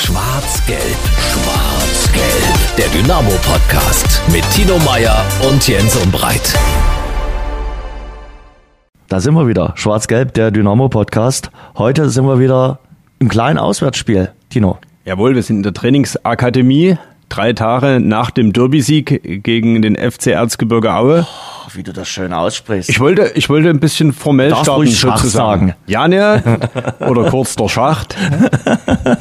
Schwarz-Gelb, 0.00 0.80
Schwarz-Gelb. 1.18 2.76
Der 2.78 2.86
Dynamo-Podcast 2.86 4.22
mit 4.32 4.48
Tino 4.52 4.78
Meyer 4.78 5.24
und 5.50 5.66
Jens 5.66 5.96
Umbreit. 5.96 6.56
Da 9.08 9.18
sind 9.18 9.34
wir 9.34 9.48
wieder. 9.48 9.72
Schwarz-Gelb, 9.74 10.34
der 10.34 10.52
Dynamo-Podcast. 10.52 11.50
Heute 11.76 12.10
sind 12.10 12.26
wir 12.26 12.38
wieder 12.38 12.78
im 13.18 13.28
kleinen 13.28 13.58
Auswärtsspiel. 13.58 14.30
Tino. 14.50 14.78
Jawohl, 15.04 15.34
wir 15.34 15.42
sind 15.42 15.56
in 15.56 15.62
der 15.64 15.74
Trainingsakademie. 15.74 16.96
Drei 17.28 17.52
Tage 17.52 17.98
nach 18.00 18.30
dem 18.30 18.52
Derby-Sieg 18.52 19.42
gegen 19.42 19.82
den 19.82 19.96
FC 19.96 20.28
Erzgebirge 20.28 20.94
Aue. 20.94 21.26
Oh, 21.28 21.57
wie 21.78 21.82
du 21.84 21.92
das 21.92 22.08
schön 22.08 22.32
aussprichst. 22.32 22.90
Ich 22.90 22.98
wollte, 22.98 23.30
ich 23.36 23.48
wollte 23.48 23.70
ein 23.70 23.78
bisschen 23.78 24.12
formell 24.12 24.50
Darfst 24.50 24.64
starten, 24.64 24.86
sozusagen. 24.88 25.68
sagen. 25.68 25.74
Ja, 25.86 26.08
ne? 26.08 26.42
Oder 27.08 27.30
kurz 27.30 27.54
der 27.54 27.68
Schacht. 27.68 28.16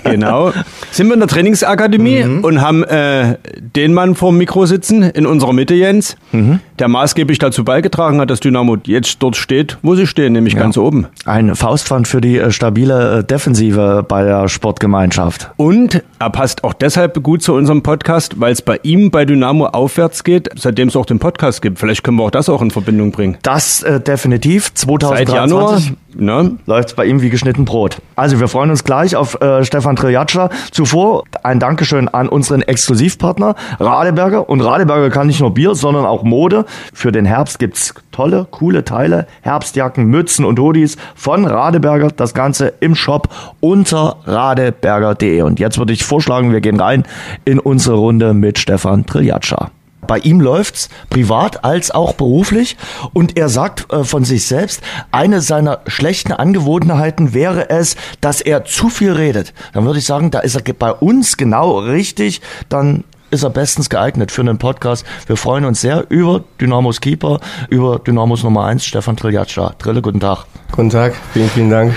genau. 0.04 0.52
Sind 0.92 1.08
wir 1.08 1.14
in 1.14 1.20
der 1.20 1.30
Trainingsakademie 1.30 2.24
Mhm. 2.24 2.44
und 2.44 2.62
haben 2.62 2.84
äh, 2.84 3.36
den 3.60 3.94
Mann 3.94 4.16
vor 4.16 4.32
dem 4.32 4.40
Mikro 4.40 4.66
sitzen, 4.66 5.04
in 5.04 5.26
unserer 5.28 5.54
Mitte, 5.54 5.76
Jens, 5.76 6.16
Mhm. 6.32 6.60
der 6.80 6.88
maßgeblich 6.88 7.38
dazu 7.40 7.64
beigetragen 7.64 8.20
hat, 8.20 8.30
dass 8.32 8.40
Dynamo 8.40 8.78
jetzt 8.86 9.22
dort 9.22 9.36
steht, 9.36 9.78
wo 9.84 9.96
sie 9.96 10.08
stehen, 10.08 10.34
nämlich 10.34 10.56
ganz 10.56 10.78
oben. 10.78 11.08
Ein 11.26 11.56
Faustpfand 11.56 12.08
für 12.08 12.22
die 12.22 12.38
äh, 12.38 12.52
stabile 12.52 13.20
äh, 13.20 13.24
Defensive 13.24 14.04
bei 14.08 14.24
der 14.24 14.48
Sportgemeinschaft. 14.48 15.52
Und 15.58 16.02
er 16.20 16.30
passt 16.32 16.64
auch 16.64 16.74
deshalb 16.74 17.22
gut 17.22 17.44
zu 17.44 17.54
unserem 17.54 17.84
Podcast, 17.84 18.40
weil 18.40 18.52
es 18.52 18.62
bei 18.64 18.80
ihm 18.84 19.12
bei 19.12 19.26
Dynamo 19.26 19.68
aufwärts 19.68 20.24
geht, 20.24 20.50
seitdem 20.56 20.88
es 20.88 20.96
auch 20.96 21.06
den 21.06 21.20
Podcast 21.20 21.62
gibt. 21.62 21.78
Vielleicht 21.80 22.04
können 22.04 22.18
wir 22.18 22.24
auch 22.24 22.32
das 22.32 22.47
auch 22.50 22.62
in 22.62 22.72
Verbindung 22.72 23.12
bringen. 23.12 23.38
Das 23.42 23.84
äh, 23.84 24.00
definitiv. 24.00 24.72
Seit 24.76 25.30
Januar, 25.30 25.78
2023 25.78 25.94
ne? 26.16 26.58
läuft's 26.66 26.94
bei 26.94 27.06
ihm 27.06 27.22
wie 27.22 27.30
geschnitten 27.30 27.66
Brot. 27.66 28.02
Also 28.16 28.40
wir 28.40 28.48
freuen 28.48 28.70
uns 28.70 28.84
gleich 28.84 29.16
auf 29.16 29.40
äh, 29.42 29.64
Stefan 29.64 29.96
Triljaccia. 29.96 30.50
Zuvor 30.72 31.24
ein 31.44 31.60
Dankeschön 31.60 32.08
an 32.08 32.30
unseren 32.30 32.62
Exklusivpartner 32.62 33.56
Radeberger. 33.80 34.50
Und 34.50 34.62
Radeberger 34.62 35.10
kann 35.10 35.28
nicht 35.28 35.40
nur 35.40 35.54
Bier, 35.54 35.76
sondern 35.76 36.06
auch 36.06 36.24
Mode. 36.24 36.66
Für 36.94 37.12
den 37.12 37.26
Herbst 37.26 37.60
gibt's 37.60 37.94
tolle, 38.12 38.48
coole 38.50 38.84
Teile. 38.84 39.28
Herbstjacken, 39.42 40.06
Mützen 40.06 40.46
und 40.46 40.60
Hoodies 40.60 40.98
von 41.16 41.46
Radeberger. 41.46 42.10
Das 42.10 42.34
Ganze 42.34 42.74
im 42.80 42.96
Shop 42.96 43.30
unter 43.60 44.18
radeberger.de. 44.26 45.42
Und 45.42 45.60
jetzt 45.60 45.78
würde 45.78 45.94
ich 45.94 46.04
vorschlagen, 46.04 46.52
wir 46.52 46.62
gehen 46.62 46.80
rein 46.80 47.04
in 47.46 47.60
unsere 47.60 47.98
Runde 47.98 48.34
mit 48.34 48.60
Stefan 48.60 49.06
Triljaccia. 49.06 49.72
Bei 50.08 50.20
ihm 50.20 50.42
läuft's 50.42 50.90
privat 51.10 51.64
als 51.64 51.92
auch 51.92 52.14
beruflich 52.14 52.78
und 53.14 53.38
er 53.38 53.50
sagt 53.50 53.92
äh, 53.92 54.04
von 54.04 54.24
sich 54.24 54.48
selbst, 54.48 54.82
eine 55.12 55.42
seiner 55.42 55.82
schlechten 55.88 56.34
Angewohnheiten 56.34 57.34
wäre 57.34 57.70
es, 57.70 57.96
dass 58.22 58.42
er 58.42 58.66
zu 58.66 58.90
viel 58.90 59.12
redet. 59.12 59.54
Dann 59.74 59.86
würde 59.86 60.00
ich 60.00 60.06
sagen, 60.06 60.32
da 60.32 60.40
ist 60.40 60.56
er 60.56 60.74
bei 60.74 60.92
uns 60.92 61.38
genau 61.38 61.80
richtig, 61.80 62.42
dann 62.70 63.04
ist 63.30 63.44
er 63.44 63.50
bestens 63.50 63.90
geeignet 63.90 64.32
für 64.32 64.42
einen 64.42 64.58
Podcast. 64.58 65.06
Wir 65.26 65.38
freuen 65.38 65.66
uns 65.66 65.82
sehr 65.82 66.06
über 66.10 66.44
Dynamos 66.62 67.02
Keeper, 67.02 67.40
über 67.70 68.00
Dynamos 68.00 68.44
Nummer 68.44 68.66
1, 68.66 68.86
Stefan 68.86 69.18
Triljaccia. 69.18 69.74
Trille, 69.80 70.02
guten 70.02 70.20
Tag. 70.20 70.46
Guten 70.72 70.90
Tag, 70.90 71.14
vielen, 71.34 71.50
vielen 71.50 71.70
Dank. 71.70 71.94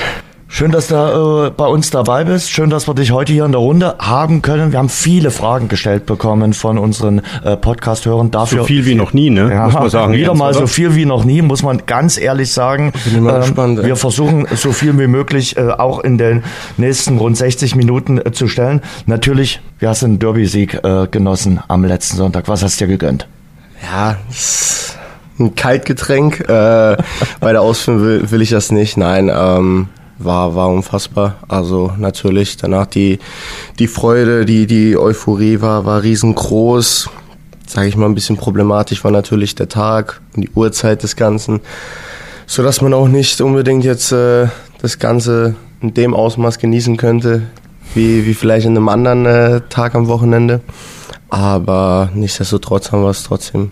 Schön, 0.53 0.73
dass 0.73 0.89
du 0.89 0.97
äh, 0.97 1.51
bei 1.57 1.67
uns 1.67 1.91
dabei 1.91 2.25
bist. 2.25 2.51
Schön, 2.51 2.71
dass 2.71 2.89
wir 2.89 2.95
dich 2.95 3.13
heute 3.13 3.33
hier 3.33 3.45
in 3.45 3.53
der 3.53 3.61
Runde 3.61 3.95
haben 4.01 4.43
können. 4.43 4.73
Wir 4.73 4.81
haben 4.81 4.89
viele 4.89 5.31
Fragen 5.31 5.69
gestellt 5.69 6.07
bekommen 6.07 6.55
von 6.55 6.77
unseren 6.77 7.23
äh, 7.45 7.57
Podcast-Hörern. 7.57 8.33
Dafür 8.33 8.63
So 8.63 8.65
viel 8.65 8.85
wie 8.85 8.97
noch 8.97 9.13
nie, 9.13 9.31
ne? 9.31 9.49
ja, 9.49 9.67
Muss 9.67 9.75
man 9.75 9.91
sagen. 9.91 10.13
wieder 10.17 10.35
mal 10.35 10.51
oder? 10.51 10.59
so 10.59 10.67
viel 10.67 10.97
wie 10.97 11.07
noch 11.07 11.25
nie, 11.25 11.41
muss 11.41 11.63
man 11.63 11.87
ganz 11.87 12.19
ehrlich 12.19 12.53
sagen. 12.53 12.93
Bin 13.05 13.15
ich 13.15 13.21
mal 13.21 13.41
gespannt, 13.41 13.79
ey. 13.79 13.87
wir 13.87 13.95
versuchen 13.95 14.49
so 14.57 14.73
viel 14.73 14.99
wie 14.99 15.07
möglich 15.07 15.57
äh, 15.57 15.71
auch 15.71 16.01
in 16.01 16.19
den 16.19 16.43
nächsten 16.77 17.19
rund 17.19 17.37
60 17.37 17.77
Minuten 17.77 18.19
äh, 18.19 18.33
zu 18.33 18.49
stellen. 18.49 18.83
Natürlich, 19.07 19.61
wir 19.79 19.89
hast 19.89 20.03
einen 20.03 20.19
Derby-Sieg 20.19 20.83
äh, 20.83 21.07
genossen 21.09 21.61
am 21.69 21.85
letzten 21.85 22.17
Sonntag. 22.17 22.49
Was 22.49 22.65
hast 22.65 22.81
du 22.81 22.87
dir 22.87 22.91
gegönnt? 22.99 23.29
Ja, 23.89 24.17
ein 25.39 25.55
Kaltgetränk. 25.55 26.41
Äh, 26.41 26.45
bei 27.41 27.53
der 27.53 27.63
Ausführung 27.63 28.03
will, 28.03 28.31
will 28.33 28.43
ich 28.43 28.51
das 28.51 28.73
nicht. 28.73 28.97
Nein, 28.97 29.31
ähm, 29.33 29.87
war, 30.25 30.55
war 30.55 30.69
unfassbar. 30.69 31.37
Also 31.49 31.93
natürlich 31.99 32.57
danach 32.57 32.87
die, 32.87 33.19
die 33.79 33.89
Freude, 33.89 34.45
die, 34.45 34.67
die 34.67 34.97
Euphorie 34.97 35.61
war, 35.61 35.85
war 35.85 36.03
riesengroß. 36.03 37.11
Sage 37.67 37.89
ich 37.89 37.97
mal, 37.97 38.07
ein 38.07 38.15
bisschen 38.15 38.37
problematisch 38.37 39.05
war 39.05 39.11
natürlich 39.11 39.55
der 39.55 39.69
Tag 39.69 40.21
und 40.35 40.43
die 40.43 40.51
Uhrzeit 40.55 41.03
des 41.03 41.17
Ganzen. 41.17 41.61
So 42.47 42.63
dass 42.63 42.81
man 42.81 42.95
auch 42.95 43.09
nicht 43.09 43.41
unbedingt 43.41 43.85
jetzt 43.85 44.13
äh, 44.13 44.49
das 44.83 44.99
Ganze 44.99 45.55
in 45.81 45.95
dem 45.95 46.15
Ausmaß 46.15 46.59
genießen 46.59 46.97
könnte, 46.97 47.43
wie, 47.95 48.27
wie 48.27 48.35
vielleicht 48.35 48.67
an 48.67 48.77
einem 48.77 48.89
anderen 48.89 49.27
äh, 49.27 49.61
Tag 49.69 49.95
am 49.95 50.09
Wochenende. 50.09 50.61
Aber 51.29 52.11
nichtsdestotrotz 52.13 52.91
haben 52.91 53.03
wir 53.03 53.11
es 53.11 53.23
trotzdem, 53.23 53.71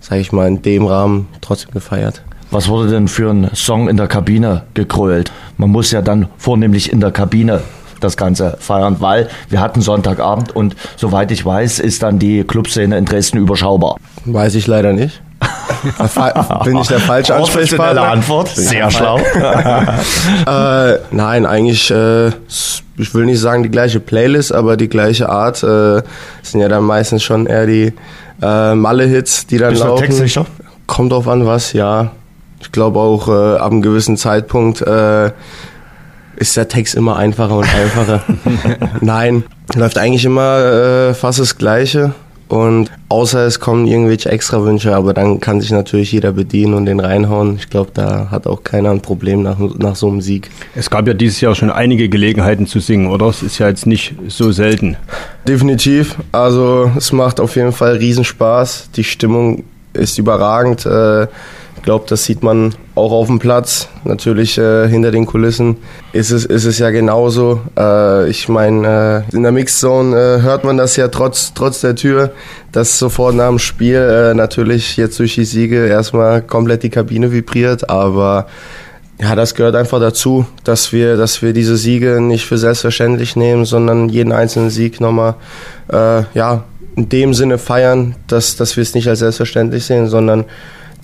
sage 0.00 0.20
ich 0.20 0.32
mal, 0.32 0.48
in 0.48 0.62
dem 0.62 0.86
Rahmen 0.86 1.28
trotzdem 1.40 1.70
gefeiert. 1.70 2.22
Was 2.54 2.68
wurde 2.68 2.88
denn 2.90 3.08
für 3.08 3.30
ein 3.30 3.50
Song 3.52 3.88
in 3.88 3.96
der 3.96 4.06
Kabine 4.06 4.62
gekrölt? 4.74 5.32
Man 5.56 5.70
muss 5.70 5.90
ja 5.90 6.02
dann 6.02 6.28
vornehmlich 6.38 6.92
in 6.92 7.00
der 7.00 7.10
Kabine 7.10 7.62
das 7.98 8.16
Ganze 8.16 8.56
feiern, 8.60 8.98
weil 9.00 9.28
wir 9.48 9.60
hatten 9.60 9.80
Sonntagabend 9.80 10.54
und 10.54 10.76
soweit 10.94 11.32
ich 11.32 11.44
weiß, 11.44 11.80
ist 11.80 12.04
dann 12.04 12.20
die 12.20 12.44
Clubszene 12.44 12.96
in 12.96 13.06
Dresden 13.06 13.38
überschaubar. 13.38 13.96
Weiß 14.24 14.54
ich 14.54 14.68
leider 14.68 14.92
nicht. 14.92 15.20
Bin 16.62 16.76
ich 16.76 16.86
der 16.86 17.00
falsche 17.00 17.34
Ansprechpartner? 17.36 18.02
Antwort, 18.02 18.50
sehr 18.50 18.88
schlau. 18.88 19.18
Äh, 20.46 20.98
nein, 21.10 21.46
eigentlich, 21.46 21.90
äh, 21.90 22.28
ich 22.28 23.14
will 23.14 23.24
nicht 23.24 23.40
sagen 23.40 23.64
die 23.64 23.70
gleiche 23.70 23.98
Playlist, 23.98 24.52
aber 24.52 24.76
die 24.76 24.88
gleiche 24.88 25.28
Art. 25.28 25.64
Äh, 25.64 26.02
sind 26.42 26.60
ja 26.60 26.68
dann 26.68 26.84
meistens 26.84 27.24
schon 27.24 27.46
eher 27.46 27.66
die 27.66 27.92
äh, 28.40 28.74
Malle-Hits, 28.76 29.48
die 29.48 29.58
dann 29.58 29.70
Bist 29.70 29.82
du 29.82 29.88
laufen. 29.88 30.04
textsicher? 30.04 30.46
Kommt 30.86 31.10
drauf 31.10 31.26
an, 31.26 31.46
was, 31.46 31.72
ja. 31.72 32.12
Ich 32.64 32.72
glaube 32.72 32.98
auch, 32.98 33.28
äh, 33.28 33.58
ab 33.58 33.70
einem 33.70 33.82
gewissen 33.82 34.16
Zeitpunkt 34.16 34.80
äh, 34.80 35.30
ist 36.36 36.56
der 36.56 36.66
Text 36.66 36.94
immer 36.94 37.16
einfacher 37.16 37.56
und 37.58 37.68
einfacher. 37.72 38.22
Nein, 39.00 39.44
läuft 39.76 39.98
eigentlich 39.98 40.24
immer 40.24 40.58
äh, 40.58 41.14
fast 41.14 41.38
das 41.38 41.58
Gleiche. 41.58 42.14
Und 42.48 42.90
außer 43.08 43.46
es 43.46 43.58
kommen 43.58 43.86
irgendwelche 43.86 44.30
Extrawünsche, 44.30 44.94
aber 44.94 45.14
dann 45.14 45.40
kann 45.40 45.60
sich 45.60 45.70
natürlich 45.70 46.12
jeder 46.12 46.32
bedienen 46.32 46.74
und 46.74 46.86
den 46.86 47.00
reinhauen. 47.00 47.56
Ich 47.56 47.70
glaube, 47.70 47.90
da 47.94 48.28
hat 48.30 48.46
auch 48.46 48.62
keiner 48.62 48.90
ein 48.90 49.00
Problem 49.00 49.42
nach, 49.42 49.58
nach 49.58 49.96
so 49.96 50.08
einem 50.08 50.20
Sieg. 50.20 50.50
Es 50.74 50.90
gab 50.90 51.06
ja 51.06 51.14
dieses 51.14 51.40
Jahr 51.40 51.54
schon 51.54 51.70
einige 51.70 52.08
Gelegenheiten 52.08 52.66
zu 52.66 52.80
singen, 52.80 53.10
oder? 53.10 53.26
Es 53.26 53.42
ist 53.42 53.58
ja 53.58 53.68
jetzt 53.68 53.86
nicht 53.86 54.14
so 54.28 54.52
selten. 54.52 54.96
Definitiv. 55.48 56.16
Also 56.32 56.90
es 56.96 57.12
macht 57.12 57.40
auf 57.40 57.56
jeden 57.56 57.72
Fall 57.72 57.96
Riesenspaß. 57.96 58.90
Die 58.94 59.04
Stimmung 59.04 59.64
ist 59.94 60.18
überragend. 60.18 60.84
Äh, 60.86 61.26
glaube, 61.84 62.06
das 62.08 62.24
sieht 62.24 62.42
man 62.42 62.74
auch 62.94 63.12
auf 63.12 63.28
dem 63.28 63.38
Platz. 63.38 63.88
Natürlich 64.04 64.58
äh, 64.58 64.88
hinter 64.88 65.10
den 65.10 65.26
Kulissen 65.26 65.76
ist 66.12 66.30
es, 66.30 66.44
ist 66.44 66.64
es 66.64 66.78
ja 66.78 66.90
genauso. 66.90 67.60
Äh, 67.78 68.28
ich 68.28 68.48
meine, 68.48 69.24
äh, 69.30 69.36
in 69.36 69.42
der 69.42 69.52
Mixzone 69.52 70.16
äh, 70.16 70.42
hört 70.42 70.64
man 70.64 70.76
das 70.76 70.96
ja 70.96 71.08
trotz, 71.08 71.52
trotz 71.54 71.82
der 71.82 71.94
Tür, 71.94 72.32
dass 72.72 72.98
sofort 72.98 73.34
nach 73.34 73.48
dem 73.48 73.58
Spiel 73.58 73.96
äh, 73.96 74.34
natürlich 74.34 74.96
jetzt 74.96 75.18
durch 75.20 75.34
die 75.34 75.44
Siege 75.44 75.86
erstmal 75.86 76.42
komplett 76.42 76.82
die 76.82 76.90
Kabine 76.90 77.30
vibriert. 77.30 77.90
Aber 77.90 78.46
ja, 79.20 79.36
das 79.36 79.54
gehört 79.54 79.76
einfach 79.76 80.00
dazu, 80.00 80.46
dass 80.64 80.92
wir, 80.92 81.16
dass 81.16 81.42
wir 81.42 81.52
diese 81.52 81.76
Siege 81.76 82.20
nicht 82.20 82.46
für 82.46 82.58
selbstverständlich 82.58 83.36
nehmen, 83.36 83.66
sondern 83.66 84.08
jeden 84.08 84.32
einzelnen 84.32 84.70
Sieg 84.70 85.00
nochmal, 85.00 85.34
äh, 85.92 86.22
ja, 86.34 86.64
in 86.96 87.08
dem 87.08 87.34
Sinne 87.34 87.58
feiern, 87.58 88.16
dass, 88.26 88.56
dass 88.56 88.76
wir 88.76 88.82
es 88.82 88.94
nicht 88.94 89.08
als 89.08 89.18
selbstverständlich 89.18 89.84
sehen, 89.84 90.06
sondern 90.06 90.44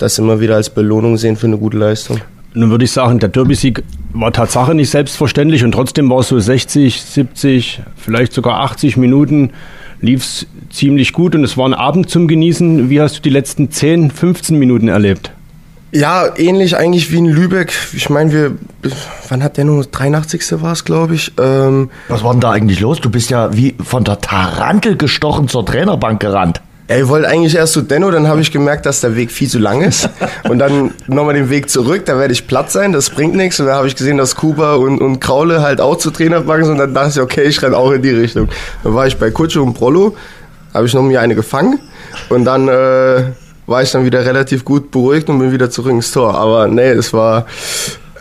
das 0.01 0.17
immer 0.17 0.39
wieder 0.39 0.55
als 0.55 0.69
Belohnung 0.69 1.17
sehen 1.17 1.35
für 1.37 1.47
eine 1.47 1.57
gute 1.57 1.77
Leistung. 1.77 2.19
Nun 2.53 2.69
würde 2.69 2.83
ich 2.83 2.91
sagen, 2.91 3.19
der 3.19 3.29
Derby-Sieg 3.29 3.83
war 4.13 4.33
Tatsache 4.33 4.75
nicht 4.75 4.89
selbstverständlich 4.89 5.63
und 5.63 5.71
trotzdem 5.71 6.09
war 6.09 6.19
es 6.19 6.27
so 6.27 6.37
60, 6.37 7.01
70, 7.01 7.81
vielleicht 7.95 8.33
sogar 8.33 8.59
80 8.59 8.97
Minuten 8.97 9.51
lief 10.01 10.23
es 10.23 10.47
ziemlich 10.69 11.13
gut 11.13 11.35
und 11.35 11.43
es 11.43 11.57
war 11.57 11.67
ein 11.67 11.73
Abend 11.73 12.09
zum 12.09 12.27
Genießen. 12.27 12.89
Wie 12.89 12.99
hast 12.99 13.17
du 13.17 13.21
die 13.21 13.29
letzten 13.29 13.71
10, 13.71 14.11
15 14.11 14.57
Minuten 14.57 14.87
erlebt? 14.87 15.31
Ja, 15.93 16.25
ähnlich 16.37 16.77
eigentlich 16.77 17.11
wie 17.11 17.17
in 17.17 17.25
Lübeck. 17.25 17.73
Ich 17.93 18.09
meine, 18.09 18.31
wir, 18.31 18.57
wann 19.27 19.43
hat 19.43 19.57
der 19.57 19.65
nur 19.65 19.83
83. 19.83 20.61
war 20.61 20.71
es, 20.71 20.85
glaube 20.85 21.15
ich. 21.15 21.33
Ähm, 21.37 21.89
Was 22.07 22.23
war 22.23 22.31
denn 22.31 22.39
da 22.39 22.51
eigentlich 22.51 22.79
los? 22.79 23.01
Du 23.01 23.09
bist 23.09 23.29
ja 23.29 23.55
wie 23.55 23.75
von 23.83 24.03
der 24.05 24.21
Tarantel 24.21 24.95
gestochen 24.95 25.49
zur 25.49 25.65
Trainerbank 25.65 26.21
gerannt. 26.21 26.61
Ja, 26.91 26.97
ich 27.01 27.07
wollte 27.07 27.27
eigentlich 27.29 27.55
erst 27.55 27.73
zu 27.73 27.81
Denno, 27.81 28.11
dann 28.11 28.27
habe 28.27 28.41
ich 28.41 28.51
gemerkt, 28.51 28.85
dass 28.85 28.99
der 28.99 29.15
Weg 29.15 29.31
viel 29.31 29.47
zu 29.47 29.59
lang 29.59 29.81
ist. 29.81 30.09
Und 30.49 30.59
dann 30.59 30.91
nochmal 31.07 31.35
den 31.35 31.49
Weg 31.49 31.69
zurück, 31.69 32.05
da 32.05 32.17
werde 32.19 32.33
ich 32.33 32.47
platt 32.47 32.69
sein, 32.69 32.91
das 32.91 33.09
bringt 33.09 33.33
nichts. 33.35 33.59
Und 33.61 33.67
dann 33.67 33.75
habe 33.75 33.87
ich 33.87 33.95
gesehen, 33.95 34.17
dass 34.17 34.35
Kuba 34.35 34.75
und, 34.75 34.99
und 34.99 35.19
Kraule 35.21 35.61
halt 35.61 35.79
auch 35.79 35.97
zu 35.97 36.11
Trainerbank 36.11 36.63
sind. 36.65 36.73
Und 36.73 36.79
dann 36.79 36.93
dachte 36.93 37.11
ich, 37.11 37.19
okay, 37.21 37.43
ich 37.43 37.61
renne 37.61 37.77
auch 37.77 37.91
in 37.91 38.01
die 38.01 38.09
Richtung. 38.09 38.49
Dann 38.83 38.93
war 38.93 39.07
ich 39.07 39.15
bei 39.17 39.31
Kutsche 39.31 39.61
und 39.61 39.73
Prollo, 39.73 40.15
habe 40.73 40.85
ich 40.85 40.93
noch 40.93 41.01
mir 41.03 41.21
eine 41.21 41.33
gefangen. 41.35 41.79
Und 42.29 42.43
dann 42.43 42.67
äh, 42.67 43.23
war 43.67 43.81
ich 43.83 43.91
dann 43.91 44.03
wieder 44.03 44.25
relativ 44.25 44.65
gut 44.65 44.91
beruhigt 44.91 45.29
und 45.29 45.39
bin 45.39 45.53
wieder 45.53 45.69
zurück 45.69 45.91
ins 45.93 46.11
Tor. 46.11 46.35
Aber 46.35 46.67
nee, 46.67 46.89
es 46.89 47.13
war 47.13 47.45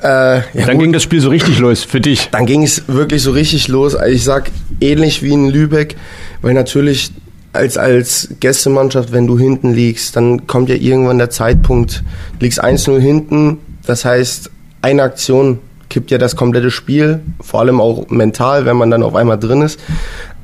Äh, 0.02 0.06
ja 0.37 0.43
dann 0.66 0.76
gut. 0.76 0.84
ging 0.84 0.93
das 0.94 1.02
Spiel 1.02 1.20
so 1.20 1.28
richtig 1.28 1.58
los 1.58 1.84
für 1.84 2.00
dich. 2.00 2.28
Dann 2.31 2.46
ging 2.46 2.62
es 2.62 2.84
wirklich 2.87 3.23
so 3.23 3.32
richtig 3.32 3.69
los. 3.69 3.94
Also 3.96 4.14
ich 4.14 4.25
sag 4.25 4.50
ähnlich 4.81 5.23
wie 5.23 5.32
in 5.32 5.50
Lübeck, 5.50 5.96
weil 6.40 6.55
natürlich 6.55 7.11
als, 7.52 7.76
als 7.76 8.29
Gästemannschaft, 8.41 9.12
wenn 9.12 9.26
du 9.26 9.38
hinten 9.38 9.73
liegst, 9.73 10.17
dann 10.17 10.47
kommt 10.47 10.69
ja 10.69 10.76
irgendwann 10.76 11.19
der 11.19 11.31
Zeitpunkt, 11.31 12.05
liegst 12.38 12.62
1-0 12.62 12.99
hinten, 12.99 13.58
das 13.87 14.05
heißt, 14.05 14.50
eine 14.82 15.02
Aktion 15.02 15.58
kippt 15.88 16.11
ja 16.11 16.19
das 16.19 16.37
komplette 16.37 16.70
Spiel, 16.70 17.20
vor 17.41 17.61
allem 17.61 17.81
auch 17.81 18.08
mental, 18.08 18.64
wenn 18.64 18.76
man 18.76 18.91
dann 18.91 19.02
auf 19.02 19.14
einmal 19.14 19.38
drin 19.38 19.62
ist, 19.62 19.81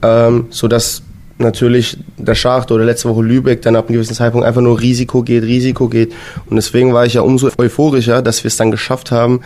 ähm, 0.02 0.46
so 0.50 0.68
dass 0.68 1.02
natürlich 1.38 1.98
der 2.16 2.34
Schacht 2.34 2.72
oder 2.72 2.84
letzte 2.84 3.08
Woche 3.08 3.22
Lübeck 3.22 3.62
dann 3.62 3.76
ab 3.76 3.88
einem 3.88 3.94
gewissen 3.94 4.14
Zeitpunkt 4.14 4.46
einfach 4.46 4.62
nur 4.62 4.80
Risiko 4.80 5.22
geht, 5.22 5.44
Risiko 5.44 5.88
geht. 5.88 6.12
Und 6.48 6.56
deswegen 6.56 6.94
war 6.94 7.04
ich 7.04 7.14
ja 7.14 7.20
umso 7.20 7.50
euphorischer, 7.58 8.22
dass 8.22 8.42
wir 8.42 8.48
es 8.48 8.56
dann 8.56 8.70
geschafft 8.70 9.10
haben, 9.10 9.40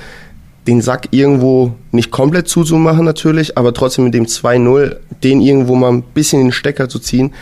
den 0.67 0.83
Sack 0.83 1.09
irgendwo 1.11 1.73
nicht 1.91 2.11
komplett 2.11 2.49
zuzumachen 2.49 3.05
natürlich, 3.05 3.57
aber 3.57 3.73
trotzdem 3.73 4.05
mit 4.05 4.15
dem 4.15 4.27
2-0 4.27 4.97
den 5.23 5.41
irgendwo 5.41 5.75
mal 5.75 5.91
ein 5.91 6.03
bisschen 6.03 6.41
in 6.41 6.47
den 6.49 6.53
Stecker 6.53 6.89
zu 6.89 6.99
ziehen. 6.99 7.33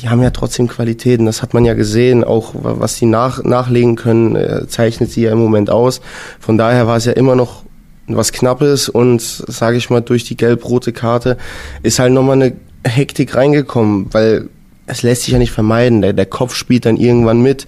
Die 0.00 0.08
haben 0.08 0.22
ja 0.22 0.30
trotzdem 0.30 0.68
Qualitäten, 0.68 1.24
das 1.24 1.42
hat 1.42 1.54
man 1.54 1.64
ja 1.64 1.74
gesehen, 1.74 2.22
auch 2.22 2.52
was 2.54 2.96
sie 2.96 3.06
nach, 3.06 3.42
nachlegen 3.42 3.96
können, 3.96 4.36
äh, 4.36 4.66
zeichnet 4.68 5.10
sie 5.10 5.22
ja 5.22 5.32
im 5.32 5.38
Moment 5.38 5.70
aus. 5.70 6.00
Von 6.38 6.58
daher 6.58 6.86
war 6.86 6.98
es 6.98 7.06
ja 7.06 7.12
immer 7.12 7.34
noch 7.34 7.64
was 8.06 8.32
Knappes 8.32 8.88
und 8.88 9.20
sage 9.20 9.76
ich 9.78 9.90
mal 9.90 10.00
durch 10.00 10.24
die 10.24 10.36
gelb-rote 10.36 10.92
Karte 10.92 11.38
ist 11.82 11.98
halt 11.98 12.12
nochmal 12.12 12.40
eine 12.40 12.52
Hektik 12.84 13.34
reingekommen, 13.34 14.08
weil 14.12 14.48
es 14.86 15.02
lässt 15.02 15.22
sich 15.22 15.32
ja 15.32 15.38
nicht 15.38 15.50
vermeiden. 15.50 16.02
Der, 16.02 16.12
der 16.12 16.26
Kopf 16.26 16.54
spielt 16.54 16.86
dann 16.86 16.96
irgendwann 16.96 17.42
mit 17.42 17.66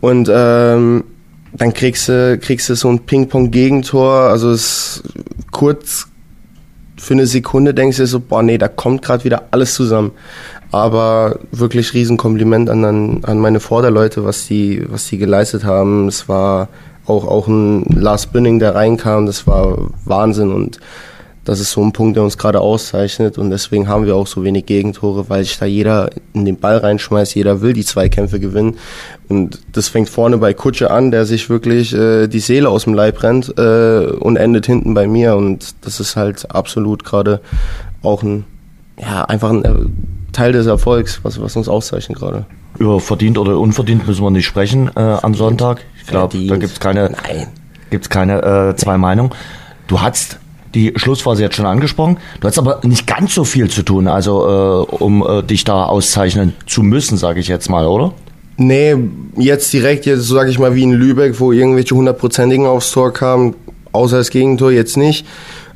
und 0.00 0.30
ähm, 0.32 1.04
dann 1.58 1.72
kriegst 1.72 2.08
du, 2.08 2.38
kriegst 2.38 2.68
du 2.68 2.74
so 2.74 2.88
ein 2.88 3.00
Ping-Pong-Gegentor. 3.00 4.12
Also 4.12 4.50
es 4.50 5.02
kurz 5.50 6.08
für 6.96 7.14
eine 7.14 7.26
Sekunde 7.26 7.74
denkst 7.74 7.98
du 7.98 8.06
so, 8.06 8.20
boah, 8.20 8.42
nee, 8.42 8.58
da 8.58 8.68
kommt 8.68 9.02
gerade 9.02 9.24
wieder 9.24 9.44
alles 9.50 9.74
zusammen. 9.74 10.12
Aber 10.72 11.38
wirklich 11.52 11.94
Riesenkompliment 11.94 12.68
an, 12.68 12.84
an, 12.84 13.24
an 13.24 13.38
meine 13.38 13.60
Vorderleute, 13.60 14.24
was 14.24 14.46
die, 14.46 14.84
was 14.88 15.06
die 15.06 15.18
geleistet 15.18 15.64
haben. 15.64 16.08
Es 16.08 16.28
war 16.28 16.68
auch, 17.06 17.26
auch 17.26 17.46
ein 17.46 17.84
Lars 17.94 18.26
Bünning, 18.26 18.58
der 18.58 18.74
reinkam, 18.74 19.26
das 19.26 19.46
war 19.46 19.88
Wahnsinn 20.04 20.52
und 20.52 20.80
das 21.46 21.60
ist 21.60 21.70
so 21.70 21.82
ein 21.82 21.92
Punkt, 21.92 22.16
der 22.16 22.24
uns 22.24 22.36
gerade 22.36 22.60
auszeichnet 22.60 23.38
und 23.38 23.50
deswegen 23.50 23.88
haben 23.88 24.04
wir 24.04 24.16
auch 24.16 24.26
so 24.26 24.42
wenig 24.42 24.66
Gegentore, 24.66 25.28
weil 25.28 25.44
sich 25.44 25.58
da 25.58 25.64
jeder 25.64 26.10
in 26.34 26.44
den 26.44 26.58
Ball 26.58 26.78
reinschmeißt, 26.78 27.36
jeder 27.36 27.60
will 27.60 27.72
die 27.72 27.84
Zweikämpfe 27.84 28.40
gewinnen 28.40 28.76
und 29.28 29.60
das 29.72 29.88
fängt 29.88 30.08
vorne 30.08 30.38
bei 30.38 30.52
Kutsche 30.54 30.90
an, 30.90 31.12
der 31.12 31.24
sich 31.24 31.48
wirklich 31.48 31.94
äh, 31.94 32.26
die 32.26 32.40
Seele 32.40 32.68
aus 32.68 32.84
dem 32.84 32.94
Leib 32.94 33.22
rennt 33.22 33.56
äh, 33.56 34.06
und 34.06 34.36
endet 34.36 34.66
hinten 34.66 34.92
bei 34.92 35.06
mir 35.06 35.36
und 35.36 35.74
das 35.82 36.00
ist 36.00 36.16
halt 36.16 36.50
absolut 36.50 37.04
gerade 37.04 37.40
auch 38.02 38.24
ein, 38.24 38.44
ja, 38.98 39.24
einfach 39.24 39.50
ein 39.50 39.64
äh, 39.64 39.74
Teil 40.32 40.52
des 40.52 40.66
Erfolgs, 40.66 41.20
was, 41.22 41.40
was 41.40 41.54
uns 41.54 41.68
auszeichnet 41.68 42.18
gerade. 42.18 42.44
Über 42.76 42.98
verdient 42.98 43.38
oder 43.38 43.58
unverdient 43.58 44.06
müssen 44.06 44.22
wir 44.22 44.30
nicht 44.30 44.46
sprechen 44.46 44.90
äh, 44.96 45.00
am 45.00 45.34
Sonntag. 45.34 45.84
Ich 46.00 46.08
glaube, 46.08 46.36
da 46.46 46.56
gibt's 46.56 46.80
keine, 46.80 47.12
gibt's 47.90 48.10
keine 48.10 48.42
äh, 48.42 48.76
zwei 48.76 48.98
Meinungen. 48.98 49.30
Du 49.86 50.02
hast 50.02 50.40
die 50.76 50.92
Schlussphase 50.94 51.42
jetzt 51.42 51.56
schon 51.56 51.66
angesprochen. 51.66 52.18
Du 52.40 52.46
hast 52.46 52.58
aber 52.58 52.80
nicht 52.84 53.06
ganz 53.06 53.34
so 53.34 53.44
viel 53.44 53.68
zu 53.68 53.82
tun, 53.82 54.06
also 54.06 54.46
äh, 54.46 54.94
um 54.94 55.26
äh, 55.26 55.42
dich 55.42 55.64
da 55.64 55.86
auszeichnen 55.86 56.52
zu 56.66 56.82
müssen, 56.82 57.16
sage 57.16 57.40
ich 57.40 57.48
jetzt 57.48 57.68
mal, 57.70 57.86
oder? 57.86 58.12
Nee, 58.58 58.94
jetzt 59.36 59.72
direkt, 59.72 60.06
jetzt 60.06 60.28
sage 60.28 60.50
ich 60.50 60.58
mal 60.58 60.74
wie 60.74 60.82
in 60.82 60.92
Lübeck, 60.92 61.40
wo 61.40 61.50
irgendwelche 61.50 61.94
hundertprozentigen 61.94 62.66
aufs 62.66 62.92
Tor 62.92 63.12
kamen, 63.12 63.54
außer 63.92 64.18
das 64.18 64.30
Gegentor 64.30 64.70
jetzt 64.70 64.96
nicht. 64.96 65.26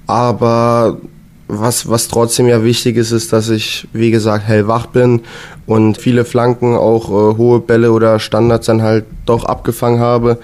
Aber 0.07 0.99
was, 1.49 1.89
was 1.89 2.09
trotzdem 2.09 2.47
ja 2.47 2.63
wichtig 2.63 2.97
ist, 2.97 3.11
ist, 3.11 3.33
dass 3.33 3.49
ich, 3.49 3.89
wie 3.93 4.11
gesagt, 4.11 4.47
hellwach 4.47 4.87
bin 4.87 5.23
und 5.67 5.97
viele 5.97 6.25
Flanken, 6.25 6.77
auch 6.77 7.09
äh, 7.09 7.37
hohe 7.37 7.61
Bälle 7.61 7.93
oder 7.93 8.19
Standards 8.19 8.67
dann 8.67 8.83
halt 8.83 9.07
doch 9.25 9.45
abgefangen 9.45 10.01
habe, 10.01 10.39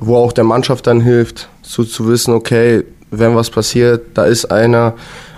wo 0.00 0.16
auch 0.16 0.32
der 0.32 0.44
Mannschaft 0.44 0.86
dann 0.86 1.00
hilft, 1.00 1.48
so 1.62 1.84
zu 1.84 2.08
wissen, 2.08 2.34
okay, 2.34 2.84
wenn 3.10 3.34
was 3.34 3.50
passiert, 3.50 4.02
da 4.14 4.24
ist 4.24 4.46
einer 4.46 4.94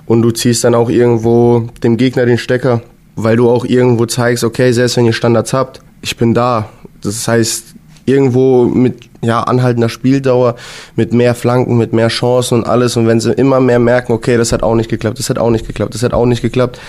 und 0.06 0.22
du 0.22 0.30
ziehst 0.30 0.64
dann 0.64 0.74
auch 0.74 0.90
irgendwo 0.90 1.68
dem 1.82 1.96
Gegner 1.96 2.26
den 2.26 2.38
Stecker, 2.38 2.82
weil 3.16 3.36
du 3.36 3.50
auch 3.50 3.64
irgendwo 3.64 4.06
zeigst, 4.06 4.44
okay, 4.44 4.72
selbst 4.72 4.96
wenn 4.96 5.06
ihr 5.06 5.12
Standards 5.12 5.52
habt, 5.52 5.80
ich 6.00 6.16
bin 6.16 6.34
da. 6.34 6.68
Das 7.02 7.26
heißt, 7.26 7.74
irgendwo 8.04 8.64
mit 8.64 9.08
ja, 9.22 9.42
anhaltender 9.42 9.88
Spieldauer, 9.88 10.56
mit 10.96 11.12
mehr 11.12 11.34
Flanken, 11.34 11.78
mit 11.78 11.92
mehr 11.92 12.08
Chancen 12.08 12.58
und 12.58 12.66
alles. 12.66 12.96
Und 12.96 13.06
wenn 13.06 13.20
sie 13.20 13.32
immer 13.32 13.60
mehr 13.60 13.78
merken, 13.78 14.12
okay, 14.12 14.36
das 14.36 14.52
hat 14.52 14.62
auch 14.62 14.74
nicht 14.74 14.90
geklappt, 14.90 15.18
das 15.18 15.30
hat 15.30 15.38
auch 15.38 15.50
nicht 15.50 15.66
geklappt, 15.66 15.94
das 15.94 16.02
hat 16.02 16.12
auch 16.12 16.26
nicht 16.26 16.42
geklappt, 16.42 16.80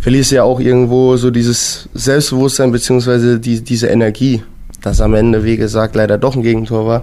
verlierst 0.00 0.30
du 0.30 0.36
ja 0.36 0.42
auch 0.44 0.60
irgendwo 0.60 1.16
so 1.16 1.30
dieses 1.30 1.88
Selbstbewusstsein 1.92 2.72
beziehungsweise 2.72 3.38
die, 3.38 3.60
diese 3.62 3.88
Energie 3.88 4.42
dass 4.82 5.00
am 5.00 5.14
Ende, 5.14 5.44
wie 5.44 5.56
gesagt, 5.56 5.94
leider 5.94 6.18
doch 6.18 6.36
ein 6.36 6.42
Gegentor 6.42 6.86
war, 6.86 7.02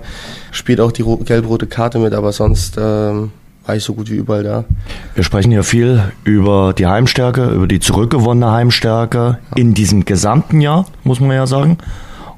spielt 0.51 0.81
auch 0.81 0.91
die 0.91 1.03
gelb-rote 1.03 1.67
Karte 1.67 1.99
mit, 1.99 2.13
aber 2.13 2.31
sonst 2.31 2.77
ähm, 2.77 3.31
war 3.65 3.75
ich 3.75 3.83
so 3.83 3.93
gut 3.93 4.09
wie 4.09 4.15
überall 4.15 4.43
da. 4.43 4.65
Wir 5.15 5.23
sprechen 5.23 5.51
hier 5.51 5.63
viel 5.63 6.01
über 6.23 6.73
die 6.73 6.87
Heimstärke, 6.87 7.45
über 7.49 7.67
die 7.67 7.79
zurückgewonnene 7.79 8.51
Heimstärke 8.51 9.37
in 9.55 9.73
diesem 9.73 10.05
gesamten 10.05 10.61
Jahr, 10.61 10.85
muss 11.03 11.19
man 11.19 11.31
ja 11.31 11.47
sagen. 11.47 11.77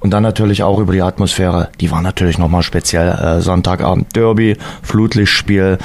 Und 0.01 0.09
dann 0.09 0.23
natürlich 0.23 0.63
auch 0.63 0.79
über 0.79 0.93
die 0.93 1.03
Atmosphäre. 1.03 1.69
Die 1.79 1.91
war 1.91 2.01
natürlich 2.01 2.39
nochmal 2.39 2.63
speziell. 2.63 3.09
Äh, 3.11 3.41
Sonntagabend 3.41 4.15
Derby, 4.15 4.57
Flutlichtspiel, 4.81 5.77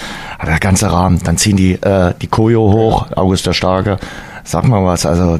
der 0.44 0.58
ganze 0.58 0.90
Rahmen. 0.90 1.20
Dann 1.22 1.36
ziehen 1.36 1.56
die 1.56 1.74
äh, 1.74 2.14
die 2.22 2.26
Koyo 2.26 2.72
hoch, 2.72 3.08
August 3.14 3.46
der 3.46 3.52
Starke. 3.52 3.98
Sag 4.46 4.68
mal 4.68 4.84
was, 4.84 5.04
also, 5.04 5.38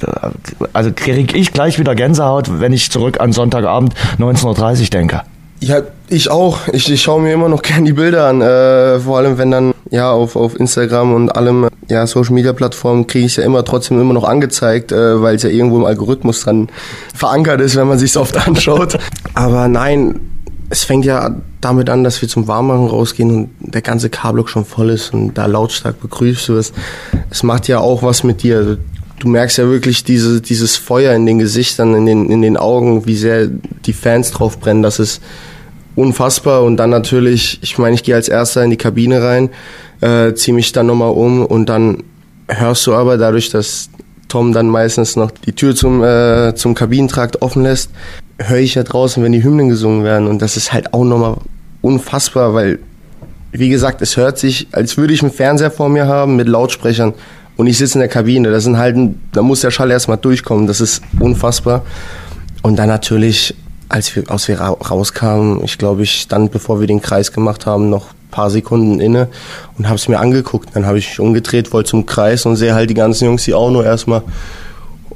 also 0.72 0.90
kriege 0.92 1.36
ich 1.36 1.52
gleich 1.52 1.78
wieder 1.78 1.94
Gänsehaut, 1.94 2.60
wenn 2.60 2.72
ich 2.72 2.90
zurück 2.90 3.20
an 3.20 3.32
Sonntagabend 3.32 3.94
19.30 4.18 4.80
Uhr 4.80 4.86
denke. 4.88 5.22
Ja, 5.60 5.82
ich 6.08 6.28
auch. 6.28 6.58
Ich, 6.72 6.90
ich 6.90 7.02
schaue 7.02 7.22
mir 7.22 7.32
immer 7.32 7.48
noch 7.48 7.62
gern 7.62 7.84
die 7.84 7.92
Bilder 7.92 8.26
an. 8.26 8.42
Äh, 8.42 8.98
vor 8.98 9.18
allem, 9.18 9.38
wenn 9.38 9.52
dann 9.52 9.74
ja 9.90 10.10
auf, 10.10 10.34
auf 10.34 10.58
Instagram 10.58 11.14
und 11.14 11.30
allem 11.30 11.68
ja 11.88 12.06
Social 12.06 12.34
Media 12.34 12.52
Plattformen 12.52 13.06
kriege 13.06 13.26
ich 13.26 13.36
ja 13.36 13.44
immer 13.44 13.64
trotzdem 13.64 14.00
immer 14.00 14.12
noch 14.12 14.24
angezeigt, 14.24 14.90
äh, 14.90 15.22
weil 15.22 15.36
es 15.36 15.44
ja 15.44 15.50
irgendwo 15.50 15.78
im 15.78 15.84
Algorithmus 15.84 16.40
dran 16.40 16.68
verankert 17.14 17.60
ist, 17.60 17.76
wenn 17.76 17.86
man 17.86 17.98
sich 17.98 18.16
oft 18.16 18.36
anschaut. 18.46 18.98
Aber 19.34 19.68
nein, 19.68 20.20
es 20.68 20.84
fängt 20.84 21.04
ja 21.04 21.36
damit 21.60 21.88
an, 21.88 22.04
dass 22.04 22.20
wir 22.20 22.28
zum 22.28 22.48
Warmmachen 22.48 22.88
rausgehen 22.88 23.30
und 23.30 23.50
der 23.60 23.82
ganze 23.82 24.10
K-Block 24.10 24.48
schon 24.48 24.64
voll 24.64 24.90
ist 24.90 25.14
und 25.14 25.34
da 25.34 25.46
lautstark 25.46 26.00
begrüßt 26.00 26.48
wirst. 26.48 26.74
Es 27.30 27.42
macht 27.42 27.68
ja 27.68 27.78
auch 27.78 28.02
was 28.02 28.24
mit 28.24 28.42
dir 28.42 28.78
du 29.18 29.28
merkst 29.28 29.58
ja 29.58 29.68
wirklich 29.68 30.04
diese, 30.04 30.40
dieses 30.40 30.76
Feuer 30.76 31.14
in 31.14 31.26
den 31.26 31.38
Gesichtern, 31.38 31.94
in 31.94 32.06
den, 32.06 32.30
in 32.30 32.42
den 32.42 32.56
Augen, 32.56 33.06
wie 33.06 33.16
sehr 33.16 33.46
die 33.46 33.92
Fans 33.92 34.30
drauf 34.30 34.58
brennen. 34.58 34.82
Das 34.82 34.98
ist 34.98 35.22
unfassbar. 35.94 36.62
Und 36.62 36.76
dann 36.76 36.90
natürlich, 36.90 37.58
ich 37.62 37.78
meine, 37.78 37.94
ich 37.94 38.02
gehe 38.02 38.14
als 38.14 38.28
Erster 38.28 38.62
in 38.62 38.70
die 38.70 38.76
Kabine 38.76 39.22
rein, 39.22 39.50
äh, 40.00 40.34
ziehe 40.34 40.54
mich 40.54 40.72
dann 40.72 40.86
nochmal 40.86 41.10
um 41.10 41.44
und 41.44 41.68
dann 41.68 42.04
hörst 42.48 42.86
du 42.86 42.94
aber 42.94 43.16
dadurch, 43.16 43.50
dass 43.50 43.88
Tom 44.28 44.52
dann 44.52 44.68
meistens 44.68 45.16
noch 45.16 45.30
die 45.30 45.52
Tür 45.52 45.74
zum, 45.74 46.02
äh, 46.02 46.54
zum 46.54 46.74
Kabinentrakt 46.74 47.42
offen 47.42 47.62
lässt, 47.62 47.90
höre 48.38 48.58
ich 48.58 48.74
ja 48.74 48.82
draußen, 48.82 49.22
wenn 49.22 49.32
die 49.32 49.42
Hymnen 49.42 49.68
gesungen 49.68 50.04
werden. 50.04 50.28
Und 50.28 50.42
das 50.42 50.56
ist 50.56 50.72
halt 50.72 50.92
auch 50.92 51.04
nochmal 51.04 51.36
unfassbar, 51.80 52.52
weil, 52.52 52.78
wie 53.52 53.68
gesagt, 53.68 54.02
es 54.02 54.16
hört 54.16 54.38
sich, 54.38 54.68
als 54.72 54.96
würde 54.96 55.14
ich 55.14 55.22
einen 55.22 55.32
Fernseher 55.32 55.70
vor 55.70 55.88
mir 55.88 56.06
haben 56.06 56.36
mit 56.36 56.48
Lautsprechern 56.48 57.14
und 57.56 57.66
ich 57.66 57.78
sitze 57.78 57.94
in 57.94 58.00
der 58.00 58.08
Kabine. 58.08 58.50
Das 58.50 58.64
sind 58.64 58.76
halt, 58.76 58.96
da 59.32 59.42
muss 59.42 59.60
der 59.60 59.70
Schall 59.70 59.90
erstmal 59.90 60.18
durchkommen. 60.18 60.66
Das 60.66 60.80
ist 60.80 61.02
unfassbar. 61.20 61.82
Und 62.62 62.76
dann 62.76 62.88
natürlich, 62.88 63.54
als 63.88 64.14
wir, 64.14 64.24
als 64.30 64.48
wir 64.48 64.60
rauskamen, 64.60 65.64
ich 65.64 65.78
glaube, 65.78 66.02
ich 66.02 66.20
stand, 66.20 66.52
bevor 66.52 66.80
wir 66.80 66.86
den 66.86 67.00
Kreis 67.00 67.32
gemacht 67.32 67.66
haben, 67.66 67.88
noch 67.88 68.08
paar 68.30 68.50
Sekunden 68.50 69.00
inne 69.00 69.28
und 69.78 69.86
habe 69.86 69.96
es 69.96 70.08
mir 70.08 70.18
angeguckt. 70.18 70.70
Dann 70.74 70.84
habe 70.84 70.98
ich 70.98 71.08
mich 71.08 71.20
umgedreht, 71.20 71.72
wollte 71.72 71.90
zum 71.90 72.04
Kreis 72.04 72.44
und 72.44 72.56
sehe 72.56 72.74
halt 72.74 72.90
die 72.90 72.94
ganzen 72.94 73.24
Jungs, 73.24 73.44
die 73.44 73.54
auch 73.54 73.70
nur 73.70 73.84
erstmal 73.84 74.22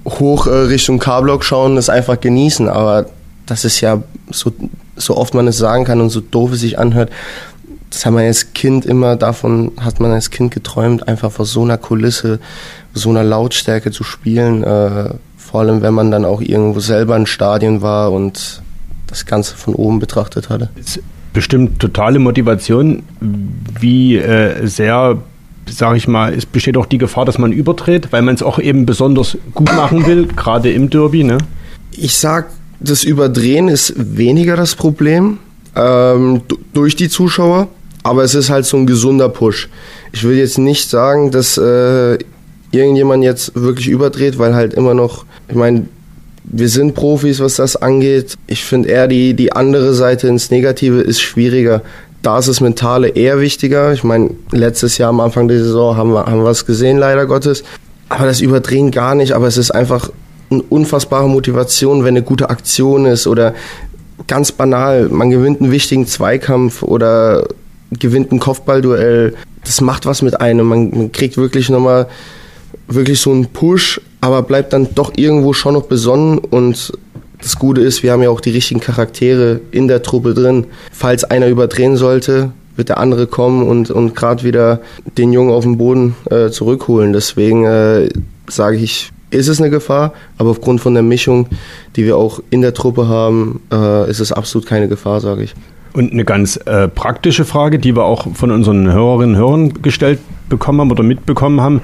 hoch 0.07 0.47
äh, 0.47 0.51
Richtung 0.51 0.99
K-Block 0.99 1.45
schauen, 1.45 1.77
das 1.77 1.91
einfach 1.91 2.19
genießen. 2.19 2.69
Aber 2.69 3.07
das 3.45 3.67
ist 3.67 3.81
ja 3.83 4.03
so, 4.31 4.53
so 4.97 5.17
oft 5.17 5.35
man 5.35 5.47
es 5.49 5.59
sagen 5.59 5.85
kann 5.85 6.01
und 6.01 6.11
so 6.11 6.21
doof 6.21 6.53
es 6.53 6.61
sich 6.61 6.79
anhört, 6.79 7.11
das 7.91 8.07
haben 8.07 8.15
wir 8.15 8.23
als 8.23 8.55
Kind 8.55 8.87
immer, 8.87 9.17
davon 9.17 9.73
hat 9.81 9.99
man 10.01 10.13
als 10.13 10.31
Kind 10.31 10.55
geträumt, 10.55 11.09
einfach 11.09 11.33
vor 11.33 11.45
so 11.45 11.63
einer 11.63 11.77
Kulisse, 11.77 12.39
so 12.95 13.11
einer 13.11 13.25
Lautstärke 13.25 13.91
zu 13.91 14.05
spielen. 14.05 14.63
Äh, 14.63 15.15
vor 15.37 15.61
allem, 15.61 15.83
wenn 15.83 15.95
man 15.95 16.13
dann 16.13 16.25
auch 16.25 16.41
irgendwo 16.41 16.79
selber 16.79 17.17
im 17.17 17.27
Stadion 17.27 17.83
war 17.83 18.13
und 18.13 18.63
das 19.09 19.27
Ganze 19.27 19.57
von 19.57 19.75
oben 19.75 19.99
betrachtet 19.99 20.49
hatte. 20.49 20.71
Bestimmt 21.33 21.81
totale 21.81 22.21
Motivation. 22.21 23.03
Wie 23.21 24.17
äh, 24.17 24.65
sehr, 24.67 25.19
sage 25.69 25.97
ich 25.97 26.07
mal, 26.07 26.33
es 26.33 26.47
besteht 26.47 26.77
auch 26.77 26.87
die 26.87 26.99
Gefahr, 26.99 27.25
dass 27.25 27.39
man 27.39 27.51
überdreht, 27.51 28.13
weil 28.13 28.23
man 28.23 28.37
es 28.37 28.43
auch 28.45 28.61
eben 28.61 28.87
besonders 28.87 29.37
gut 29.53 29.75
machen 29.75 30.07
will, 30.07 30.27
gerade 30.37 30.71
im 30.71 30.91
Derby, 30.91 31.25
ne? 31.25 31.39
Ich 31.91 32.17
sag, 32.17 32.51
das 32.79 33.03
Überdrehen 33.03 33.67
ist 33.67 33.95
weniger 33.97 34.55
das 34.55 34.77
Problem 34.77 35.39
ähm, 35.75 36.43
durch 36.73 36.95
die 36.95 37.09
Zuschauer 37.09 37.67
aber 38.03 38.25
es 38.25 38.35
ist 38.35 38.51
halt 38.51 38.67
so 38.67 38.77
ein 38.77 38.87
gesunder 38.87 39.29
Push. 39.29 39.69
Ich 40.13 40.25
will 40.25 40.37
jetzt 40.37 40.59
nicht 40.59 40.89
sagen, 40.89 41.31
dass 41.31 41.59
äh, 41.59 42.19
irgendjemand 42.73 43.25
jetzt 43.25 43.53
wirklich 43.55 43.89
überdreht, 43.89 44.39
weil 44.39 44.55
halt 44.55 44.75
immer 44.75 44.95
noch, 44.95 45.25
ich 45.49 45.55
meine, 45.55 45.87
wir 46.45 46.69
sind 46.69 46.95
Profis, 46.95 47.41
was 47.41 47.57
das 47.57 47.77
angeht. 47.77 48.37
Ich 48.47 48.65
finde 48.65 48.89
eher 48.89 49.07
die, 49.07 49.35
die 49.35 49.53
andere 49.53 49.95
Seite 49.95 50.29
ins 50.29 50.51
Negative 50.51 51.01
ist 51.01 51.21
schwieriger. 51.21 51.83
Da 52.23 52.39
ist 52.39 52.49
das 52.49 52.61
Mentale 52.61 53.09
eher 53.09 53.41
wichtiger. 53.41 53.93
Ich 53.93 54.05
meine, 54.05 54.31
letztes 54.51 54.99
Jahr 54.99 55.11
am 55.11 55.21
Anfang 55.21 55.49
der 55.49 55.59
Saison 55.59 55.97
haben 55.97 56.13
wir, 56.13 56.27
haben 56.27 56.45
gesehen, 56.67 56.99
leider 56.99 57.27
Gottes. 57.27 57.63
Aber 58.09 58.27
das 58.27 58.41
Überdrehen 58.41 58.91
gar 58.91 59.15
nicht. 59.15 59.33
Aber 59.33 59.47
es 59.47 59.57
ist 59.57 59.71
einfach 59.71 60.11
eine 60.51 60.63
unfassbare 60.63 61.29
Motivation, 61.29 62.01
wenn 62.01 62.17
eine 62.17 62.23
gute 62.23 62.51
Aktion 62.51 63.07
ist 63.07 63.27
oder 63.27 63.55
ganz 64.27 64.53
banal, 64.53 65.09
man 65.09 65.31
gewinnt 65.31 65.61
einen 65.61 65.71
wichtigen 65.71 66.07
Zweikampf 66.07 66.83
oder 66.83 67.47
gewinnt 67.99 68.33
ein 68.33 68.39
Kopfballduell. 68.39 69.35
Das 69.65 69.81
macht 69.81 70.07
was 70.07 70.23
mit 70.23 70.41
einem. 70.41 70.67
Man, 70.67 70.91
man 70.91 71.13
kriegt 71.13 71.37
wirklich 71.37 71.69
nochmal 71.69 72.07
wirklich 72.89 73.21
so 73.21 73.31
einen 73.31 73.47
Push, 73.47 74.01
aber 74.21 74.43
bleibt 74.43 74.73
dann 74.73 74.89
doch 74.95 75.13
irgendwo 75.17 75.53
schon 75.53 75.75
noch 75.75 75.85
besonnen 75.85 76.39
und 76.39 76.93
das 77.41 77.57
Gute 77.57 77.81
ist, 77.81 78.03
wir 78.03 78.13
haben 78.13 78.23
ja 78.23 78.29
auch 78.29 78.41
die 78.41 78.51
richtigen 78.51 78.81
Charaktere 78.81 79.61
in 79.71 79.89
der 79.89 80.03
Truppe 80.03 80.35
drin. 80.35 80.67
Falls 80.93 81.25
einer 81.25 81.49
überdrehen 81.49 81.97
sollte, 81.97 82.53
wird 82.77 82.91
der 82.91 82.99
andere 82.99 83.27
kommen 83.27 83.67
und, 83.67 83.91
und 83.91 84.15
gerade 84.15 84.45
wieder 84.45 84.81
den 85.17 85.33
Jungen 85.33 85.51
auf 85.51 85.65
den 85.65 85.79
Boden 85.79 86.17
äh, 86.31 86.51
zurückholen. 86.51 87.13
Deswegen 87.13 87.65
äh, 87.65 88.11
sage 88.49 88.77
ich, 88.77 89.11
ist 89.31 89.49
es 89.49 89.61
eine 89.61 89.71
Gefahr, 89.71 90.13
aber 90.39 90.51
aufgrund 90.51 90.81
von 90.81 90.95
der 90.95 91.03
Mischung, 91.03 91.47
die 91.97 92.05
wir 92.05 92.17
auch 92.17 92.43
in 92.51 92.63
der 92.63 92.75
Truppe 92.75 93.09
haben, 93.09 93.61
äh, 93.73 94.11
ist 94.11 94.21
es 94.21 94.33
absolut 94.33 94.67
keine 94.67 94.89
Gefahr, 94.89 95.21
sage 95.21 95.45
ich. 95.45 95.55
Und 95.93 96.13
eine 96.13 96.25
ganz 96.25 96.57
äh, 96.57 96.89
praktische 96.89 97.45
Frage, 97.45 97.79
die 97.79 97.97
wir 97.97 98.05
auch 98.05 98.35
von 98.35 98.51
unseren 98.51 98.93
Hörerinnen 98.93 99.35
und 99.35 99.41
Hörern 99.41 99.83
gestellt 99.83 100.21
bekommen 100.49 100.81
haben 100.81 100.91
oder 100.91 101.03
mitbekommen 101.03 101.61
haben. 101.61 101.81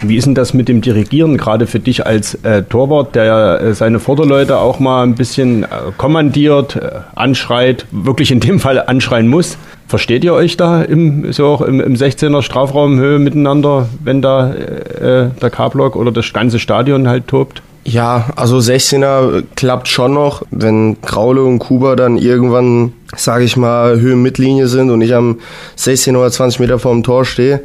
Wie 0.00 0.16
ist 0.16 0.26
denn 0.26 0.36
das 0.36 0.54
mit 0.54 0.68
dem 0.68 0.80
Dirigieren, 0.80 1.36
gerade 1.36 1.66
für 1.66 1.80
dich 1.80 2.06
als 2.06 2.34
äh, 2.44 2.62
Torwart, 2.62 3.16
der 3.16 3.60
äh, 3.60 3.74
seine 3.74 3.98
Vorderleute 3.98 4.58
auch 4.58 4.78
mal 4.78 5.02
ein 5.02 5.16
bisschen 5.16 5.64
äh, 5.64 5.66
kommandiert, 5.96 6.76
äh, 6.76 7.00
anschreit, 7.16 7.84
wirklich 7.90 8.30
in 8.30 8.38
dem 8.38 8.60
Fall 8.60 8.80
anschreien 8.80 9.26
muss? 9.26 9.58
Versteht 9.88 10.22
ihr 10.22 10.34
euch 10.34 10.56
da 10.56 10.82
im, 10.82 11.32
so 11.32 11.46
auch 11.46 11.62
im, 11.62 11.80
im 11.80 11.94
16er 11.94 12.42
Strafraumhöhe 12.42 13.18
miteinander, 13.18 13.88
wenn 14.04 14.22
da 14.22 14.52
äh, 14.52 15.30
der 15.40 15.50
K-Block 15.50 15.96
oder 15.96 16.12
das 16.12 16.32
ganze 16.32 16.60
Stadion 16.60 17.08
halt 17.08 17.26
tobt? 17.26 17.62
Ja, 17.88 18.28
also 18.36 18.58
16er 18.58 19.44
klappt 19.56 19.88
schon 19.88 20.12
noch, 20.12 20.42
wenn 20.50 21.00
Kraule 21.00 21.42
und 21.42 21.58
Kuba 21.58 21.96
dann 21.96 22.18
irgendwann, 22.18 22.92
sage 23.16 23.44
ich 23.44 23.56
mal, 23.56 23.98
Höhe 23.98 24.14
Mittellinie 24.14 24.68
sind 24.68 24.90
und 24.90 25.00
ich 25.00 25.14
am 25.14 25.38
16 25.76 26.14
oder 26.14 26.30
20 26.30 26.60
Meter 26.60 26.78
vor 26.78 26.92
dem 26.92 27.02
Tor 27.02 27.24
stehe, 27.24 27.62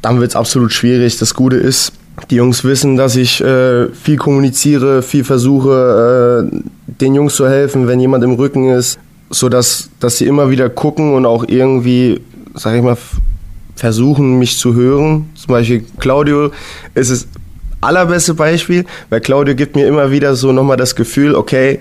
dann 0.00 0.20
wird 0.20 0.30
es 0.30 0.36
absolut 0.36 0.72
schwierig. 0.72 1.18
Das 1.18 1.34
Gute 1.34 1.56
ist, 1.56 1.92
die 2.30 2.36
Jungs 2.36 2.62
wissen, 2.62 2.96
dass 2.96 3.16
ich 3.16 3.40
äh, 3.40 3.88
viel 3.88 4.16
kommuniziere, 4.16 5.02
viel 5.02 5.24
versuche, 5.24 6.52
äh, 6.52 6.60
den 6.86 7.16
Jungs 7.16 7.34
zu 7.34 7.48
helfen, 7.48 7.88
wenn 7.88 7.98
jemand 7.98 8.22
im 8.22 8.34
Rücken 8.34 8.70
ist, 8.70 9.00
so 9.28 9.48
dass 9.48 9.90
sie 10.00 10.26
immer 10.26 10.50
wieder 10.50 10.68
gucken 10.68 11.14
und 11.14 11.26
auch 11.26 11.44
irgendwie, 11.48 12.20
sag 12.54 12.76
ich 12.76 12.82
mal, 12.82 12.96
versuchen, 13.74 14.38
mich 14.38 14.56
zu 14.56 14.74
hören. 14.74 15.30
Zum 15.34 15.48
Beispiel 15.48 15.84
Claudio 15.98 16.52
ist 16.94 17.10
es 17.10 17.26
allerbeste 17.80 18.34
Beispiel, 18.34 18.84
weil 19.10 19.20
Claudio 19.20 19.54
gibt 19.54 19.76
mir 19.76 19.86
immer 19.86 20.10
wieder 20.10 20.34
so 20.34 20.52
nochmal 20.52 20.76
das 20.76 20.96
Gefühl, 20.96 21.34
okay, 21.34 21.80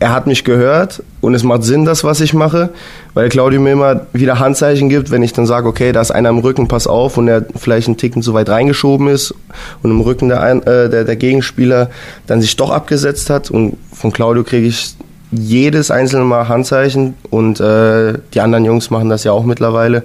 er 0.00 0.12
hat 0.12 0.26
mich 0.26 0.44
gehört 0.44 1.02
und 1.20 1.34
es 1.34 1.42
macht 1.42 1.64
Sinn, 1.64 1.84
das, 1.84 2.04
was 2.04 2.20
ich 2.20 2.32
mache, 2.32 2.70
weil 3.14 3.28
Claudio 3.28 3.60
mir 3.60 3.72
immer 3.72 4.06
wieder 4.12 4.38
Handzeichen 4.38 4.88
gibt, 4.88 5.10
wenn 5.10 5.22
ich 5.24 5.32
dann 5.32 5.46
sage, 5.46 5.66
okay, 5.66 5.90
da 5.90 6.00
ist 6.00 6.12
einer 6.12 6.28
im 6.28 6.38
Rücken, 6.38 6.68
pass 6.68 6.86
auf, 6.86 7.16
und 7.16 7.26
er 7.26 7.44
vielleicht 7.56 7.88
einen 7.88 7.96
Ticken 7.96 8.22
zu 8.22 8.32
weit 8.32 8.48
reingeschoben 8.48 9.08
ist 9.08 9.34
und 9.82 9.90
im 9.90 10.00
Rücken 10.00 10.28
der, 10.28 10.42
äh, 10.44 10.88
der, 10.88 11.04
der 11.04 11.16
Gegenspieler 11.16 11.90
dann 12.26 12.40
sich 12.40 12.54
doch 12.54 12.70
abgesetzt 12.70 13.28
hat. 13.28 13.50
Und 13.50 13.76
von 13.92 14.12
Claudio 14.12 14.44
kriege 14.44 14.68
ich 14.68 14.94
jedes 15.32 15.90
einzelne 15.90 16.24
Mal 16.24 16.48
Handzeichen 16.48 17.14
und 17.30 17.58
äh, 17.58 18.14
die 18.34 18.40
anderen 18.40 18.64
Jungs 18.64 18.90
machen 18.90 19.08
das 19.08 19.24
ja 19.24 19.32
auch 19.32 19.44
mittlerweile. 19.44 20.04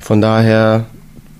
Von 0.00 0.20
daher, 0.20 0.84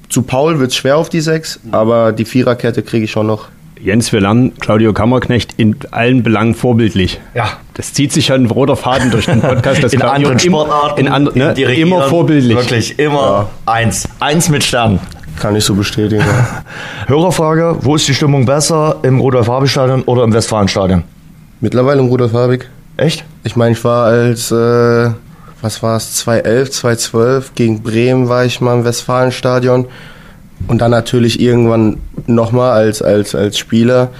zu 0.08 0.22
Paul 0.22 0.58
wird 0.58 0.70
es 0.70 0.76
schwer 0.76 0.96
auf 0.96 1.08
die 1.08 1.20
Sechs, 1.20 1.60
aber 1.70 2.12
die 2.12 2.24
Viererkette 2.24 2.82
kriege 2.82 3.04
ich 3.04 3.10
schon 3.10 3.26
noch 3.26 3.48
Jens, 3.80 4.12
wir 4.12 4.20
lernen 4.20 4.54
Claudio 4.58 4.92
Kammerknecht 4.92 5.54
in 5.56 5.76
allen 5.92 6.24
Belangen 6.24 6.54
vorbildlich. 6.54 7.20
Ja. 7.34 7.50
Das 7.74 7.92
zieht 7.92 8.12
sich 8.12 8.28
ja 8.28 8.34
ein 8.34 8.46
roter 8.46 8.74
Faden 8.74 9.12
durch 9.12 9.26
den 9.26 9.40
Podcast. 9.40 9.82
Das 9.84 9.92
in 9.92 10.02
anderen 10.02 10.38
Sportarten, 10.38 11.06
in 11.06 11.08
and, 11.12 11.36
ne, 11.36 11.52
immer 11.52 12.02
vorbildlich. 12.02 12.56
Wirklich, 12.56 12.98
immer 12.98 13.20
ja. 13.20 13.48
eins. 13.66 14.08
Eins 14.18 14.48
mit 14.48 14.64
Sternen. 14.64 14.98
Kann 15.38 15.54
ich 15.54 15.64
so 15.64 15.74
bestätigen. 15.74 16.24
Ja. 16.26 16.64
Hörerfrage, 17.06 17.76
wo 17.82 17.94
ist 17.94 18.08
die 18.08 18.14
Stimmung 18.14 18.46
besser, 18.46 18.96
im 19.02 19.20
Rudolf-Habig-Stadion 19.20 20.02
oder 20.02 20.24
im 20.24 20.32
Westfalenstadion? 20.32 21.04
Mittlerweile 21.60 22.00
im 22.00 22.06
Rudolf-Habig. 22.06 22.68
Echt? 22.96 23.24
Ich 23.44 23.54
meine, 23.54 23.72
ich 23.72 23.84
war 23.84 24.06
als, 24.06 24.50
äh, 24.50 25.10
was 25.60 25.82
war 25.82 25.96
es, 25.96 26.14
2011, 26.16 26.70
2012, 26.70 27.54
gegen 27.54 27.82
Bremen 27.82 28.28
war 28.28 28.44
ich 28.44 28.60
mal 28.60 28.78
im 28.78 28.84
Westfalenstadion. 28.84 29.86
Und 30.66 30.80
dann 30.80 30.90
natürlich 30.90 31.40
irgendwann 31.40 31.98
nochmal 32.26 32.72
als, 32.72 33.00
als, 33.00 33.34
als 33.34 33.58
Spieler. 33.58 34.10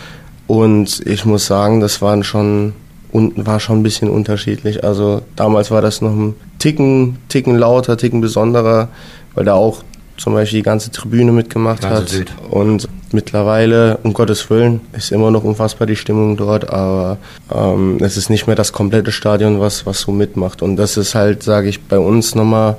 Und 0.47 1.05
ich 1.07 1.25
muss 1.25 1.47
sagen, 1.47 1.81
das 1.81 2.01
waren 2.01 2.23
schon, 2.23 2.75
war 3.13 3.61
schon 3.61 3.81
ein 3.81 3.83
bisschen 3.83 4.09
unterschiedlich. 4.09 4.85
Also 4.85 5.23
damals 5.37 5.71
war 5.71 5.83
das 5.83 6.01
noch 6.01 6.13
ein 6.13 6.35
Ticken, 6.59 7.19
Ticken 7.29 7.57
lauter, 7.57 7.97
Ticken 7.97 8.21
besonderer, 8.21 8.89
weil 9.35 9.45
da 9.45 9.55
auch 9.55 9.83
zum 10.19 10.35
Beispiel 10.35 10.59
die 10.59 10.65
ganze 10.65 10.91
Tribüne 10.91 11.33
mitgemacht 11.33 11.85
also 11.85 12.03
hat. 12.03 12.13
Wild. 12.13 12.33
Und 12.51 12.89
mittlerweile, 13.13 13.99
um 14.03 14.13
Gottes 14.13 14.51
Willen, 14.51 14.81
ist 14.93 15.13
immer 15.13 15.31
noch 15.31 15.45
unfassbar 15.45 15.87
die 15.87 15.97
Stimmung 15.97 16.37
dort, 16.37 16.71
aber 16.71 17.19
ähm, 17.55 17.99
es 18.01 18.17
ist 18.17 18.29
nicht 18.29 18.47
mehr 18.47 18.57
das 18.57 18.73
komplette 18.73 19.13
Stadion, 19.13 19.61
was, 19.61 19.87
was 19.87 20.01
so 20.01 20.13
mitmacht. 20.13 20.61
Und 20.61 20.77
das 20.77 20.97
ist 20.97 21.15
halt, 21.15 21.43
sage 21.43 21.69
ich, 21.69 21.83
bei 21.85 21.99
uns 21.99 22.35
nochmal 22.35 22.77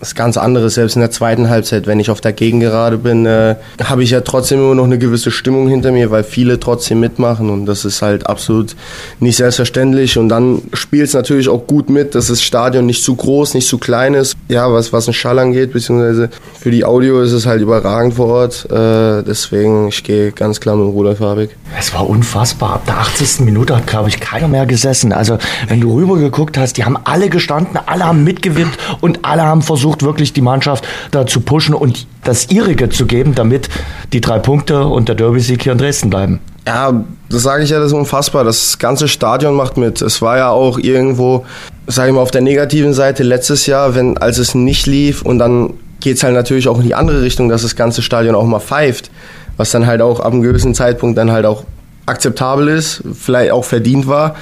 was 0.00 0.14
ganz 0.14 0.36
anderes. 0.36 0.74
Selbst 0.74 0.96
in 0.96 1.00
der 1.00 1.10
zweiten 1.10 1.48
Halbzeit, 1.48 1.86
wenn 1.86 2.00
ich 2.00 2.10
auf 2.10 2.20
der 2.20 2.32
Gegengerade 2.32 2.98
bin, 2.98 3.26
äh, 3.26 3.56
habe 3.82 4.02
ich 4.02 4.10
ja 4.10 4.20
trotzdem 4.20 4.60
immer 4.60 4.74
noch 4.74 4.84
eine 4.84 4.98
gewisse 4.98 5.30
Stimmung 5.30 5.68
hinter 5.68 5.92
mir, 5.92 6.10
weil 6.10 6.24
viele 6.24 6.60
trotzdem 6.60 7.00
mitmachen 7.00 7.50
und 7.50 7.66
das 7.66 7.84
ist 7.84 8.02
halt 8.02 8.26
absolut 8.26 8.76
nicht 9.20 9.36
selbstverständlich. 9.36 10.18
Und 10.18 10.28
dann 10.28 10.62
spielt 10.72 11.08
es 11.08 11.14
natürlich 11.14 11.48
auch 11.48 11.66
gut 11.66 11.90
mit, 11.90 12.14
dass 12.14 12.28
das 12.28 12.42
Stadion 12.42 12.86
nicht 12.86 13.02
zu 13.02 13.14
groß, 13.14 13.54
nicht 13.54 13.68
zu 13.68 13.78
klein 13.78 14.14
ist. 14.14 14.36
Ja, 14.48 14.72
was, 14.72 14.92
was 14.92 15.06
den 15.06 15.14
Schall 15.14 15.38
angeht, 15.38 15.72
beziehungsweise 15.72 16.30
für 16.60 16.70
die 16.70 16.84
Audio 16.84 17.20
ist 17.20 17.32
es 17.32 17.46
halt 17.46 17.60
überragend 17.60 18.14
vor 18.14 18.26
Ort. 18.26 18.66
Äh, 18.70 19.22
deswegen, 19.22 19.88
ich 19.88 20.04
gehe 20.04 20.32
ganz 20.32 20.60
klar 20.60 20.76
mit 20.76 20.86
Rudolf 20.86 21.20
Habig. 21.20 21.50
Es 21.78 21.92
war 21.92 22.08
unfassbar. 22.08 22.74
Ab 22.74 22.86
der 22.86 22.98
80. 22.98 23.40
Minute 23.40 23.76
hat, 23.76 23.86
glaube 23.86 24.08
ich, 24.08 24.20
keiner 24.20 24.48
mehr 24.48 24.66
gesessen. 24.66 25.12
Also, 25.12 25.38
wenn 25.68 25.80
du 25.80 25.94
rüber 25.94 26.16
geguckt 26.16 26.56
hast, 26.56 26.76
die 26.76 26.84
haben 26.84 26.96
alle 27.04 27.28
gestanden, 27.28 27.78
alle 27.86 28.04
haben 28.04 28.24
mitgewirkt 28.24 28.78
und 29.00 29.24
alle 29.24 29.42
haben 29.42 29.62
versucht, 29.62 29.87
versucht 29.88 30.02
wirklich 30.02 30.32
die 30.32 30.42
Mannschaft 30.42 30.86
da 31.10 31.26
zu 31.26 31.40
pushen 31.40 31.74
und 31.74 32.06
das 32.24 32.50
ihrige 32.50 32.90
zu 32.90 33.06
geben, 33.06 33.34
damit 33.34 33.68
die 34.12 34.20
drei 34.20 34.38
Punkte 34.38 34.84
und 34.84 35.08
der 35.08 35.14
Derby-Sieg 35.14 35.62
hier 35.62 35.72
in 35.72 35.78
Dresden 35.78 36.10
bleiben. 36.10 36.40
Ja, 36.66 37.04
das 37.30 37.42
sage 37.42 37.64
ich 37.64 37.70
ja, 37.70 37.78
das 37.78 37.88
ist 37.88 37.92
unfassbar. 37.94 38.44
Das 38.44 38.78
ganze 38.78 39.08
Stadion 39.08 39.54
macht 39.54 39.78
mit. 39.78 40.02
Es 40.02 40.20
war 40.20 40.36
ja 40.36 40.50
auch 40.50 40.78
irgendwo, 40.78 41.46
sage 41.86 42.10
ich 42.10 42.14
mal, 42.14 42.20
auf 42.20 42.30
der 42.30 42.42
negativen 42.42 42.92
Seite 42.92 43.22
letztes 43.22 43.64
Jahr, 43.66 43.94
wenn 43.94 44.18
als 44.18 44.36
es 44.36 44.54
nicht 44.54 44.86
lief 44.86 45.22
und 45.22 45.38
dann 45.38 45.74
geht 46.00 46.18
es 46.18 46.22
halt 46.22 46.34
natürlich 46.34 46.68
auch 46.68 46.78
in 46.78 46.84
die 46.84 46.94
andere 46.94 47.22
Richtung, 47.22 47.48
dass 47.48 47.62
das 47.62 47.74
ganze 47.74 48.02
Stadion 48.02 48.34
auch 48.34 48.44
mal 48.44 48.60
pfeift, 48.60 49.10
was 49.56 49.70
dann 49.70 49.86
halt 49.86 50.02
auch 50.02 50.20
ab 50.20 50.32
einem 50.32 50.42
gewissen 50.42 50.74
Zeitpunkt 50.74 51.16
dann 51.16 51.32
halt 51.32 51.46
auch 51.46 51.64
akzeptabel 52.04 52.68
ist, 52.68 53.02
vielleicht 53.14 53.52
auch 53.52 53.64
verdient 53.64 54.06
war. 54.06 54.36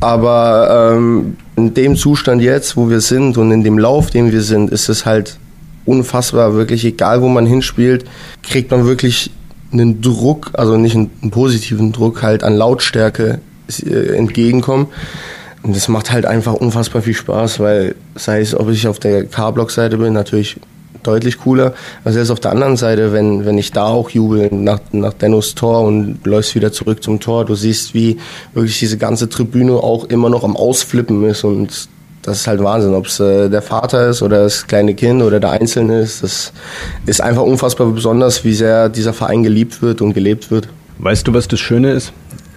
Aber 0.00 0.94
ähm, 0.94 1.36
in 1.56 1.74
dem 1.74 1.96
Zustand 1.96 2.42
jetzt, 2.42 2.76
wo 2.76 2.88
wir 2.88 3.00
sind 3.00 3.36
und 3.36 3.52
in 3.52 3.62
dem 3.62 3.78
Lauf, 3.78 4.10
den 4.10 4.32
wir 4.32 4.42
sind, 4.42 4.70
ist 4.70 4.88
es 4.88 5.04
halt 5.04 5.38
unfassbar, 5.84 6.54
wirklich 6.54 6.84
egal, 6.84 7.20
wo 7.20 7.28
man 7.28 7.46
hinspielt, 7.46 8.04
kriegt 8.42 8.70
man 8.70 8.86
wirklich 8.86 9.30
einen 9.72 10.00
Druck, 10.00 10.50
also 10.54 10.76
nicht 10.76 10.96
einen, 10.96 11.10
einen 11.22 11.30
positiven 11.30 11.92
Druck, 11.92 12.22
halt 12.22 12.42
an 12.42 12.56
Lautstärke 12.56 13.40
äh, 13.84 14.16
entgegenkommen. 14.16 14.86
Und 15.62 15.76
das 15.76 15.88
macht 15.88 16.10
halt 16.10 16.24
einfach 16.24 16.54
unfassbar 16.54 17.02
viel 17.02 17.14
Spaß, 17.14 17.60
weil 17.60 17.94
sei 18.14 18.40
es, 18.40 18.54
ob 18.54 18.70
ich 18.70 18.88
auf 18.88 18.98
der 18.98 19.24
K-Block-Seite 19.24 19.98
bin, 19.98 20.14
natürlich 20.14 20.56
deutlich 21.02 21.38
cooler. 21.38 21.74
Also 22.04 22.16
selbst 22.16 22.30
auf 22.30 22.40
der 22.40 22.52
anderen 22.52 22.76
Seite, 22.76 23.12
wenn, 23.12 23.44
wenn 23.44 23.58
ich 23.58 23.72
da 23.72 23.86
auch 23.86 24.10
jubel 24.10 24.48
nach, 24.52 24.80
nach 24.92 25.12
Dennos 25.12 25.54
Tor 25.54 25.82
und 25.82 26.24
läufst 26.24 26.54
wieder 26.54 26.72
zurück 26.72 27.02
zum 27.02 27.20
Tor, 27.20 27.44
du 27.44 27.54
siehst, 27.54 27.94
wie 27.94 28.18
wirklich 28.54 28.78
diese 28.78 28.98
ganze 28.98 29.28
Tribüne 29.28 29.74
auch 29.74 30.04
immer 30.04 30.30
noch 30.30 30.44
am 30.44 30.56
Ausflippen 30.56 31.24
ist 31.24 31.44
und 31.44 31.88
das 32.22 32.40
ist 32.40 32.46
halt 32.46 32.62
Wahnsinn, 32.62 32.94
ob 32.94 33.06
es 33.06 33.18
äh, 33.18 33.48
der 33.48 33.62
Vater 33.62 34.08
ist 34.10 34.22
oder 34.22 34.42
das 34.42 34.66
kleine 34.66 34.94
Kind 34.94 35.22
oder 35.22 35.40
der 35.40 35.52
Einzelne 35.52 36.00
ist. 36.00 36.22
Das 36.22 36.52
ist 37.06 37.20
einfach 37.20 37.42
unfassbar 37.42 37.86
besonders, 37.88 38.44
wie 38.44 38.52
sehr 38.52 38.88
dieser 38.88 39.12
Verein 39.12 39.42
geliebt 39.42 39.80
wird 39.80 40.02
und 40.02 40.12
gelebt 40.12 40.50
wird. 40.50 40.68
Weißt 40.98 41.26
du, 41.26 41.32
was 41.32 41.48
das 41.48 41.60
Schöne 41.60 41.92
ist? 41.92 42.12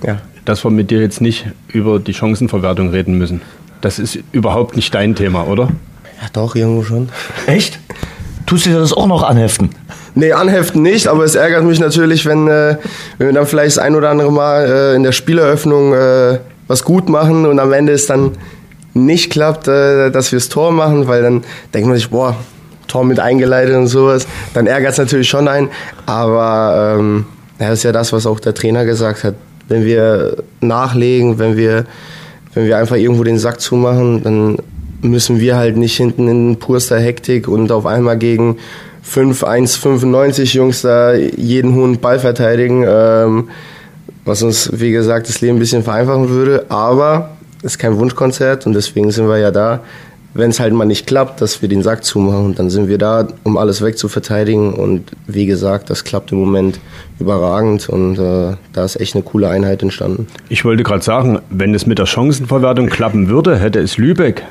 Ja. 0.05 0.21
Dass 0.43 0.65
wir 0.65 0.71
mit 0.71 0.91
dir 0.91 0.99
jetzt 0.99 1.21
nicht 1.21 1.45
über 1.69 1.99
die 1.99 2.13
Chancenverwertung 2.13 2.89
reden 2.89 3.17
müssen. 3.17 3.41
Das 3.79 3.99
ist 3.99 4.19
überhaupt 4.33 4.75
nicht 4.75 4.93
dein 4.93 5.15
Thema, 5.15 5.47
oder? 5.47 5.69
Ja, 6.21 6.29
doch, 6.33 6.55
irgendwo 6.55 6.83
schon. 6.83 7.09
Echt? 7.47 7.79
Tust 8.53 8.67
du 8.67 8.69
dir 8.69 8.81
das 8.81 8.93
auch 8.93 9.07
noch 9.07 9.23
anheften? 9.23 9.71
Nee, 10.13 10.31
anheften 10.31 10.83
nicht, 10.83 11.07
aber 11.07 11.23
es 11.23 11.33
ärgert 11.33 11.63
mich 11.63 11.79
natürlich, 11.79 12.27
wenn, 12.27 12.47
äh, 12.47 12.77
wenn 13.17 13.29
wir 13.29 13.33
dann 13.33 13.47
vielleicht 13.47 13.77
das 13.77 13.79
ein 13.79 13.95
oder 13.95 14.11
andere 14.11 14.31
Mal 14.31 14.65
äh, 14.67 14.95
in 14.95 15.01
der 15.01 15.11
Spieleröffnung 15.11 15.95
äh, 15.95 16.37
was 16.67 16.83
gut 16.83 17.09
machen 17.09 17.47
und 17.47 17.57
am 17.57 17.73
Ende 17.73 17.93
es 17.93 18.05
dann 18.05 18.33
nicht 18.93 19.31
klappt, 19.31 19.67
äh, 19.67 20.11
dass 20.11 20.31
wir 20.31 20.37
das 20.37 20.49
Tor 20.49 20.71
machen, 20.71 21.07
weil 21.07 21.23
dann 21.23 21.43
denkt 21.73 21.87
man 21.87 21.97
sich, 21.97 22.11
boah, 22.11 22.35
Tor 22.87 23.03
mit 23.05 23.19
eingeleitet 23.19 23.75
und 23.75 23.87
sowas. 23.87 24.27
Dann 24.53 24.67
ärgert 24.67 24.91
es 24.91 24.97
natürlich 24.99 25.29
schon 25.29 25.47
ein, 25.47 25.69
aber 26.05 26.97
ähm, 26.99 27.25
das 27.57 27.79
ist 27.79 27.83
ja 27.85 27.91
das, 27.91 28.13
was 28.13 28.27
auch 28.27 28.39
der 28.39 28.53
Trainer 28.53 28.85
gesagt 28.85 29.23
hat. 29.23 29.33
Wenn 29.67 29.83
wir 29.83 30.43
nachlegen, 30.61 31.39
wenn 31.39 31.57
wir, 31.57 31.85
wenn 32.53 32.67
wir 32.67 32.77
einfach 32.77 32.97
irgendwo 32.97 33.23
den 33.23 33.39
Sack 33.39 33.59
zumachen, 33.59 34.21
dann 34.21 34.57
müssen 35.03 35.39
wir 35.39 35.57
halt 35.57 35.77
nicht 35.77 35.97
hinten 35.97 36.27
in 36.27 36.57
purster 36.57 36.99
Hektik 36.99 37.47
und 37.47 37.71
auf 37.71 37.85
einmal 37.85 38.17
gegen 38.17 38.57
5, 39.03 39.43
1, 39.43 39.75
95 39.75 40.53
Jungs 40.53 40.81
da 40.81 41.13
jeden 41.13 41.75
hohen 41.75 41.99
Ball 41.99 42.19
verteidigen, 42.19 42.85
ähm, 42.87 43.49
was 44.25 44.41
uns, 44.41 44.71
wie 44.73 44.91
gesagt, 44.91 45.27
das 45.27 45.41
Leben 45.41 45.57
ein 45.57 45.59
bisschen 45.59 45.83
vereinfachen 45.83 46.29
würde. 46.29 46.65
Aber 46.69 47.31
es 47.59 47.73
ist 47.73 47.77
kein 47.77 47.97
Wunschkonzert 47.97 48.65
und 48.65 48.73
deswegen 48.73 49.11
sind 49.11 49.27
wir 49.27 49.37
ja 49.37 49.51
da. 49.51 49.81
Wenn 50.35 50.49
es 50.49 50.59
halt 50.59 50.73
mal 50.73 50.85
nicht 50.85 51.05
klappt, 51.05 51.41
dass 51.41 51.61
wir 51.61 51.69
den 51.69 51.83
Sack 51.83 52.03
zumachen, 52.03 52.55
dann 52.55 52.71
sind 52.71 52.87
wir 52.87 52.97
da, 52.97 53.27
um 53.43 53.55
alles 53.55 53.83
wegzuverteidigen. 53.83 54.73
Und 54.73 55.11
wie 55.27 55.45
gesagt, 55.45 55.91
das 55.91 56.05
klappt 56.05 56.31
im 56.31 56.39
Moment 56.39 56.79
überragend 57.19 57.87
und 57.87 58.17
äh, 58.17 58.55
da 58.71 58.83
ist 58.83 58.99
echt 58.99 59.13
eine 59.13 59.23
coole 59.23 59.49
Einheit 59.49 59.83
entstanden. 59.83 60.25
Ich 60.49 60.65
wollte 60.65 60.81
gerade 60.81 61.03
sagen, 61.03 61.39
wenn 61.51 61.75
es 61.75 61.85
mit 61.85 61.99
der 61.99 62.07
Chancenverwertung 62.07 62.87
klappen 62.87 63.27
würde, 63.27 63.59
hätte 63.59 63.79
es 63.79 63.97
Lübeck 63.97 64.43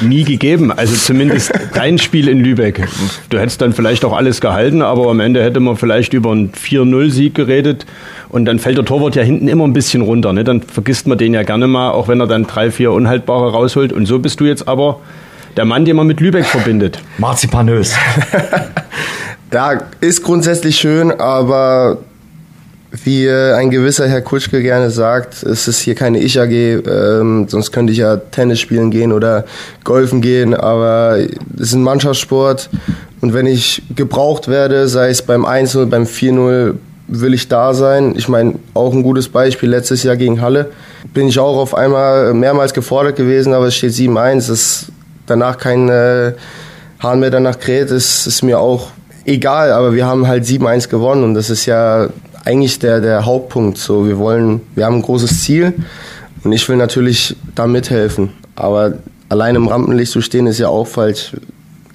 nie 0.00 0.24
gegeben. 0.24 0.72
Also 0.72 0.94
zumindest 0.94 1.52
dein 1.74 1.98
Spiel 1.98 2.28
in 2.28 2.40
Lübeck. 2.40 2.86
Du 3.30 3.38
hättest 3.38 3.60
dann 3.60 3.72
vielleicht 3.72 4.04
auch 4.04 4.12
alles 4.12 4.40
gehalten, 4.40 4.82
aber 4.82 5.08
am 5.08 5.20
Ende 5.20 5.42
hätte 5.42 5.60
man 5.60 5.76
vielleicht 5.76 6.12
über 6.12 6.32
einen 6.32 6.52
4-0-Sieg 6.52 7.34
geredet. 7.34 7.86
Und 8.28 8.46
dann 8.46 8.58
fällt 8.58 8.78
der 8.78 8.84
Torwart 8.84 9.14
ja 9.14 9.22
hinten 9.22 9.48
immer 9.48 9.64
ein 9.64 9.72
bisschen 9.72 10.02
runter. 10.02 10.32
Ne? 10.32 10.44
Dann 10.44 10.62
vergisst 10.62 11.06
man 11.06 11.18
den 11.18 11.34
ja 11.34 11.42
gerne 11.42 11.66
mal, 11.66 11.90
auch 11.90 12.08
wenn 12.08 12.20
er 12.20 12.26
dann 12.26 12.46
drei, 12.46 12.70
vier 12.70 12.92
Unhaltbare 12.92 13.52
rausholt. 13.52 13.92
Und 13.92 14.06
so 14.06 14.18
bist 14.18 14.40
du 14.40 14.44
jetzt 14.44 14.66
aber 14.66 15.00
der 15.56 15.64
Mann, 15.64 15.84
den 15.84 15.96
man 15.96 16.06
mit 16.06 16.20
Lübeck 16.20 16.46
verbindet. 16.46 17.00
Marzipanös. 17.18 17.94
ja, 19.52 19.82
ist 20.00 20.22
grundsätzlich 20.22 20.76
schön, 20.76 21.12
aber 21.12 21.98
wie 23.02 23.26
äh, 23.26 23.54
ein 23.54 23.70
gewisser 23.70 24.06
Herr 24.06 24.20
Kutschke 24.22 24.62
gerne 24.62 24.90
sagt, 24.90 25.42
es 25.42 25.66
ist 25.66 25.80
hier 25.80 25.94
keine 25.94 26.20
Ich-AG, 26.20 26.50
ähm, 26.50 27.46
sonst 27.48 27.72
könnte 27.72 27.92
ich 27.92 27.98
ja 27.98 28.16
Tennis 28.16 28.60
spielen 28.60 28.90
gehen 28.90 29.12
oder 29.12 29.44
Golfen 29.82 30.20
gehen, 30.20 30.54
aber 30.54 31.18
es 31.56 31.68
ist 31.68 31.74
ein 31.74 31.82
Mannschaftssport 31.82 32.70
und 33.20 33.34
wenn 33.34 33.46
ich 33.46 33.82
gebraucht 33.94 34.48
werde, 34.48 34.86
sei 34.86 35.08
es 35.08 35.22
beim 35.22 35.44
1-0, 35.44 35.86
beim 35.86 36.04
4-0, 36.04 36.74
will 37.06 37.34
ich 37.34 37.48
da 37.48 37.74
sein. 37.74 38.14
Ich 38.16 38.28
meine, 38.28 38.54
auch 38.72 38.92
ein 38.94 39.02
gutes 39.02 39.28
Beispiel, 39.28 39.68
letztes 39.68 40.02
Jahr 40.04 40.16
gegen 40.16 40.40
Halle 40.40 40.70
bin 41.12 41.28
ich 41.28 41.38
auch 41.38 41.58
auf 41.58 41.74
einmal 41.74 42.32
mehrmals 42.32 42.72
gefordert 42.72 43.16
gewesen, 43.16 43.52
aber 43.52 43.66
es 43.66 43.76
steht 43.76 43.92
7-1, 43.92 44.48
dass 44.48 44.86
danach 45.26 45.58
kein 45.58 45.88
äh, 45.88 46.32
Hahn 47.00 47.20
mehr 47.20 47.30
danach 47.30 47.58
kräht, 47.58 47.90
ist, 47.90 48.26
ist 48.26 48.42
mir 48.42 48.58
auch 48.58 48.88
egal, 49.24 49.72
aber 49.72 49.94
wir 49.94 50.06
haben 50.06 50.26
halt 50.26 50.44
7-1 50.44 50.88
gewonnen 50.88 51.24
und 51.24 51.34
das 51.34 51.50
ist 51.50 51.66
ja 51.66 52.08
eigentlich 52.44 52.78
der, 52.78 53.00
der 53.00 53.24
Hauptpunkt. 53.24 53.78
So, 53.78 54.06
wir 54.06 54.18
wollen, 54.18 54.60
wir 54.74 54.86
haben 54.86 54.96
ein 54.96 55.02
großes 55.02 55.42
Ziel 55.42 55.74
und 56.42 56.52
ich 56.52 56.68
will 56.68 56.76
natürlich 56.76 57.36
da 57.54 57.66
mithelfen. 57.66 58.30
Aber 58.56 58.94
allein 59.28 59.54
im 59.54 59.68
Rampenlicht 59.68 60.12
zu 60.12 60.20
stehen 60.20 60.46
ist 60.46 60.58
ja 60.58 60.68
auch 60.68 60.86
falsch. 60.86 61.32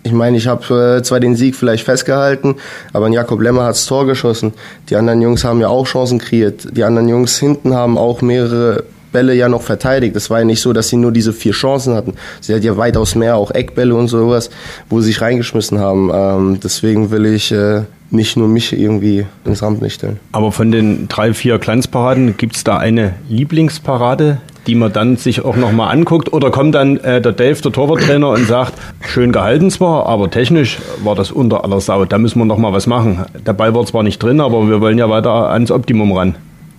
Ich 0.03 0.13
meine, 0.13 0.37
ich 0.37 0.47
habe 0.47 0.97
äh, 0.97 1.03
zwar 1.03 1.19
den 1.19 1.35
Sieg 1.35 1.55
vielleicht 1.55 1.83
festgehalten, 1.83 2.55
aber 2.93 3.09
Jakob 3.09 3.41
Lemmer 3.41 3.63
hat 3.63 3.71
das 3.71 3.85
Tor 3.85 4.05
geschossen. 4.05 4.53
Die 4.89 4.95
anderen 4.95 5.21
Jungs 5.21 5.43
haben 5.43 5.59
ja 5.59 5.67
auch 5.67 5.85
Chancen 5.85 6.19
kreiert. 6.19 6.67
Die 6.75 6.83
anderen 6.83 7.09
Jungs 7.09 7.37
hinten 7.37 7.73
haben 7.73 7.97
auch 7.97 8.21
mehrere 8.21 8.85
Bälle 9.11 9.33
ja 9.33 9.49
noch 9.49 9.61
verteidigt. 9.61 10.15
Es 10.15 10.29
war 10.29 10.39
ja 10.39 10.45
nicht 10.45 10.61
so, 10.61 10.71
dass 10.71 10.89
sie 10.89 10.97
nur 10.97 11.11
diese 11.11 11.33
vier 11.33 11.51
Chancen 11.51 11.95
hatten. 11.95 12.13
Sie 12.41 12.53
hat 12.53 12.63
ja 12.63 12.77
weitaus 12.77 13.15
mehr, 13.15 13.35
auch 13.35 13.51
Eckbälle 13.51 13.93
und 13.93 14.07
sowas, 14.07 14.49
wo 14.89 15.01
sie 15.01 15.07
sich 15.07 15.21
reingeschmissen 15.21 15.79
haben. 15.79 16.11
Ähm, 16.13 16.59
deswegen 16.63 17.11
will 17.11 17.25
ich 17.25 17.51
äh, 17.51 17.81
nicht 18.11 18.37
nur 18.37 18.47
mich 18.47 18.73
irgendwie 18.73 19.25
ins 19.45 19.61
Rampenlicht 19.61 19.97
stellen. 19.97 20.19
Aber 20.31 20.51
von 20.51 20.71
den 20.71 21.07
drei, 21.07 21.33
vier 21.33 21.59
Glanzparaden, 21.59 22.37
gibt 22.37 22.55
es 22.55 22.63
da 22.63 22.77
eine 22.77 23.13
Lieblingsparade, 23.29 24.39
die 24.67 24.75
man 24.75 24.91
dann 24.91 25.17
sich 25.17 25.45
auch 25.45 25.55
nochmal 25.55 25.91
anguckt? 25.91 26.33
Oder 26.33 26.51
kommt 26.51 26.75
dann 26.75 26.97
äh, 26.97 27.21
der 27.21 27.31
Dave, 27.31 27.61
der 27.61 27.71
Torwarttrainer, 27.71 28.29
und 28.29 28.47
sagt, 28.47 28.73
schön 29.07 29.31
gehalten 29.31 29.69
zwar, 29.69 30.05
aber 30.07 30.29
technisch 30.29 30.79
war 31.03 31.15
das 31.15 31.31
unter 31.31 31.63
aller 31.63 31.81
Sau. 31.81 32.05
Da 32.05 32.17
müssen 32.17 32.39
wir 32.39 32.45
nochmal 32.45 32.73
was 32.73 32.87
machen. 32.87 33.25
Der 33.45 33.53
Ball 33.53 33.73
war 33.73 33.85
zwar 33.85 34.03
nicht 34.03 34.21
drin, 34.21 34.41
aber 34.41 34.67
wir 34.67 34.81
wollen 34.81 34.97
ja 34.97 35.09
weiter 35.09 35.49
ans 35.49 35.71
Optimum 35.71 36.11
ran. 36.11 36.35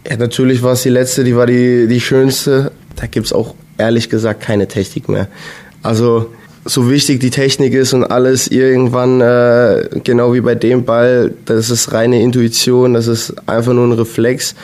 Ja, 0.09 0.17
natürlich 0.17 0.63
war 0.63 0.73
es 0.73 0.83
die 0.83 0.89
letzte, 0.89 1.25
die 1.25 1.37
war 1.37 1.47
die, 1.47 1.87
die 1.87 2.01
schönste. 2.01 2.73
Da 2.97 3.07
gibt 3.07 3.27
es 3.27 3.33
auch 3.33 3.55
ehrlich 3.79 4.11
gesagt 4.11 4.41
keine 4.41 4.67
Technik 4.67 5.09
mehr. 5.09 5.29
Also 5.83 6.31
so 6.65 6.91
wichtig 6.91 7.21
die 7.21 7.31
Technik 7.31 7.73
ist 7.75 7.93
und 7.93 8.05
alles 8.05 8.49
irgendwann, 8.49 9.21
äh, 9.21 9.89
genau 10.05 10.35
wie 10.35 10.41
bei 10.41 10.55
dem 10.55 10.85
Ball, 10.85 11.33
das 11.47 11.71
ist 11.71 11.93
reine 11.93 12.21
Intuition, 12.23 12.95
das 12.95 13.07
ist 13.07 13.35
einfach 13.49 13.73
nur 13.73 13.87
ein 13.87 13.93
Reflex. 13.93 14.55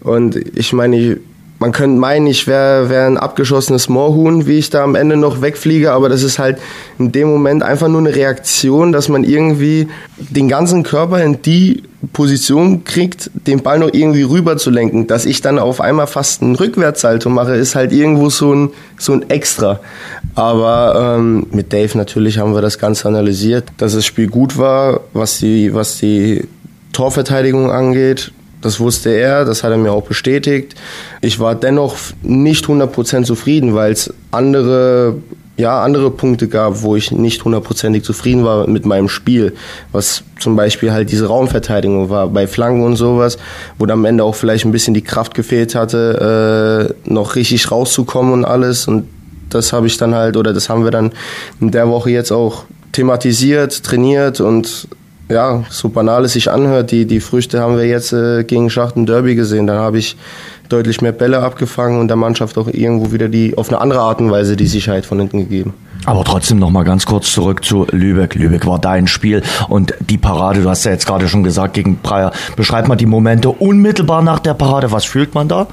Und 0.00 0.36
ich 0.36 0.72
meine, 0.72 1.18
man 1.58 1.72
könnte 1.72 1.98
meinen, 1.98 2.26
ich 2.26 2.46
wäre 2.46 2.90
wär 2.90 3.06
ein 3.06 3.16
abgeschossenes 3.16 3.88
Moorhuhn, 3.88 4.46
wie 4.46 4.58
ich 4.58 4.70
da 4.70 4.84
am 4.84 4.94
Ende 4.94 5.16
noch 5.16 5.40
wegfliege, 5.40 5.92
aber 5.92 6.08
das 6.08 6.22
ist 6.22 6.38
halt 6.38 6.58
in 6.98 7.12
dem 7.12 7.28
Moment 7.28 7.62
einfach 7.62 7.88
nur 7.88 8.00
eine 8.00 8.14
Reaktion, 8.14 8.92
dass 8.92 9.08
man 9.08 9.24
irgendwie 9.24 9.88
den 10.18 10.48
ganzen 10.48 10.82
Körper 10.82 11.22
in 11.22 11.40
die 11.42 11.82
Position 12.12 12.84
kriegt, 12.84 13.30
den 13.34 13.62
Ball 13.62 13.78
noch 13.78 13.92
irgendwie 13.92 14.22
rüber 14.22 14.56
zu 14.58 14.70
lenken. 14.70 15.06
Dass 15.06 15.24
ich 15.24 15.40
dann 15.40 15.58
auf 15.58 15.80
einmal 15.80 16.06
fast 16.06 16.42
einen 16.42 16.54
Rückwärtssalto 16.54 17.30
mache, 17.30 17.54
ist 17.54 17.74
halt 17.74 17.92
irgendwo 17.92 18.28
so 18.28 18.54
ein, 18.54 18.70
so 18.98 19.12
ein 19.12 19.28
Extra. 19.30 19.80
Aber 20.34 21.16
ähm, 21.18 21.46
mit 21.52 21.72
Dave 21.72 21.96
natürlich 21.96 22.38
haben 22.38 22.54
wir 22.54 22.60
das 22.60 22.78
Ganze 22.78 23.08
analysiert, 23.08 23.64
dass 23.78 23.94
das 23.94 24.04
Spiel 24.04 24.28
gut 24.28 24.58
war, 24.58 25.00
was 25.14 25.38
die, 25.38 25.74
was 25.74 25.96
die 25.98 26.44
Torverteidigung 26.92 27.70
angeht. 27.70 28.32
Das 28.62 28.80
wusste 28.80 29.10
er, 29.10 29.44
das 29.44 29.62
hat 29.62 29.70
er 29.70 29.76
mir 29.76 29.92
auch 29.92 30.04
bestätigt. 30.04 30.74
Ich 31.20 31.38
war 31.38 31.54
dennoch 31.54 31.96
nicht 32.22 32.66
100% 32.66 33.24
zufrieden, 33.24 33.74
weil 33.74 33.92
es 33.92 34.12
andere 34.30 35.16
ja, 35.56 35.82
andere 35.82 36.10
Punkte 36.10 36.48
gab, 36.48 36.82
wo 36.82 36.96
ich 36.96 37.10
nicht 37.10 37.44
hundertprozentig 37.44 38.04
zufrieden 38.04 38.44
war 38.44 38.68
mit 38.68 38.84
meinem 38.84 39.08
Spiel, 39.08 39.54
was 39.90 40.22
zum 40.38 40.54
Beispiel 40.54 40.92
halt 40.92 41.10
diese 41.10 41.28
Raumverteidigung 41.28 42.10
war 42.10 42.28
bei 42.28 42.46
Flanken 42.46 42.82
und 42.82 42.96
sowas, 42.96 43.38
wo 43.78 43.86
dann 43.86 44.00
am 44.00 44.04
Ende 44.04 44.24
auch 44.24 44.34
vielleicht 44.34 44.66
ein 44.66 44.72
bisschen 44.72 44.92
die 44.92 45.02
Kraft 45.02 45.34
gefehlt 45.34 45.74
hatte, 45.74 46.94
äh, 47.06 47.10
noch 47.10 47.36
richtig 47.36 47.70
rauszukommen 47.70 48.32
und 48.32 48.44
alles 48.44 48.86
und 48.86 49.08
das 49.48 49.72
habe 49.72 49.86
ich 49.86 49.96
dann 49.96 50.14
halt 50.14 50.36
oder 50.36 50.52
das 50.52 50.68
haben 50.68 50.84
wir 50.84 50.90
dann 50.90 51.12
in 51.60 51.70
der 51.70 51.88
Woche 51.88 52.10
jetzt 52.10 52.32
auch 52.32 52.64
thematisiert, 52.92 53.82
trainiert 53.82 54.40
und 54.40 54.88
ja, 55.28 55.64
so 55.70 55.88
banal 55.88 56.24
es 56.24 56.34
sich 56.34 56.50
anhört, 56.50 56.92
die, 56.92 57.04
die 57.04 57.20
Früchte 57.20 57.60
haben 57.60 57.76
wir 57.76 57.86
jetzt 57.86 58.12
äh, 58.12 58.44
gegen 58.44 58.70
Schachten 58.70 59.06
Derby 59.06 59.34
gesehen. 59.34 59.66
Dann 59.66 59.78
habe 59.78 59.98
ich 59.98 60.16
deutlich 60.68 61.00
mehr 61.00 61.12
Bälle 61.12 61.40
abgefangen 61.40 62.00
und 62.00 62.08
der 62.08 62.16
Mannschaft 62.16 62.58
auch 62.58 62.68
irgendwo 62.68 63.12
wieder 63.12 63.28
die 63.28 63.56
auf 63.56 63.68
eine 63.68 63.80
andere 63.80 64.00
Art 64.00 64.20
und 64.20 64.30
Weise 64.30 64.56
die 64.56 64.66
Sicherheit 64.66 65.06
von 65.06 65.18
hinten 65.18 65.40
gegeben. 65.40 65.74
Aber 66.04 66.22
trotzdem 66.22 66.58
noch 66.58 66.70
mal 66.70 66.84
ganz 66.84 67.06
kurz 67.06 67.32
zurück 67.32 67.64
zu 67.64 67.86
Lübeck. 67.90 68.36
Lübeck 68.36 68.66
war 68.66 68.78
dein 68.78 69.08
Spiel 69.08 69.42
und 69.68 69.94
die 69.98 70.18
Parade, 70.18 70.62
du 70.62 70.68
hast 70.68 70.84
ja 70.84 70.92
jetzt 70.92 71.06
gerade 71.06 71.26
schon 71.28 71.42
gesagt, 71.42 71.74
gegen 71.74 71.96
Breyer. 71.96 72.30
Beschreib 72.54 72.86
mal 72.86 72.96
die 72.96 73.06
Momente 73.06 73.48
unmittelbar 73.48 74.22
nach 74.22 74.38
der 74.38 74.54
Parade. 74.54 74.92
Was 74.92 75.04
fühlt 75.04 75.34
man 75.34 75.48
da? 75.48 75.66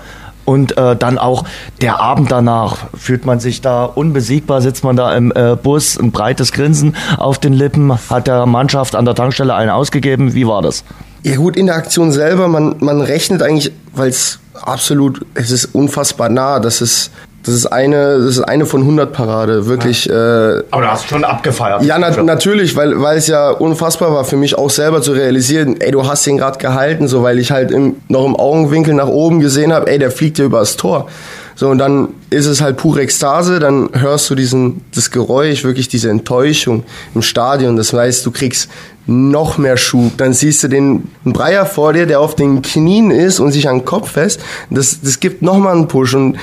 Und 0.46 0.78
äh, 0.78 0.96
dann 0.96 1.18
auch 1.18 1.46
der 1.82 2.00
Abend 2.00 2.32
danach, 2.32 2.88
fühlt 2.98 3.26
man 3.26 3.40
sich 3.40 3.62
da 3.62 3.86
unbesiegbar, 3.86 4.62
sitzt 4.62 4.84
man 4.84 4.96
da 4.96 5.16
im 5.16 5.32
äh, 5.36 5.56
Bus, 5.56 5.98
ein 5.98 6.12
breites 6.12 6.52
Grinsen 6.52 6.96
auf 7.18 7.38
den 7.38 7.54
Lippen, 7.54 7.94
hat 8.10 8.28
der 8.28 8.46
Mannschaft 8.46 8.96
an 8.96 9.06
der 9.06 9.16
Tankstelle 9.16 9.56
einen 9.56 9.70
ausgegeben. 9.70 10.34
Wie 10.34 10.46
war 10.46 10.62
das? 10.62 10.84
Ja 11.24 11.38
gut, 11.38 11.56
in 11.56 11.68
der 11.68 11.76
Aktion 11.76 12.12
selber, 12.12 12.50
man, 12.50 12.76
man 12.80 13.02
rechnet 13.02 13.42
eigentlich, 13.42 13.72
weil 13.94 14.10
es 14.10 14.40
absolut, 14.62 15.26
es 15.34 15.52
ist 15.52 15.74
unfassbar 15.74 16.28
nah, 16.30 16.60
das 16.60 16.82
ist 16.82 17.12
das 17.44 17.56
ist 17.56 17.66
eine, 17.66 18.20
das 18.20 18.38
ist 18.38 18.42
eine 18.42 18.66
von 18.66 18.82
100 18.82 19.12
Parade, 19.12 19.66
wirklich. 19.66 20.06
Ja. 20.06 20.60
Äh, 20.60 20.64
Aber 20.72 20.84
du 20.84 20.88
hast 20.88 21.10
schon 21.10 21.26
abgefeiert. 21.26 21.84
Ja, 21.84 22.00
na, 22.00 22.24
natürlich, 22.24 22.76
weil, 22.78 23.02
weil 23.02 23.18
es 23.18 23.28
ja 23.28 23.50
unfassbar 23.50 24.14
war 24.14 24.24
für 24.24 24.38
mich 24.38 24.58
auch 24.58 24.70
selber 24.70 25.02
zu 25.02 25.12
realisieren, 25.12 25.80
ey, 25.82 25.92
du 25.92 26.08
hast 26.08 26.26
den 26.26 26.38
gerade 26.38 26.58
gehalten, 26.58 27.10
so, 27.10 27.22
weil 27.22 27.40
ich 27.40 27.52
halt 27.52 27.72
im, 27.72 27.98
noch 28.08 28.26
im 28.26 28.38
Augenwinkel 28.38 28.94
nach 28.94 29.10
oben 29.10 29.42
gesehen 29.42 29.74
habe, 29.74 29.92
ey, 29.92 30.00
der 30.00 30.10
fliegt 30.10 30.40
ja 30.40 30.46
übers 30.46 30.78
Tor. 30.78 31.08
So, 31.56 31.70
und 31.70 31.78
dann 31.78 32.10
ist 32.30 32.48
es 32.48 32.62
halt 32.62 32.78
pure 32.78 33.02
Ekstase, 33.02 33.60
dann 33.60 33.90
hörst 33.94 34.30
du 34.30 34.36
diesen, 34.36 34.82
das 34.96 35.12
Geräusch, 35.12 35.64
wirklich 35.64 35.88
diese 35.88 36.10
Enttäuschung 36.10 36.84
im 37.14 37.22
Stadion. 37.22 37.76
Das 37.76 37.94
heißt, 37.94 38.26
du 38.26 38.32
kriegst 38.32 38.70
noch 39.06 39.58
mehr 39.58 39.78
Schub. 39.78 40.18
Dann 40.18 40.34
siehst 40.34 40.64
du 40.64 40.68
den 40.68 41.10
Breyer 41.26 41.66
vor 41.66 41.94
dir, 41.94 42.06
der 42.06 42.22
auf 42.22 42.36
den 42.36 42.62
Knien 42.62 43.12
ist 43.12 43.40
und 43.40 43.52
sich 43.52 43.68
an 43.70 43.80
den 43.80 43.86
Kopf 43.86 44.12
fest. 44.12 44.40
Das, 44.70 45.02
das 45.02 45.20
gibt 45.20 45.42
nochmal 45.42 45.76
einen 45.76 45.88
Push. 45.88 46.16
Und 46.16 46.38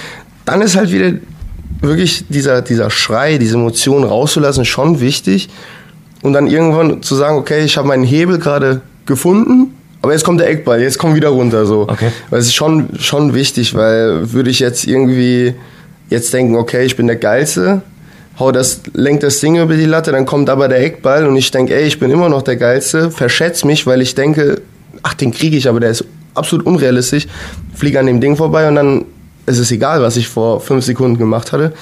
dann 0.50 0.62
ist 0.62 0.76
halt 0.76 0.92
wieder 0.92 1.12
wirklich 1.80 2.24
dieser, 2.28 2.62
dieser 2.62 2.90
Schrei, 2.90 3.38
diese 3.38 3.56
Emotionen 3.56 4.04
rauszulassen, 4.04 4.64
schon 4.64 5.00
wichtig. 5.00 5.48
Und 6.22 6.32
dann 6.34 6.46
irgendwann 6.46 7.02
zu 7.02 7.14
sagen, 7.14 7.36
okay, 7.36 7.64
ich 7.64 7.76
habe 7.76 7.88
meinen 7.88 8.04
Hebel 8.04 8.38
gerade 8.38 8.82
gefunden, 9.06 9.74
aber 10.02 10.12
jetzt 10.12 10.24
kommt 10.24 10.40
der 10.40 10.50
Eckball, 10.50 10.80
jetzt 10.82 10.98
komm 10.98 11.14
wieder 11.14 11.28
runter 11.28 11.66
so. 11.66 11.82
Okay. 11.82 12.10
Weil 12.28 12.40
es 12.40 12.46
ist 12.46 12.54
schon, 12.54 12.90
schon 12.98 13.34
wichtig, 13.34 13.74
weil 13.74 14.32
würde 14.32 14.50
ich 14.50 14.58
jetzt 14.58 14.86
irgendwie 14.86 15.54
jetzt 16.08 16.32
denken, 16.32 16.56
okay, 16.56 16.84
ich 16.84 16.96
bin 16.96 17.06
der 17.06 17.16
Geilste, 17.16 17.82
hau 18.38 18.52
das, 18.52 18.80
lenk 18.92 19.20
das 19.20 19.40
Ding 19.40 19.56
über 19.60 19.74
die 19.74 19.84
Latte, 19.84 20.12
dann 20.12 20.26
kommt 20.26 20.50
aber 20.50 20.68
der 20.68 20.82
Eckball 20.82 21.26
und 21.26 21.36
ich 21.36 21.50
denke, 21.50 21.74
ey, 21.74 21.84
ich 21.84 21.98
bin 22.00 22.10
immer 22.10 22.28
noch 22.28 22.42
der 22.42 22.56
Geilste, 22.56 23.10
verschätze 23.10 23.66
mich, 23.66 23.86
weil 23.86 24.02
ich 24.02 24.14
denke, 24.14 24.60
ach, 25.02 25.14
den 25.14 25.30
kriege 25.30 25.56
ich, 25.56 25.68
aber 25.68 25.80
der 25.80 25.90
ist 25.90 26.04
absolut 26.34 26.66
unrealistisch, 26.66 27.26
fliege 27.74 28.00
an 28.00 28.06
dem 28.06 28.20
Ding 28.20 28.36
vorbei 28.36 28.68
und 28.68 28.74
dann 28.74 29.04
ist 29.46 29.58
es 29.58 29.70
egal, 29.70 30.02
was 30.02 30.16
ich 30.16 30.28
vor 30.28 30.60
fünf 30.60 30.84
Sekunden 30.84 31.18
gemacht 31.18 31.52
hatte. 31.52 31.72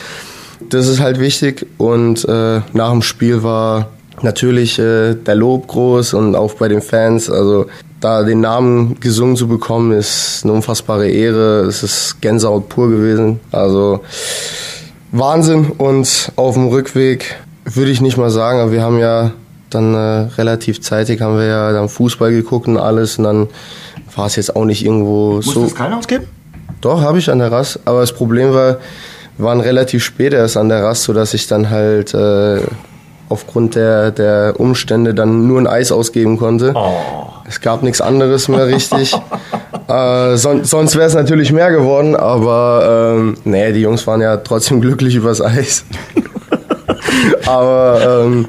Das 0.71 0.89
ist 0.89 1.01
halt 1.01 1.21
wichtig 1.21 1.67
und 1.79 2.25
äh, 2.25 2.61
nach 2.73 2.91
dem 2.91 3.03
Spiel 3.03 3.43
war 3.43 3.89
natürlich 4.23 4.79
äh, 4.79 5.15
der 5.15 5.35
Lob 5.35 5.69
groß 5.69 6.15
und 6.15 6.35
auch 6.35 6.55
bei 6.55 6.69
den 6.69 6.83
Fans. 6.83 7.31
Also 7.31 7.67
da 8.01 8.23
den 8.23 8.41
Namen 8.41 8.99
gesungen 9.01 9.37
zu 9.37 9.49
bekommen, 9.49 9.93
ist 9.93 10.41
eine 10.45 10.53
unfassbare 10.53 11.09
Ehre. 11.09 11.63
Es 11.63 11.83
ist 11.83 12.21
Gänsehaut 12.21 12.69
pur 12.69 12.89
gewesen. 12.89 13.41
Also 13.53 14.01
Wahnsinn. 15.13 15.71
Und 15.79 16.33
auf 16.37 16.55
dem 16.55 16.69
Rückweg 16.69 17.37
würde 17.65 17.91
ich 17.91 18.01
nicht 18.01 18.17
mal 18.17 18.31
sagen, 18.31 18.61
aber 18.61 18.73
wir 18.73 18.83
haben 18.83 18.99
ja 18.99 19.33
dann 19.71 19.95
äh, 19.95 20.31
relativ 20.39 20.81
zeitig 20.81 21.21
haben 21.21 21.37
wir 21.37 21.45
ja 21.45 21.73
dann 21.73 21.89
Fußball 21.91 22.31
geguckt 22.31 22.69
und 22.69 22.79
alles 22.79 23.19
und 23.19 23.25
dann 23.25 23.49
war 24.17 24.27
es 24.27 24.37
jetzt 24.37 24.57
auch 24.57 24.65
nicht 24.65 24.85
irgendwo 24.85 25.35
Muss 25.35 25.47
so. 25.47 25.65
das 25.65 25.75
keiner 25.75 25.99
ausgeben? 25.99 26.27
Doch, 26.81 27.01
habe 27.01 27.19
ich 27.19 27.31
an 27.31 27.39
der 27.39 27.51
Rast. 27.51 27.81
Aber 27.85 28.01
das 28.01 28.13
Problem 28.13 28.53
war, 28.53 28.79
wir 29.37 29.45
waren 29.45 29.61
relativ 29.61 30.05
spät 30.05 30.33
erst 30.33 30.57
an 30.57 30.69
der 30.69 30.83
Rast, 30.83 31.05
sodass 31.05 31.35
ich 31.35 31.47
dann 31.47 31.71
halt 31.71 32.15
äh, 32.15 32.61
aufgrund 33.29 33.75
der, 33.75 34.11
der 34.11 34.55
Umstände 34.59 35.15
dann 35.15 35.47
nur 35.47 35.61
ein 35.61 35.67
Eis 35.67 35.93
ausgeben 35.93 36.39
konnte. 36.39 36.75
Es 37.47 37.61
gab 37.61 37.83
nichts 37.83 38.01
anderes 38.01 38.49
mehr 38.49 38.67
richtig. 38.67 39.15
äh, 39.89 40.37
son 40.37 40.65
sonst 40.65 40.97
wäre 40.97 41.07
es 41.07 41.15
natürlich 41.15 41.53
mehr 41.53 41.71
geworden, 41.71 42.17
aber 42.17 43.15
ähm, 43.17 43.37
nee, 43.45 43.73
die 43.73 43.81
Jungs 43.81 44.07
waren 44.07 44.21
ja 44.21 44.37
trotzdem 44.39 44.81
glücklich 44.81 45.15
übers 45.15 45.41
Eis. 45.41 45.85
aber 47.47 48.25
ähm, 48.25 48.47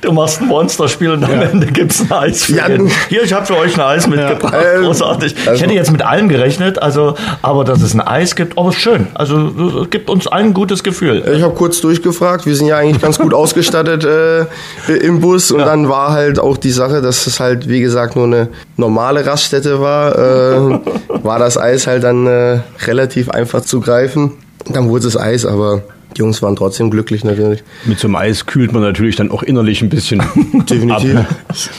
Du 0.00 0.12
machst 0.12 0.40
ein 0.40 0.48
Monsterspiel 0.48 1.10
und 1.10 1.24
am 1.24 1.40
Ende 1.40 1.66
gibt's 1.66 2.00
ein 2.00 2.12
Eis 2.12 2.44
für 2.44 2.54
Ja, 2.56 2.66
Hier, 3.08 3.22
ich 3.22 3.32
habe 3.32 3.44
für 3.46 3.56
euch 3.56 3.74
ein 3.74 3.80
Eis 3.80 4.06
mitgebracht. 4.06 4.54
Ähm, 4.54 4.84
Großartig. 4.84 5.34
Ich 5.36 5.48
also- 5.48 5.62
hätte 5.62 5.74
jetzt 5.74 5.92
mit 5.92 6.02
allem 6.02 6.28
gerechnet, 6.28 6.80
also, 6.80 7.14
aber 7.42 7.64
dass 7.64 7.82
es 7.82 7.94
ein 7.94 8.00
Eis 8.00 8.36
gibt, 8.36 8.58
aber 8.58 8.70
ist 8.70 8.76
schön. 8.76 9.08
Also 9.14 9.82
es 9.82 9.90
gibt 9.90 10.08
uns 10.08 10.26
allen 10.26 10.46
ein 10.46 10.54
gutes 10.54 10.82
Gefühl. 10.82 11.22
Ich 11.34 11.42
habe 11.42 11.54
kurz 11.54 11.80
durchgefragt. 11.80 12.46
Wir 12.46 12.54
sind 12.54 12.68
ja 12.68 12.78
eigentlich 12.78 13.02
ganz 13.02 13.18
gut 13.18 13.34
ausgestattet 13.34 14.04
äh, 14.04 14.46
im 14.92 15.20
Bus 15.20 15.50
und 15.50 15.60
dann 15.60 15.88
war 15.88 16.12
halt 16.12 16.38
auch 16.38 16.56
die 16.56 16.70
Sache, 16.70 17.02
dass 17.02 17.26
es 17.26 17.40
halt 17.40 17.68
wie 17.68 17.80
gesagt 17.80 18.16
nur 18.16 18.26
eine 18.26 18.48
normale 18.76 19.26
Raststätte 19.26 19.80
war. 19.80 20.16
Äh, 20.16 20.80
war 21.22 21.38
das 21.38 21.58
Eis 21.58 21.86
halt 21.86 22.04
dann 22.04 22.26
äh, 22.26 22.60
relativ 22.86 23.30
einfach 23.30 23.62
zu 23.62 23.80
greifen. 23.80 24.32
Dann 24.68 24.88
wurde 24.88 25.06
es 25.06 25.16
Eis, 25.16 25.44
aber 25.44 25.82
die 26.16 26.20
Jungs 26.20 26.42
waren 26.42 26.56
trotzdem 26.56 26.90
glücklich 26.90 27.24
natürlich. 27.24 27.62
Mit 27.84 27.98
so 27.98 28.08
einem 28.08 28.16
Eis 28.16 28.46
kühlt 28.46 28.72
man 28.72 28.82
natürlich 28.82 29.16
dann 29.16 29.30
auch 29.30 29.42
innerlich 29.42 29.82
ein 29.82 29.88
bisschen 29.88 30.22
Definitiv. 30.68 31.16
ab. 31.16 31.26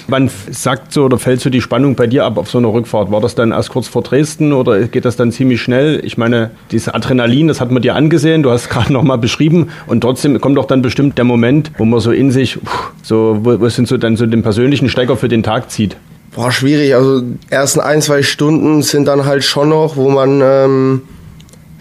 Wann 0.07 0.29
sagt 0.51 0.93
so 0.93 1.05
oder 1.05 1.17
fällt 1.17 1.41
so 1.41 1.49
die 1.49 1.61
Spannung 1.61 1.95
bei 1.95 2.07
dir 2.07 2.25
ab 2.25 2.37
auf 2.37 2.49
so 2.49 2.57
einer 2.57 2.71
Rückfahrt? 2.71 3.11
War 3.11 3.21
das 3.21 3.35
dann 3.35 3.51
erst 3.51 3.69
kurz 3.69 3.87
vor 3.87 4.03
Dresden 4.03 4.53
oder 4.53 4.87
geht 4.87 5.05
das 5.05 5.15
dann 5.15 5.31
ziemlich 5.31 5.61
schnell? 5.61 6.01
Ich 6.03 6.17
meine, 6.17 6.51
dieses 6.71 6.89
Adrenalin, 6.89 7.47
das 7.47 7.59
hat 7.59 7.71
man 7.71 7.81
dir 7.81 7.95
angesehen, 7.95 8.43
du 8.43 8.51
hast 8.51 8.63
es 8.63 8.69
gerade 8.69 8.93
nochmal 8.93 9.17
beschrieben 9.17 9.69
und 9.87 10.01
trotzdem 10.01 10.39
kommt 10.39 10.57
doch 10.57 10.65
dann 10.65 10.81
bestimmt 10.81 11.17
der 11.17 11.25
Moment, 11.25 11.71
wo 11.77 11.85
man 11.85 11.99
so 11.99 12.11
in 12.11 12.31
sich, 12.31 12.59
so, 13.01 13.39
wo, 13.41 13.59
wo 13.59 13.69
sind 13.69 13.87
so 13.87 13.97
dann 13.97 14.17
so 14.17 14.25
den 14.25 14.43
persönlichen 14.43 14.89
Stecker 14.89 15.17
für 15.17 15.27
den 15.27 15.43
Tag 15.43 15.71
zieht. 15.71 15.97
Boah, 16.35 16.51
schwierig. 16.51 16.93
Also 16.93 17.23
ersten 17.49 17.79
ein, 17.79 18.01
zwei 18.01 18.21
Stunden 18.21 18.83
sind 18.83 19.07
dann 19.07 19.25
halt 19.25 19.43
schon 19.43 19.69
noch, 19.69 19.95
wo 19.95 20.09
man, 20.09 20.41
ähm, 20.43 21.01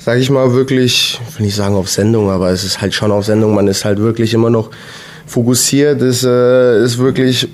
sag 0.06 0.20
ich 0.20 0.30
mal, 0.30 0.52
wirklich, 0.52 1.20
ich 1.28 1.36
will 1.36 1.46
nicht 1.46 1.56
sagen 1.56 1.74
auf 1.74 1.88
Sendung, 1.88 2.30
aber 2.30 2.50
es 2.50 2.62
ist 2.62 2.80
halt 2.80 2.94
schon 2.94 3.10
auf 3.10 3.24
Sendung. 3.24 3.56
Man 3.56 3.66
ist 3.66 3.84
halt 3.84 3.98
wirklich 3.98 4.34
immer 4.34 4.50
noch 4.50 4.70
fokussiert, 5.26 6.00
ist, 6.00 6.22
äh, 6.22 6.80
ist 6.80 6.98
wirklich, 6.98 7.48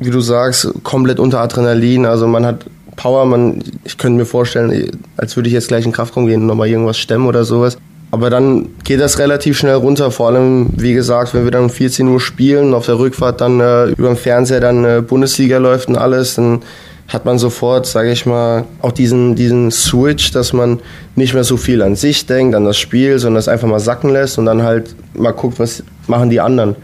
wie 0.00 0.10
du 0.10 0.20
sagst, 0.20 0.68
komplett 0.82 1.18
unter 1.18 1.40
Adrenalin. 1.40 2.04
Also 2.04 2.26
man 2.26 2.44
hat 2.44 2.66
Power, 2.96 3.24
man, 3.24 3.64
ich 3.84 3.96
könnte 3.96 4.18
mir 4.18 4.26
vorstellen, 4.26 5.00
als 5.16 5.34
würde 5.34 5.48
ich 5.48 5.54
jetzt 5.54 5.68
gleich 5.68 5.86
in 5.86 5.92
Kraftraum 5.92 6.26
gehen 6.26 6.42
und 6.42 6.46
nochmal 6.46 6.68
irgendwas 6.68 6.98
stemmen 6.98 7.26
oder 7.26 7.46
sowas. 7.46 7.78
Aber 8.10 8.28
dann 8.28 8.68
geht 8.84 9.00
das 9.00 9.18
relativ 9.18 9.56
schnell 9.56 9.76
runter, 9.76 10.10
vor 10.10 10.28
allem, 10.28 10.74
wie 10.76 10.92
gesagt, 10.92 11.32
wenn 11.32 11.44
wir 11.44 11.52
dann 11.52 11.64
um 11.64 11.70
14 11.70 12.06
Uhr 12.06 12.20
spielen, 12.20 12.74
auf 12.74 12.84
der 12.84 12.98
Rückfahrt 12.98 13.40
dann 13.40 13.60
äh, 13.60 13.86
über 13.86 14.08
dem 14.08 14.18
Fernseher 14.18 14.60
dann 14.60 14.84
äh, 14.84 15.00
Bundesliga 15.00 15.56
läuft 15.56 15.88
und 15.88 15.96
alles, 15.96 16.34
dann 16.34 16.60
hat 17.08 17.24
man 17.24 17.38
sofort, 17.38 17.86
sage 17.86 18.10
ich 18.10 18.24
mal, 18.26 18.64
auch 18.80 18.92
diesen, 18.92 19.34
diesen 19.34 19.70
Switch, 19.70 20.30
dass 20.32 20.52
man 20.52 20.80
nicht 21.16 21.34
mehr 21.34 21.44
so 21.44 21.56
viel 21.56 21.82
an 21.82 21.96
sich 21.96 22.26
denkt, 22.26 22.54
an 22.54 22.64
das 22.64 22.78
Spiel, 22.78 23.18
sondern 23.18 23.38
es 23.38 23.48
einfach 23.48 23.68
mal 23.68 23.80
sacken 23.80 24.10
lässt 24.10 24.38
und 24.38 24.46
dann 24.46 24.62
halt 24.62 24.94
mal 25.14 25.32
guckt, 25.32 25.58
was 25.58 25.82
machen 26.06 26.30
die 26.30 26.40
anderen. 26.40 26.76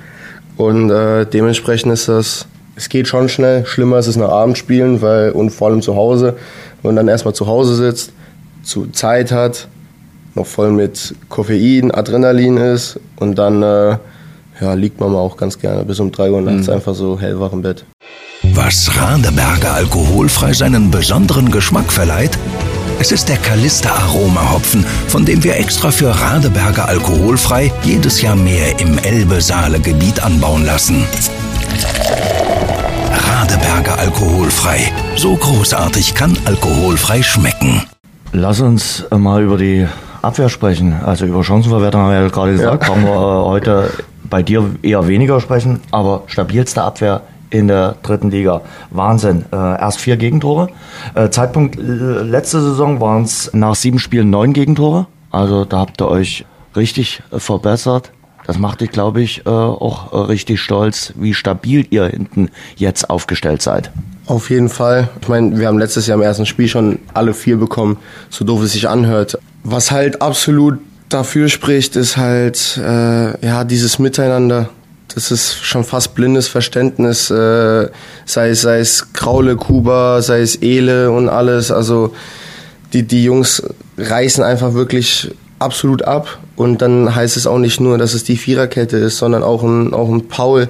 Und 0.56 0.90
äh, 0.90 1.24
dementsprechend 1.24 1.92
ist 1.92 2.08
das, 2.08 2.46
es 2.76 2.88
geht 2.90 3.08
schon 3.08 3.28
schnell. 3.28 3.64
Schlimmer 3.64 3.98
ist 3.98 4.08
es 4.08 4.16
nach 4.16 4.28
Abendspielen, 4.28 5.00
weil, 5.00 5.30
und 5.30 5.50
vor 5.50 5.68
allem 5.68 5.80
zu 5.80 5.96
Hause, 5.96 6.36
wenn 6.82 6.90
man 6.90 6.96
dann 6.96 7.08
erstmal 7.08 7.34
zu 7.34 7.46
Hause 7.46 7.74
sitzt, 7.74 8.12
zu 8.62 8.86
Zeit 8.88 9.32
hat, 9.32 9.68
noch 10.34 10.46
voll 10.46 10.70
mit 10.70 11.14
Koffein, 11.28 11.90
Adrenalin 11.90 12.58
ist 12.58 13.00
und 13.18 13.36
dann 13.36 13.62
äh, 13.62 13.96
ja, 14.60 14.74
liegt 14.74 15.00
man 15.00 15.12
mal 15.12 15.18
auch 15.18 15.36
ganz 15.36 15.58
gerne 15.58 15.84
bis 15.84 15.98
um 15.98 16.12
3 16.12 16.30
Uhr 16.30 16.40
nachts 16.42 16.68
einfach 16.68 16.94
so 16.94 17.18
hellwach 17.18 17.52
im 17.52 17.62
Bett. 17.62 17.84
Was 18.42 18.90
Radeberger 18.96 19.74
alkoholfrei 19.74 20.54
seinen 20.54 20.90
besonderen 20.90 21.50
Geschmack 21.50 21.92
verleiht? 21.92 22.38
Es 22.98 23.12
ist 23.12 23.28
der 23.28 23.36
Kalista 23.36 23.90
Aroma 23.90 24.52
Hopfen, 24.52 24.84
von 25.08 25.26
dem 25.26 25.44
wir 25.44 25.56
extra 25.56 25.90
für 25.90 26.08
Radeberger 26.08 26.88
alkoholfrei 26.88 27.70
jedes 27.82 28.22
Jahr 28.22 28.36
mehr 28.36 28.80
im 28.80 28.96
Elbe-Saale-Gebiet 28.96 30.22
anbauen 30.22 30.64
lassen. 30.64 31.04
Radeberger 33.12 33.98
alkoholfrei. 33.98 34.90
So 35.16 35.36
großartig 35.36 36.14
kann 36.14 36.34
alkoholfrei 36.46 37.22
schmecken. 37.22 37.82
Lass 38.32 38.60
uns 38.60 39.04
mal 39.10 39.42
über 39.42 39.58
die 39.58 39.86
Abwehr 40.22 40.48
sprechen. 40.48 40.94
Also 41.04 41.26
über 41.26 41.44
Chancenverwertung 41.44 42.00
haben 42.00 42.10
wir 42.10 42.20
ja 42.22 42.28
gerade 42.28 42.52
gesagt, 42.52 42.86
brauchen 42.86 43.04
wir 43.04 43.12
äh, 43.12 43.44
heute 43.44 43.90
bei 44.30 44.42
dir 44.42 44.64
eher 44.80 45.08
weniger 45.08 45.40
sprechen, 45.40 45.80
aber 45.90 46.22
stabilste 46.26 46.82
Abwehr 46.82 47.22
in 47.50 47.68
der 47.68 47.96
dritten 48.02 48.30
Liga. 48.30 48.62
Wahnsinn. 48.90 49.44
Äh, 49.52 49.56
erst 49.56 50.00
vier 50.00 50.16
Gegentore. 50.16 50.68
Äh, 51.14 51.30
Zeitpunkt 51.30 51.78
äh, 51.78 51.82
letzte 51.82 52.60
Saison 52.60 53.00
waren 53.00 53.24
es 53.24 53.50
nach 53.52 53.74
sieben 53.74 53.98
Spielen 53.98 54.30
neun 54.30 54.52
Gegentore. 54.52 55.06
Also 55.30 55.64
da 55.64 55.78
habt 55.78 56.00
ihr 56.00 56.08
euch 56.08 56.44
richtig 56.76 57.22
äh, 57.30 57.38
verbessert. 57.38 58.12
Das 58.46 58.58
macht 58.58 58.80
dich, 58.80 58.90
glaube 58.90 59.20
ich, 59.20 59.46
äh, 59.46 59.50
auch 59.50 60.12
äh, 60.12 60.16
richtig 60.16 60.60
stolz, 60.60 61.12
wie 61.16 61.34
stabil 61.34 61.86
ihr 61.90 62.06
hinten 62.06 62.50
jetzt 62.76 63.08
aufgestellt 63.10 63.62
seid. 63.62 63.92
Auf 64.26 64.50
jeden 64.50 64.68
Fall. 64.68 65.08
Ich 65.20 65.28
meine, 65.28 65.58
wir 65.58 65.66
haben 65.66 65.78
letztes 65.78 66.06
Jahr 66.06 66.16
im 66.16 66.22
ersten 66.22 66.46
Spiel 66.46 66.68
schon 66.68 67.00
alle 67.14 67.34
vier 67.34 67.56
bekommen, 67.58 67.98
so 68.28 68.44
doof 68.44 68.62
es 68.62 68.72
sich 68.72 68.88
anhört. 68.88 69.38
Was 69.62 69.90
halt 69.90 70.22
absolut 70.22 70.78
dafür 71.08 71.48
spricht, 71.48 71.96
ist 71.96 72.16
halt 72.16 72.76
äh, 72.78 73.46
ja 73.46 73.64
dieses 73.64 73.98
Miteinander. 73.98 74.70
Das 75.14 75.30
ist 75.30 75.64
schon 75.64 75.84
fast 75.84 76.14
blindes 76.14 76.48
Verständnis, 76.48 77.30
äh, 77.30 77.88
sei 78.24 78.50
es 78.50 78.62
sei 78.62 78.78
es 78.78 79.12
Kraule, 79.12 79.56
Kuba, 79.56 80.22
sei 80.22 80.40
es 80.40 80.56
Ele 80.56 81.10
und 81.10 81.28
alles. 81.28 81.70
Also 81.70 82.14
die 82.92 83.02
die 83.02 83.24
Jungs 83.24 83.62
reißen 83.98 84.42
einfach 84.42 84.74
wirklich 84.74 85.32
absolut 85.58 86.02
ab 86.02 86.38
und 86.56 86.80
dann 86.82 87.14
heißt 87.14 87.36
es 87.36 87.46
auch 87.46 87.58
nicht 87.58 87.80
nur, 87.80 87.98
dass 87.98 88.14
es 88.14 88.24
die 88.24 88.36
Viererkette 88.36 88.96
ist, 88.96 89.18
sondern 89.18 89.42
auch 89.42 89.62
ein 89.62 89.92
auch 89.92 90.08
ein 90.08 90.28
Paul, 90.28 90.68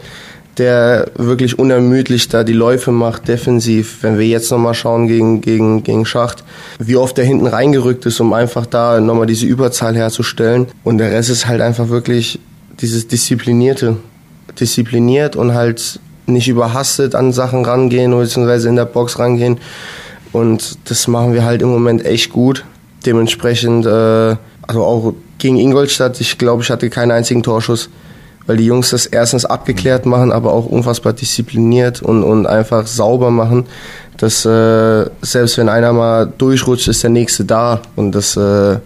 der 0.60 1.10
wirklich 1.16 1.58
unermüdlich 1.58 2.28
da 2.28 2.44
die 2.44 2.52
Läufe 2.52 2.92
macht, 2.92 3.28
defensiv. 3.28 4.02
Wenn 4.02 4.18
wir 4.18 4.26
jetzt 4.26 4.50
nochmal 4.50 4.74
schauen 4.74 5.06
gegen, 5.06 5.40
gegen, 5.40 5.82
gegen 5.82 6.04
Schacht, 6.04 6.44
wie 6.78 6.96
oft 6.96 7.16
der 7.16 7.24
hinten 7.24 7.46
reingerückt 7.46 8.04
ist, 8.06 8.20
um 8.20 8.32
einfach 8.32 8.66
da 8.66 9.00
nochmal 9.00 9.26
diese 9.26 9.46
Überzahl 9.46 9.96
herzustellen. 9.96 10.66
Und 10.84 10.98
der 10.98 11.12
Rest 11.12 11.30
ist 11.30 11.46
halt 11.46 11.60
einfach 11.60 11.88
wirklich 11.88 12.40
dieses 12.80 13.08
Disziplinierte. 13.08 13.96
Diszipliniert 14.58 15.36
und 15.36 15.54
halt 15.54 16.00
nicht 16.26 16.48
überhastet 16.48 17.14
an 17.14 17.32
Sachen 17.32 17.64
rangehen, 17.64 18.16
beziehungsweise 18.16 18.68
in 18.68 18.76
der 18.76 18.84
Box 18.84 19.18
rangehen. 19.18 19.58
Und 20.32 20.78
das 20.88 21.08
machen 21.08 21.32
wir 21.32 21.44
halt 21.44 21.62
im 21.62 21.68
Moment 21.68 22.04
echt 22.04 22.32
gut. 22.32 22.64
Dementsprechend, 23.04 23.86
äh, 23.86 24.36
also 24.62 24.84
auch 24.84 25.14
gegen 25.38 25.56
Ingolstadt, 25.56 26.20
ich 26.20 26.38
glaube, 26.38 26.62
ich 26.62 26.70
hatte 26.70 26.90
keinen 26.90 27.10
einzigen 27.10 27.42
Torschuss 27.42 27.90
weil 28.50 28.56
die 28.56 28.66
Jungs 28.66 28.90
das 28.90 29.06
erstens 29.06 29.44
abgeklärt 29.44 30.06
machen, 30.06 30.32
aber 30.32 30.52
auch 30.52 30.66
unfassbar 30.66 31.12
diszipliniert 31.12 32.02
und, 32.02 32.24
und 32.24 32.48
einfach 32.48 32.84
sauber 32.84 33.30
machen, 33.30 33.66
dass 34.16 34.44
äh, 34.44 35.08
selbst 35.22 35.56
wenn 35.56 35.68
einer 35.68 35.92
mal 35.92 36.26
durchrutscht, 36.26 36.88
ist 36.88 37.04
der 37.04 37.10
nächste 37.10 37.44
da 37.44 37.80
und 37.94 38.12
das 38.12 38.36
äh, 38.36 38.78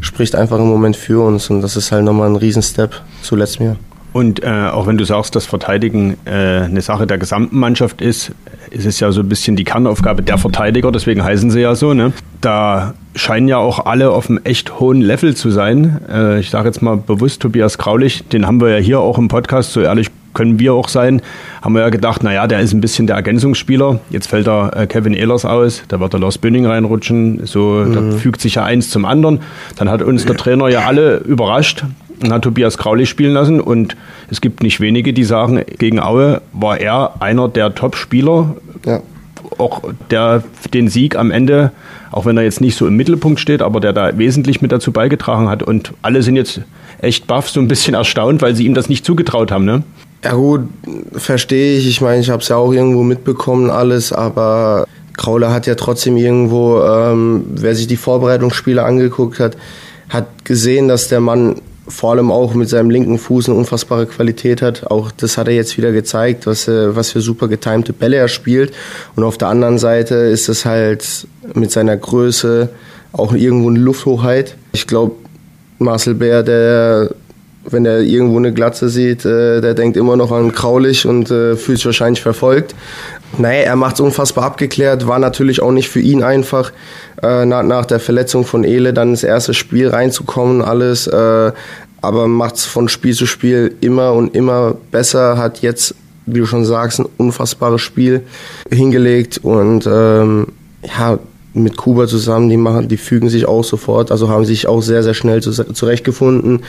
spricht 0.00 0.36
einfach 0.36 0.58
im 0.58 0.68
Moment 0.68 0.96
für 0.96 1.24
uns 1.24 1.50
und 1.50 1.62
das 1.62 1.74
ist 1.74 1.90
halt 1.90 2.04
nochmal 2.04 2.28
ein 2.28 2.36
Riesenstep 2.36 2.92
zu 3.22 3.34
letztem 3.34 3.66
Jahr. 3.66 3.76
Und 4.12 4.42
äh, 4.42 4.68
auch 4.70 4.86
wenn 4.86 4.98
du 4.98 5.04
sagst, 5.04 5.34
dass 5.36 5.46
Verteidigen 5.46 6.16
äh, 6.24 6.64
eine 6.64 6.82
Sache 6.82 7.06
der 7.06 7.18
gesamten 7.18 7.58
Mannschaft 7.58 8.02
ist, 8.02 8.32
ist 8.70 8.86
es 8.86 9.00
ja 9.00 9.10
so 9.10 9.20
ein 9.20 9.28
bisschen 9.28 9.56
die 9.56 9.64
Kernaufgabe 9.64 10.22
der 10.22 10.38
Verteidiger, 10.38 10.92
deswegen 10.92 11.24
heißen 11.24 11.50
sie 11.50 11.60
ja 11.60 11.74
so. 11.74 11.94
Ne? 11.94 12.12
Da 12.40 12.94
scheinen 13.14 13.48
ja 13.48 13.58
auch 13.58 13.86
alle 13.86 14.10
auf 14.10 14.28
einem 14.28 14.40
echt 14.44 14.80
hohen 14.80 15.00
Level 15.00 15.34
zu 15.34 15.50
sein. 15.50 16.00
Äh, 16.10 16.40
ich 16.40 16.50
sage 16.50 16.68
jetzt 16.68 16.82
mal 16.82 16.96
bewusst 16.96 17.40
Tobias 17.40 17.78
Kraulich, 17.78 18.24
den 18.28 18.46
haben 18.46 18.60
wir 18.60 18.70
ja 18.70 18.78
hier 18.78 19.00
auch 19.00 19.18
im 19.18 19.28
Podcast, 19.28 19.72
so 19.72 19.80
ehrlich 19.80 20.10
können 20.34 20.58
wir 20.58 20.72
auch 20.72 20.88
sein, 20.88 21.20
haben 21.60 21.74
wir 21.74 21.82
ja 21.82 21.90
gedacht, 21.90 22.22
naja, 22.22 22.46
der 22.46 22.60
ist 22.60 22.72
ein 22.72 22.80
bisschen 22.80 23.06
der 23.06 23.16
Ergänzungsspieler. 23.16 24.00
Jetzt 24.10 24.28
fällt 24.28 24.46
da 24.46 24.70
äh, 24.70 24.86
Kevin 24.86 25.14
Ehlers 25.14 25.44
aus, 25.44 25.82
da 25.88 26.00
wird 26.00 26.12
der 26.12 26.20
Lars 26.20 26.38
Bünning 26.38 26.66
reinrutschen, 26.66 27.46
so, 27.46 27.84
mhm. 27.86 27.92
da 27.92 28.16
fügt 28.16 28.40
sich 28.40 28.56
ja 28.56 28.64
eins 28.64 28.90
zum 28.90 29.04
anderen. 29.04 29.40
Dann 29.76 29.90
hat 29.90 30.02
uns 30.02 30.24
der 30.24 30.36
Trainer 30.36 30.68
ja 30.68 30.86
alle 30.86 31.18
überrascht 31.18 31.84
hat 32.30 32.42
Tobias 32.42 32.76
Kraulich 32.76 33.08
spielen 33.08 33.32
lassen 33.32 33.60
und 33.60 33.96
es 34.30 34.42
gibt 34.42 34.62
nicht 34.62 34.80
wenige, 34.80 35.14
die 35.14 35.24
sagen, 35.24 35.64
gegen 35.78 35.98
Aue 35.98 36.42
war 36.52 36.78
er 36.78 37.14
einer 37.20 37.48
der 37.48 37.74
Top-Spieler, 37.74 38.56
ja. 38.84 39.00
auch 39.56 39.82
der 40.10 40.44
den 40.74 40.88
Sieg 40.88 41.16
am 41.16 41.30
Ende, 41.30 41.72
auch 42.10 42.26
wenn 42.26 42.36
er 42.36 42.42
jetzt 42.42 42.60
nicht 42.60 42.76
so 42.76 42.86
im 42.86 42.96
Mittelpunkt 42.96 43.40
steht, 43.40 43.62
aber 43.62 43.80
der 43.80 43.94
da 43.94 44.18
wesentlich 44.18 44.60
mit 44.60 44.70
dazu 44.70 44.92
beigetragen 44.92 45.48
hat 45.48 45.62
und 45.62 45.94
alle 46.02 46.22
sind 46.22 46.36
jetzt 46.36 46.60
echt 47.00 47.26
baff, 47.26 47.48
so 47.48 47.60
ein 47.60 47.68
bisschen 47.68 47.94
erstaunt, 47.94 48.42
weil 48.42 48.54
sie 48.54 48.66
ihm 48.66 48.74
das 48.74 48.88
nicht 48.88 49.04
zugetraut 49.04 49.50
haben, 49.50 49.64
ne? 49.64 49.82
Ja 50.24 50.34
gut, 50.34 50.68
verstehe 51.14 51.78
ich. 51.78 51.88
Ich 51.88 52.00
meine, 52.00 52.20
ich 52.20 52.30
habe 52.30 52.42
es 52.42 52.48
ja 52.48 52.56
auch 52.56 52.72
irgendwo 52.72 53.02
mitbekommen 53.02 53.70
alles, 53.70 54.12
aber 54.12 54.86
Krauler 55.16 55.52
hat 55.52 55.66
ja 55.66 55.74
trotzdem 55.74 56.16
irgendwo, 56.16 56.80
ähm, 56.82 57.44
wer 57.48 57.74
sich 57.74 57.88
die 57.88 57.96
Vorbereitungsspiele 57.96 58.82
angeguckt 58.82 59.40
hat, 59.40 59.56
hat 60.08 60.44
gesehen, 60.44 60.88
dass 60.88 61.08
der 61.08 61.20
Mann 61.20 61.56
vor 61.88 62.12
allem 62.12 62.30
auch 62.30 62.54
mit 62.54 62.68
seinem 62.68 62.90
linken 62.90 63.18
Fuß 63.18 63.48
eine 63.48 63.58
unfassbare 63.58 64.06
Qualität 64.06 64.62
hat. 64.62 64.86
Auch 64.86 65.10
das 65.10 65.36
hat 65.36 65.48
er 65.48 65.54
jetzt 65.54 65.76
wieder 65.76 65.92
gezeigt, 65.92 66.46
was, 66.46 66.68
äh, 66.68 66.94
was 66.94 67.10
für 67.10 67.20
super 67.20 67.48
getimte 67.48 67.92
Bälle 67.92 68.16
er 68.16 68.28
spielt. 68.28 68.72
Und 69.16 69.24
auf 69.24 69.38
der 69.38 69.48
anderen 69.48 69.78
Seite 69.78 70.14
ist 70.14 70.48
es 70.48 70.64
halt 70.64 71.26
mit 71.54 71.70
seiner 71.70 71.96
Größe 71.96 72.68
auch 73.12 73.34
irgendwo 73.34 73.68
eine 73.68 73.78
Lufthochheit. 73.78 74.56
Ich 74.72 74.86
glaube, 74.86 75.16
Marcel 75.78 76.14
Bär, 76.14 76.42
der 76.42 77.10
wenn 77.70 77.86
er 77.86 78.00
irgendwo 78.00 78.38
eine 78.38 78.52
Glatze 78.52 78.88
sieht, 78.88 79.24
äh, 79.24 79.60
der 79.60 79.74
denkt 79.74 79.96
immer 79.96 80.16
noch 80.16 80.32
an 80.32 80.52
Kraulich 80.52 81.06
und 81.06 81.30
äh, 81.30 81.56
fühlt 81.56 81.78
sich 81.78 81.86
wahrscheinlich 81.86 82.20
verfolgt. 82.20 82.74
Naja, 83.38 83.62
er 83.62 83.76
macht 83.76 83.94
es 83.94 84.00
unfassbar 84.00 84.44
abgeklärt, 84.44 85.06
war 85.06 85.18
natürlich 85.18 85.62
auch 85.62 85.72
nicht 85.72 85.88
für 85.88 86.00
ihn 86.00 86.22
einfach, 86.22 86.72
äh, 87.22 87.44
nach, 87.46 87.62
nach 87.62 87.86
der 87.86 88.00
Verletzung 88.00 88.44
von 88.44 88.64
Ele 88.64 88.92
dann 88.92 89.10
ins 89.10 89.24
erste 89.24 89.54
Spiel 89.54 89.88
reinzukommen, 89.88 90.62
alles. 90.62 91.06
Äh, 91.06 91.52
aber 92.02 92.26
macht 92.26 92.56
es 92.56 92.64
von 92.64 92.88
Spiel 92.88 93.14
zu 93.14 93.26
Spiel 93.26 93.76
immer 93.80 94.12
und 94.12 94.34
immer 94.34 94.74
besser, 94.90 95.38
hat 95.38 95.62
jetzt, 95.62 95.94
wie 96.26 96.40
du 96.40 96.46
schon 96.46 96.64
sagst, 96.64 96.98
ein 96.98 97.06
unfassbares 97.16 97.80
Spiel 97.80 98.24
hingelegt 98.70 99.38
und 99.42 99.86
ähm, 99.86 100.48
ja, 100.82 101.18
mit 101.54 101.76
Kuba 101.76 102.06
zusammen, 102.06 102.48
die 102.48 102.56
machen, 102.56 102.88
die 102.88 102.96
fügen 102.96 103.28
sich 103.28 103.46
auch 103.46 103.64
sofort, 103.64 104.10
also 104.10 104.28
haben 104.28 104.44
sich 104.44 104.66
auch 104.66 104.80
sehr, 104.80 105.02
sehr 105.02 105.14
schnell 105.14 105.42
zurechtgefunden. 105.42 106.60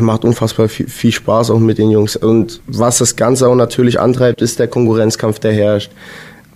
Macht 0.00 0.24
unfassbar 0.24 0.68
viel, 0.68 0.88
viel, 0.88 1.12
Spaß 1.12 1.50
auch 1.50 1.60
mit 1.60 1.78
den 1.78 1.90
Jungs. 1.90 2.16
Und 2.16 2.60
was 2.66 2.98
das 2.98 3.16
Ganze 3.16 3.48
auch 3.48 3.54
natürlich 3.54 4.00
antreibt, 4.00 4.42
ist 4.42 4.58
der 4.58 4.68
Konkurrenzkampf, 4.68 5.38
der 5.38 5.52
herrscht. 5.52 5.90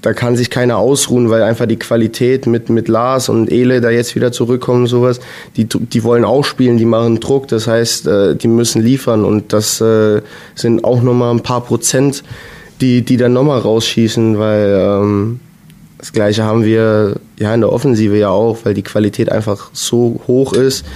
Da 0.02 0.14
kann 0.14 0.35
sich 0.35 0.48
keiner 0.48 0.78
ausruhen, 0.78 1.28
weil 1.28 1.42
einfach 1.42 1.66
die 1.66 1.78
Qualität 1.78 2.46
mit, 2.46 2.70
mit 2.70 2.88
Lars 2.88 3.28
und 3.28 3.52
Ele 3.52 3.83
da 3.83 3.90
jetzt 3.90 4.16
wieder 4.16 4.33
zurückkommen 4.33 4.83
und 4.83 4.87
sowas, 4.87 5.20
die, 5.56 5.66
die 5.66 6.04
wollen 6.04 6.24
auch 6.24 6.42
spielen, 6.42 6.78
die 6.78 6.87
machen 6.87 7.20
Druck, 7.20 7.48
das 7.48 7.66
heißt, 7.66 8.06
äh, 8.06 8.35
die 8.35 8.48
müssen 8.48 8.80
liefern 8.80 9.26
und 9.26 9.52
das 9.52 9.78
äh, 9.83 10.22
sind 10.54 10.85
auch 10.85 11.02
nochmal 11.02 11.35
ein 11.35 11.42
paar 11.42 11.61
Prozent, 11.61 12.24
die, 12.80 13.02
die 13.02 13.18
dann 13.18 13.35
nochmal 13.35 13.59
rausschießen, 13.59 14.38
weil 14.38 14.74
ähm, 14.74 15.40
das 16.01 16.13
gleiche 16.13 16.45
haben 16.45 16.65
wir 16.65 17.17
ja 17.39 17.55
in 17.55 17.61
der 17.61 17.71
Offensive 17.71 18.17
ja 18.17 18.31
auch, 18.31 18.59
weil 18.65 18.73
die 18.73 18.83
Qualität 18.83 19.31
einfach 19.31 19.71
so 19.75 20.19
hoch 20.27 20.55
ist, 20.55 20.87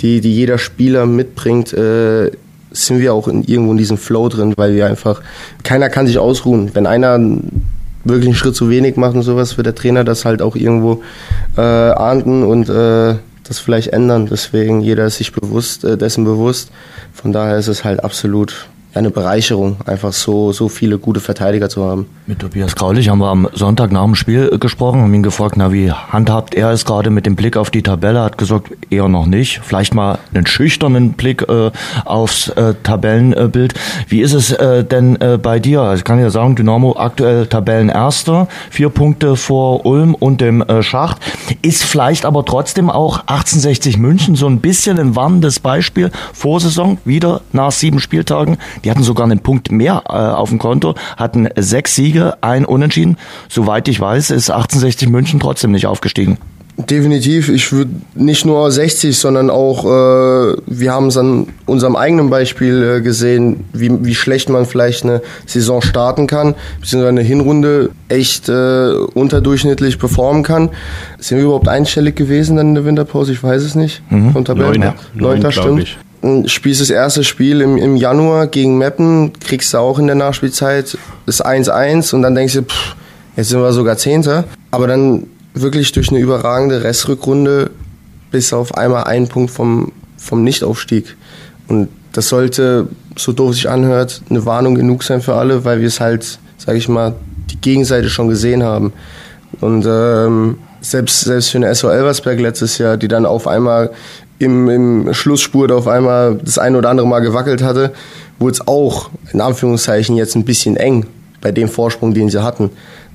die, 0.00 0.20
die 0.20 0.32
jeder 0.32 0.56
Spieler 0.56 1.04
mitbringt, 1.04 1.72
äh, 1.72 2.30
sind 2.70 3.00
wir 3.00 3.12
auch 3.12 3.26
in, 3.26 3.42
irgendwo 3.42 3.72
in 3.72 3.78
diesem 3.78 3.98
Flow 3.98 4.28
drin, 4.28 4.54
weil 4.56 4.76
wir 4.76 4.86
einfach, 4.86 5.20
keiner 5.64 5.88
kann 5.88 6.06
sich 6.06 6.18
ausruhen. 6.18 6.70
Wenn 6.74 6.86
einer 6.86 7.18
wirklich 8.04 8.26
einen 8.26 8.36
Schritt 8.36 8.54
zu 8.54 8.70
wenig 8.70 8.96
macht 8.96 9.16
und 9.16 9.22
sowas, 9.22 9.56
wird 9.56 9.66
der 9.66 9.74
Trainer 9.74 10.04
das 10.04 10.24
halt 10.24 10.42
auch 10.42 10.54
irgendwo 10.54 11.02
äh, 11.56 11.60
ahnden 11.60 12.44
und 12.44 12.68
äh, 12.68 13.16
das 13.42 13.58
vielleicht 13.58 13.88
ändern. 13.88 14.26
Deswegen 14.30 14.80
jeder 14.80 15.06
ist 15.06 15.16
sich 15.16 15.32
bewusst, 15.32 15.84
äh, 15.84 15.98
dessen 15.98 16.22
bewusst. 16.22 16.70
Von 17.12 17.32
daher 17.32 17.58
ist 17.58 17.68
es 17.68 17.82
halt 17.82 18.04
absolut 18.04 18.68
eine 18.94 19.10
Bereicherung, 19.10 19.76
einfach 19.86 20.12
so, 20.12 20.52
so 20.52 20.68
viele 20.68 20.98
gute 20.98 21.20
Verteidiger 21.20 21.68
zu 21.68 21.84
haben. 21.84 22.06
Mit 22.26 22.40
Tobias 22.40 22.76
Graulich 22.76 23.08
haben 23.08 23.18
wir 23.18 23.28
am 23.28 23.48
Sonntag 23.54 23.90
nach 23.90 24.04
dem 24.04 24.14
Spiel 24.14 24.58
gesprochen, 24.58 25.00
haben 25.00 25.14
ihn 25.14 25.22
gefragt, 25.22 25.54
na, 25.56 25.72
wie 25.72 25.90
handhabt 25.90 26.54
er 26.54 26.70
es 26.70 26.84
gerade 26.84 27.10
mit 27.10 27.24
dem 27.24 27.34
Blick 27.34 27.56
auf 27.56 27.70
die 27.70 27.82
Tabelle? 27.82 28.20
Hat 28.20 28.36
gesagt, 28.36 28.70
eher 28.90 29.08
noch 29.08 29.26
nicht. 29.26 29.60
Vielleicht 29.62 29.94
mal 29.94 30.18
einen 30.34 30.46
schüchternen 30.46 31.12
Blick 31.14 31.42
äh, 31.48 31.70
aufs 32.04 32.48
äh, 32.48 32.74
Tabellenbild. 32.82 33.74
Wie 34.08 34.20
ist 34.20 34.34
es 34.34 34.52
äh, 34.52 34.84
denn 34.84 35.20
äh, 35.20 35.38
bei 35.38 35.58
dir? 35.58 35.80
Also 35.80 36.00
ich 36.00 36.04
kann 36.04 36.20
ja 36.20 36.30
sagen, 36.30 36.54
Dynamo 36.54 36.96
aktuell 36.98 37.46
Tabellenerster, 37.46 38.46
vier 38.70 38.90
Punkte 38.90 39.36
vor 39.36 39.86
Ulm 39.86 40.14
und 40.14 40.40
dem 40.40 40.60
äh, 40.62 40.82
Schacht. 40.82 41.18
Ist 41.62 41.82
vielleicht 41.82 42.26
aber 42.26 42.44
trotzdem 42.44 42.90
auch 42.90 43.20
1860 43.20 43.96
München 43.96 44.36
so 44.36 44.46
ein 44.46 44.60
bisschen 44.60 44.98
ein 44.98 45.16
warnendes 45.16 45.60
Beispiel. 45.60 46.10
Vorsaison 46.34 46.98
wieder 47.04 47.40
nach 47.52 47.72
sieben 47.72 47.98
Spieltagen 47.98 48.58
die 48.84 48.90
hatten 48.90 49.02
sogar 49.02 49.26
einen 49.26 49.40
Punkt 49.40 49.70
mehr 49.70 50.02
äh, 50.08 50.12
auf 50.12 50.50
dem 50.50 50.58
Konto, 50.58 50.94
hatten 51.16 51.48
sechs 51.56 51.94
Siege, 51.94 52.36
ein 52.40 52.64
Unentschieden. 52.64 53.16
Soweit 53.48 53.88
ich 53.88 54.00
weiß, 54.00 54.30
ist 54.30 54.50
1860 54.50 55.08
München 55.08 55.40
trotzdem 55.40 55.72
nicht 55.72 55.86
aufgestiegen. 55.86 56.38
Definitiv. 56.78 57.50
Ich 57.50 57.70
würde 57.70 57.90
nicht 58.14 58.46
nur 58.46 58.70
60, 58.70 59.16
sondern 59.16 59.50
auch, 59.50 59.84
äh, 59.84 60.56
wir 60.66 60.92
haben 60.92 61.08
es 61.08 61.18
an 61.18 61.48
unserem 61.66 61.96
eigenen 61.96 62.30
Beispiel 62.30 62.96
äh, 62.96 63.00
gesehen, 63.02 63.64
wie, 63.74 63.90
wie 64.04 64.14
schlecht 64.14 64.48
man 64.48 64.64
vielleicht 64.64 65.04
eine 65.04 65.20
Saison 65.44 65.82
starten 65.82 66.26
kann, 66.26 66.54
beziehungsweise 66.80 67.10
eine 67.10 67.22
Hinrunde 67.22 67.90
echt 68.08 68.48
äh, 68.48 68.92
unterdurchschnittlich 69.14 69.98
performen 69.98 70.44
kann. 70.44 70.70
Sind 71.18 71.38
wir 71.38 71.44
überhaupt 71.44 71.68
einstellig 71.68 72.16
gewesen 72.16 72.56
dann 72.56 72.68
in 72.68 72.74
der 72.74 72.84
Winterpause? 72.86 73.32
Ich 73.32 73.42
weiß 73.42 73.62
es 73.62 73.74
nicht. 73.74 74.02
Mhm. 74.10 74.32
Von 74.32 74.44
Tabellen. 74.46 74.80
Neun, 74.80 74.82
ja. 74.82 74.94
Neunter, 75.14 75.52
stimmt. 75.52 75.82
Ich 75.82 75.98
spielst 76.46 76.80
das 76.80 76.90
erste 76.90 77.24
Spiel 77.24 77.60
im, 77.60 77.76
im 77.76 77.96
Januar 77.96 78.46
gegen 78.46 78.78
Meppen, 78.78 79.32
kriegst 79.40 79.74
du 79.74 79.78
auch 79.78 79.98
in 79.98 80.06
der 80.06 80.14
Nachspielzeit 80.16 80.96
das 81.26 81.44
1-1 81.44 82.14
und 82.14 82.22
dann 82.22 82.34
denkst 82.34 82.54
du, 82.54 82.62
pff, 82.62 82.96
jetzt 83.36 83.48
sind 83.48 83.60
wir 83.60 83.72
sogar 83.72 83.96
Zehnter. 83.96 84.44
Aber 84.70 84.86
dann 84.86 85.26
wirklich 85.54 85.92
durch 85.92 86.10
eine 86.10 86.20
überragende 86.20 86.84
Restrückrunde 86.84 87.70
bis 88.30 88.52
auf 88.52 88.76
einmal 88.76 89.04
einen 89.04 89.28
Punkt 89.28 89.50
vom, 89.50 89.92
vom 90.16 90.44
Nichtaufstieg. 90.44 91.16
Und 91.68 91.88
das 92.12 92.28
sollte, 92.28 92.88
so 93.16 93.32
doof 93.32 93.54
sich 93.54 93.68
anhört, 93.68 94.22
eine 94.30 94.46
Warnung 94.46 94.74
genug 94.74 95.02
sein 95.02 95.22
für 95.22 95.34
alle, 95.34 95.64
weil 95.64 95.80
wir 95.80 95.88
es 95.88 96.00
halt, 96.00 96.38
sag 96.58 96.76
ich 96.76 96.88
mal, 96.88 97.14
die 97.50 97.60
Gegenseite 97.60 98.08
schon 98.08 98.28
gesehen 98.28 98.62
haben. 98.62 98.92
Und 99.60 99.84
ähm, 99.86 100.58
selbst, 100.80 101.20
selbst 101.20 101.50
für 101.50 101.58
eine 101.58 101.74
SO 101.74 101.88
Elversberg 101.88 102.40
letztes 102.40 102.78
Jahr, 102.78 102.96
die 102.96 103.08
dann 103.08 103.26
auf 103.26 103.46
einmal 103.46 103.90
im, 104.42 104.68
im 104.68 105.14
Schlussspurt 105.14 105.72
auf 105.72 105.88
einmal 105.88 106.36
das 106.36 106.58
ein 106.58 106.76
oder 106.76 106.90
andere 106.90 107.06
Mal 107.06 107.20
gewackelt 107.20 107.62
hatte, 107.62 107.92
wurde 108.38 108.54
es 108.54 108.66
auch 108.66 109.10
in 109.32 109.40
Anführungszeichen 109.40 110.16
jetzt 110.16 110.34
ein 110.34 110.44
bisschen 110.44 110.76
eng 110.76 111.06
bei 111.40 111.52
dem 111.52 111.68
Vorsprung, 111.68 112.14
den 112.14 112.28
sie 112.28 112.42
hatten. 112.42 112.70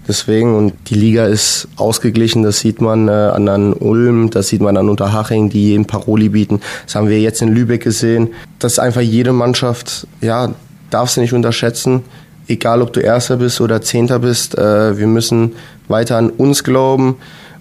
Deswegen, 0.07 0.55
und 0.55 0.73
die 0.87 0.95
Liga 0.95 1.25
ist 1.25 1.67
ausgeglichen, 1.75 2.41
das 2.41 2.59
sieht 2.59 2.79
man 2.79 3.09
äh, 3.09 3.11
an, 3.11 3.73
Ulm, 3.73 4.29
das 4.29 4.47
sieht 4.47 4.61
man 4.61 4.77
an 4.77 4.87
Unterhaching, 4.87 5.49
die 5.49 5.73
eben 5.73 5.85
Paroli 5.85 6.29
bieten. 6.29 6.61
Das 6.85 6.95
haben 6.95 7.09
wir 7.09 7.19
jetzt 7.19 7.41
in 7.41 7.49
Lübeck 7.53 7.83
gesehen. 7.83 8.29
dass 8.59 8.79
einfach 8.79 9.01
jede 9.01 9.33
Mannschaft, 9.33 10.07
ja, 10.21 10.53
darfst 10.89 11.17
du 11.17 11.21
nicht 11.21 11.33
unterschätzen, 11.33 12.03
egal 12.47 12.81
ob 12.81 12.93
du 12.93 13.01
Erster 13.01 13.35
bist 13.35 13.59
oder 13.59 13.81
Zehnter 13.81 14.19
bist, 14.19 14.57
äh, 14.57 14.97
wir 14.97 15.07
müssen 15.07 15.53
weiter 15.89 16.17
an 16.17 16.29
uns 16.29 16.63
glauben. 16.63 17.17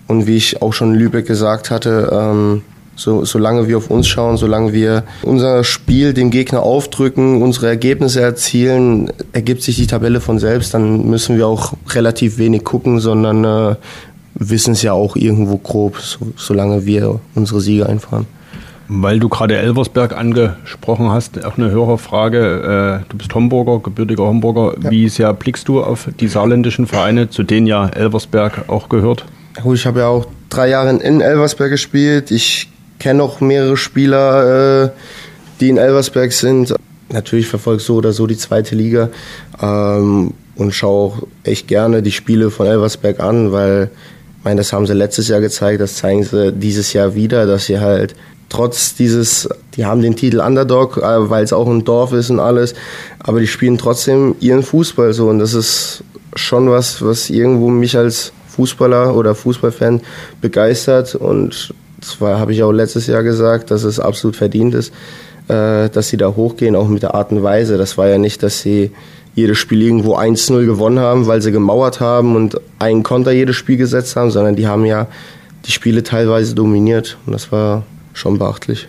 Und 0.07 0.29
wie 0.29 0.37
ich 0.37 0.63
auch 0.63 0.73
schon 0.73 0.95
in 0.95 1.01
Lübeck 1.01 1.27
gesagt 1.27 1.73
hatte, 1.73 2.11
ähm, 2.13 2.63
so, 2.97 3.27
solange 3.27 3.69
wir 3.69 3.77
auf 3.77 3.91
uns 3.91 4.09
schauen, 4.09 4.39
solange 4.39 4.73
wir 4.73 5.05
unser 5.23 5.65
Spiel 5.65 6.15
dem 6.15 6.31
Gegner 6.31 6.63
aufdrücken, 6.63 7.43
unsere 7.43 7.69
Ergebnisse 7.69 8.23
erzielen, 8.23 9.13
ergibt 9.33 9.63
sich 9.63 9.77
die 9.77 9.87
Tabelle 9.87 10.21
von 10.21 10.39
selbst. 10.39 10.73
Dann 10.73 11.07
müssen 11.07 11.37
wir 11.37 11.47
auch 11.47 11.75
relativ 11.91 12.39
wenig 12.39 12.65
gucken, 12.65 12.99
sondern 12.99 13.45
äh, 13.45 13.77
wissen 14.35 14.73
es 14.73 14.83
ja 14.83 14.95
auch 14.95 15.15
irgendwo 15.15 15.59
grob, 15.59 15.99
so, 15.99 16.19
solange 16.37 16.87
wir 16.87 17.21
unsere 17.35 17.61
Siege 17.61 17.87
einfahren. 17.87 18.27
Weil 18.89 19.19
du 19.19 19.29
gerade 19.29 19.59
Elversberg 19.59 20.17
angesprochen 20.17 21.11
hast, 21.11 21.45
auch 21.45 21.59
eine 21.59 21.71
Hörerfrage. 21.71 23.03
Äh, 23.03 23.09
du 23.11 23.19
bist 23.19 23.35
Homburger, 23.35 23.81
gebürtiger 23.81 24.25
Homburger. 24.25 24.75
Ja. 24.83 24.91
Wie 24.91 25.09
sehr 25.09 25.35
blickst 25.35 25.69
du 25.69 25.83
auf 25.83 26.09
die 26.19 26.29
saarländischen 26.29 26.87
Vereine, 26.87 27.29
zu 27.29 27.43
denen 27.43 27.67
ja 27.67 27.89
Elversberg 27.89 28.69
auch 28.69 28.89
gehört? 28.89 29.27
Ich 29.73 29.87
habe 29.87 30.01
ja 30.01 30.09
auch 30.09 30.27
drei 30.49 30.69
Jahre 30.69 30.91
in 30.97 31.21
Elversberg 31.21 31.71
gespielt. 31.71 32.31
Ich 32.31 32.69
kenne 32.99 33.23
auch 33.23 33.41
mehrere 33.41 33.77
Spieler, 33.77 34.85
äh, 34.85 34.91
die 35.61 35.69
in 35.69 35.79
Elversberg 35.79 36.33
sind. 36.33 36.75
Natürlich 37.09 37.47
verfolge 37.47 37.83
so 37.83 37.97
oder 37.97 38.13
so 38.13 38.27
die 38.27 38.37
zweite 38.37 38.75
Liga 38.75 39.11
ähm, 39.63 40.35
und 40.57 40.73
schaue 40.73 41.13
auch 41.13 41.23
echt 41.45 41.69
gerne 41.69 42.03
die 42.03 42.13
Spiele 42.13 42.51
von 42.51 42.67
Elversberg 42.67 43.21
an, 43.21 43.53
weil 43.53 43.91
ich 44.39 44.45
meine, 44.45 44.59
das 44.59 44.73
haben 44.73 44.87
sie 44.87 44.95
letztes 44.95 45.29
Jahr 45.29 45.41
gezeigt, 45.41 45.81
das 45.81 45.97
zeigen 45.97 46.25
sie 46.25 46.53
dieses 46.53 46.93
Jahr 46.93 47.15
wieder, 47.15 47.47
dass 47.47 47.67
sie 47.67 47.81
halt 47.81 48.15
trotz 48.49 48.95
dieses, 48.95 49.49
die 49.77 49.85
haben 49.85 50.03
den 50.03 50.17
Titel 50.17 50.41
Underdog, 50.41 50.99
äh, 50.99 51.31
weil 51.31 51.45
es 51.45 51.53
auch 51.53 51.69
ein 51.69 51.85
Dorf 51.85 52.13
ist 52.13 52.31
und 52.31 52.41
alles, 52.41 52.75
aber 53.19 53.41
die 53.41 53.47
spielen 53.47 53.79
trotzdem 53.79 54.37
ihren 54.41 54.63
Fußball 54.63 55.13
so 55.13 55.29
und 55.29 55.39
das 55.39 55.55
ist 55.55 56.05
schon 56.35 56.71
was, 56.71 57.03
was 57.03 57.31
irgendwo 57.31 57.69
mich 57.69 57.97
als 57.97 58.33
Fußballer 58.49 59.15
oder 59.15 59.35
Fußballfan 59.35 60.01
begeistert 60.41 61.15
und 61.15 61.75
das 62.07 62.21
habe 62.21 62.53
ich 62.53 62.63
auch 62.63 62.73
letztes 62.73 63.07
Jahr 63.07 63.23
gesagt, 63.23 63.71
dass 63.71 63.85
es 63.85 63.99
absolut 63.99 64.37
verdient 64.37 64.75
ist, 64.75 64.93
äh, 65.49 65.89
dass 65.91 66.09
sie 66.09 66.17
da 66.17 66.29
hochgehen, 66.29 66.77
auch 66.77 66.89
mit 66.89 67.03
der 67.03 67.15
Art 67.15 67.33
und 67.33 67.43
Weise. 67.43 67.77
Das 67.79 67.99
war 67.99 68.09
ja 68.09 68.19
nicht, 68.19 68.43
dass 68.43 68.61
sie 68.61 68.93
jedes 69.35 69.59
Spiel 69.59 69.83
irgendwo 69.83 70.17
1-0 70.17 70.65
gewonnen 70.65 70.99
haben, 70.99 71.27
weil 71.27 71.43
sie 71.43 71.53
gemauert 71.53 72.01
haben 72.01 72.37
und 72.37 72.59
einen 72.79 73.03
Konter 73.03 73.33
jedes 73.33 73.57
Spiel 73.57 73.77
gesetzt 73.77 74.17
haben, 74.17 74.31
sondern 74.31 74.57
die 74.57 74.67
haben 74.67 74.85
ja 74.85 75.09
die 75.67 75.73
Spiele 75.73 76.03
teilweise 76.03 76.55
dominiert 76.55 77.19
und 77.27 77.33
das 77.33 77.53
war 77.53 77.83
schon 78.15 78.39
beachtlich. 78.39 78.89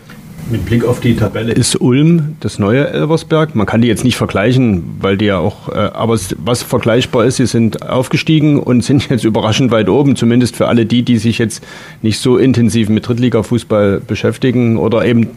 Mit 0.50 0.66
Blick 0.66 0.86
auf 0.86 1.02
die 1.02 1.16
Tabelle 1.16 1.52
ist 1.52 1.82
Ulm 1.82 2.38
das 2.40 2.58
neue 2.58 2.88
Elversberg. 2.88 3.54
Man 3.54 3.66
kann 3.66 3.82
die 3.82 3.90
jetzt 3.90 4.06
nicht 4.06 4.16
vergleichen, 4.16 4.98
weil 5.02 5.18
die 5.18 5.26
ja 5.26 5.40
auch, 5.40 5.68
äh, 5.68 5.76
aber 5.76 6.18
was 6.38 6.64
vergleichbar 6.64 7.26
ist, 7.26 7.36
sie 7.36 7.48
sind 7.48 7.88
aufgestiegen 7.90 8.60
und 8.60 8.82
sind 8.82 9.10
jetzt 9.10 9.26
überraschend 9.26 9.72
weit 9.72 9.90
oben, 9.90 10.16
zumindest 10.16 10.56
für 10.56 10.68
alle 10.68 10.86
die, 10.86 11.04
die 11.04 11.18
sich 11.18 11.38
jetzt 11.38 11.64
nicht 12.02 12.20
so 12.20 12.38
intensiv 12.38 12.88
mit 12.88 13.08
Drittliga-Fußball 13.08 14.00
beschäftigen 14.00 14.78
oder 14.78 15.04
eben 15.04 15.28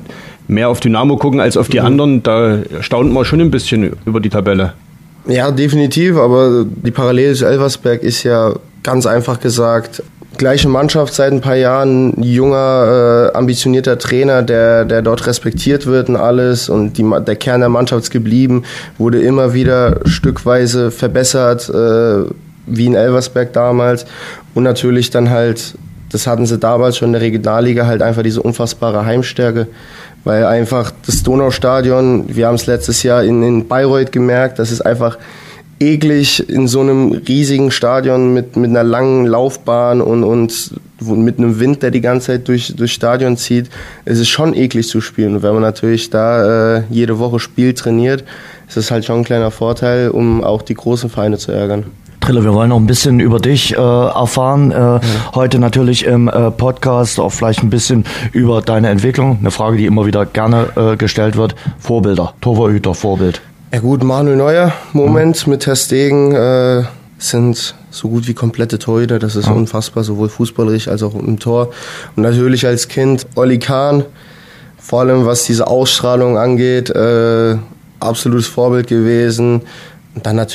mehr 0.47 0.69
auf 0.69 0.79
Dynamo 0.79 1.17
gucken 1.17 1.41
als 1.41 1.57
auf 1.57 1.69
die 1.69 1.81
mhm. 1.81 1.87
anderen. 1.87 2.23
Da 2.23 2.59
staunt 2.81 3.13
man 3.13 3.25
schon 3.25 3.41
ein 3.41 3.51
bisschen 3.51 3.97
über 4.07 4.21
die 4.21 4.31
Tabelle. 4.31 4.75
Ja, 5.27 5.51
definitiv, 5.51 6.17
aber 6.17 6.65
die 6.65 6.93
Parallele 6.93 7.35
zu 7.35 7.47
Elversberg 7.47 8.03
ist 8.05 8.23
ja 8.23 8.55
ganz 8.83 9.07
einfach 9.07 9.41
gesagt 9.41 10.03
gleiche 10.41 10.69
Mannschaft 10.69 11.13
seit 11.13 11.33
ein 11.33 11.43
paar 11.43 11.55
Jahren, 11.55 12.15
junger, 12.23 13.31
äh, 13.35 13.37
ambitionierter 13.37 13.99
Trainer, 13.99 14.43
der, 14.43 14.87
der 14.87 15.03
dort 15.03 15.27
respektiert 15.27 15.85
wird 15.85 16.09
und 16.09 16.17
alles 16.17 16.71
und 16.71 16.97
die, 16.97 17.05
der 17.27 17.37
Kern 17.37 17.61
der 17.61 17.69
Mannschaft 17.69 18.05
ist 18.05 18.11
geblieben, 18.11 18.65
wurde 18.97 19.21
immer 19.21 19.53
wieder 19.53 20.01
stückweise 20.07 20.91
verbessert, 20.91 21.69
äh, 21.69 22.25
wie 22.67 22.87
in 22.87 22.95
Elversberg 22.95 23.53
damals. 23.53 24.07
Und 24.55 24.63
natürlich 24.63 25.11
dann 25.11 25.29
halt, 25.29 25.75
das 26.11 26.27
hatten 26.27 26.47
sie 26.47 26.57
damals 26.57 26.97
schon 26.97 27.11
in 27.11 27.13
der 27.13 27.23
Regionalliga, 27.23 27.87
halt 27.87 28.01
einfach 28.01 28.23
diese 28.23 28.41
unfassbare 28.41 29.05
Heimstärke, 29.05 29.67
weil 30.25 30.47
einfach 30.47 30.91
das 31.05 31.23
Donaustadion, 31.23 32.35
wir 32.35 32.47
haben 32.47 32.55
es 32.55 32.65
letztes 32.65 33.03
Jahr 33.03 33.23
in, 33.25 33.43
in 33.43 33.69
Bayreuth 33.69 34.11
gemerkt, 34.11 34.59
das 34.59 34.73
ist 34.73 34.81
einfach 34.81 35.19
eklig 35.81 36.49
in 36.49 36.69
so 36.69 36.81
einem 36.81 37.13
riesigen 37.27 37.71
Stadion 37.71 38.35
mit, 38.35 38.57
mit 38.57 38.71
einer 38.71 38.85
langen 38.85 39.27
Laufbahn 39.27 40.03
und, 40.03 40.25
und 40.25 40.73
mit 41.01 41.39
einem 41.39 41.59
Wind, 41.59 41.83
der 41.83 41.91
die 41.91 42.03
ganze 42.03 42.29
Zeit 42.29 42.49
durch, 42.49 42.75
durch 42.77 42.93
Stadion 42.93 43.39
zieht. 43.39 43.71
Es 44.05 44.19
ist 44.19 44.29
schon 44.29 44.55
eklig 44.55 44.87
zu 44.87 45.01
spielen. 45.01 45.37
Und 45.37 45.43
wenn 45.43 45.55
man 45.55 45.63
natürlich 45.63 46.11
da 46.11 46.77
äh, 46.77 46.83
jede 46.91 47.19
Woche 47.19 47.41
spielt, 47.41 47.79
trainiert, 47.79 48.25
ist 48.69 48.77
es 48.77 48.91
halt 48.91 49.07
schon 49.07 49.21
ein 49.21 49.25
kleiner 49.25 49.51
Vorteil, 49.51 50.11
um 50.11 50.45
auch 50.45 50.63
die 50.63 50.75
großen 50.75 51.09
Vereine 51.09 51.39
zu 51.39 51.51
ärgern. 51.51 51.87
Trille, 52.21 52.45
wir 52.45 52.53
wollen 52.53 52.69
noch 52.69 52.77
ein 52.77 52.87
bisschen 52.87 53.19
über 53.19 53.41
dich 53.41 53.73
äh, 53.73 53.77
erfahren. 53.77 54.71
Äh, 54.73 54.77
ja. 54.77 55.01
Heute 55.35 55.59
natürlich 55.59 56.05
im 56.05 56.29
äh, 56.29 56.51
Podcast 56.51 57.19
auch 57.19 57.31
vielleicht 57.31 57.63
ein 57.63 57.71
bisschen 57.71 58.05
über 58.33 58.61
deine 58.61 58.91
Entwicklung. 58.91 59.39
Eine 59.41 59.51
Frage, 59.51 59.79
die 59.79 59.87
immer 59.87 60.05
wieder 60.05 60.27
gerne 60.27 60.69
äh, 60.77 60.97
gestellt 60.97 61.37
wird. 61.37 61.57
Vorbilder, 61.79 62.35
Torwarthüter, 62.43 62.93
Vorbild. 62.93 63.41
Ja 63.73 63.79
gut, 63.79 64.03
Manuel 64.03 64.37
Neuer, 64.37 64.73
Moment 64.93 65.47
mhm. 65.47 65.53
mit 65.53 65.63
Ter 65.63 65.77
Stegen 65.77 66.35
äh, 66.35 66.83
sind 67.19 67.77
so 67.93 68.09
gut 68.09 68.27
wie 68.27 68.35
komplette 68.35 68.81
Torhüter. 68.81 69.21
Das 69.21 69.37
ist 69.37 69.49
mhm. 69.49 69.59
unfassbar, 69.59 70.03
sowohl 70.03 70.29
fußballerisch 70.29 70.89
als 70.89 71.05
auch 71.05 71.15
im 71.15 71.39
Tor. 71.39 71.71
Und 72.17 72.25
natürlich 72.25 72.67
als 72.67 72.89
Kind 72.89 73.29
Olli 73.37 73.61
Kahn, 73.61 74.05
vor 74.77 75.01
allem 75.03 75.25
was 75.25 75.45
diese 75.45 75.69
Ausstrahlung 75.69 76.37
angeht, 76.37 76.91
äh, 76.91 77.59
absolutes 78.01 78.49
Vorbild 78.49 78.89
gewesen. 78.89 79.63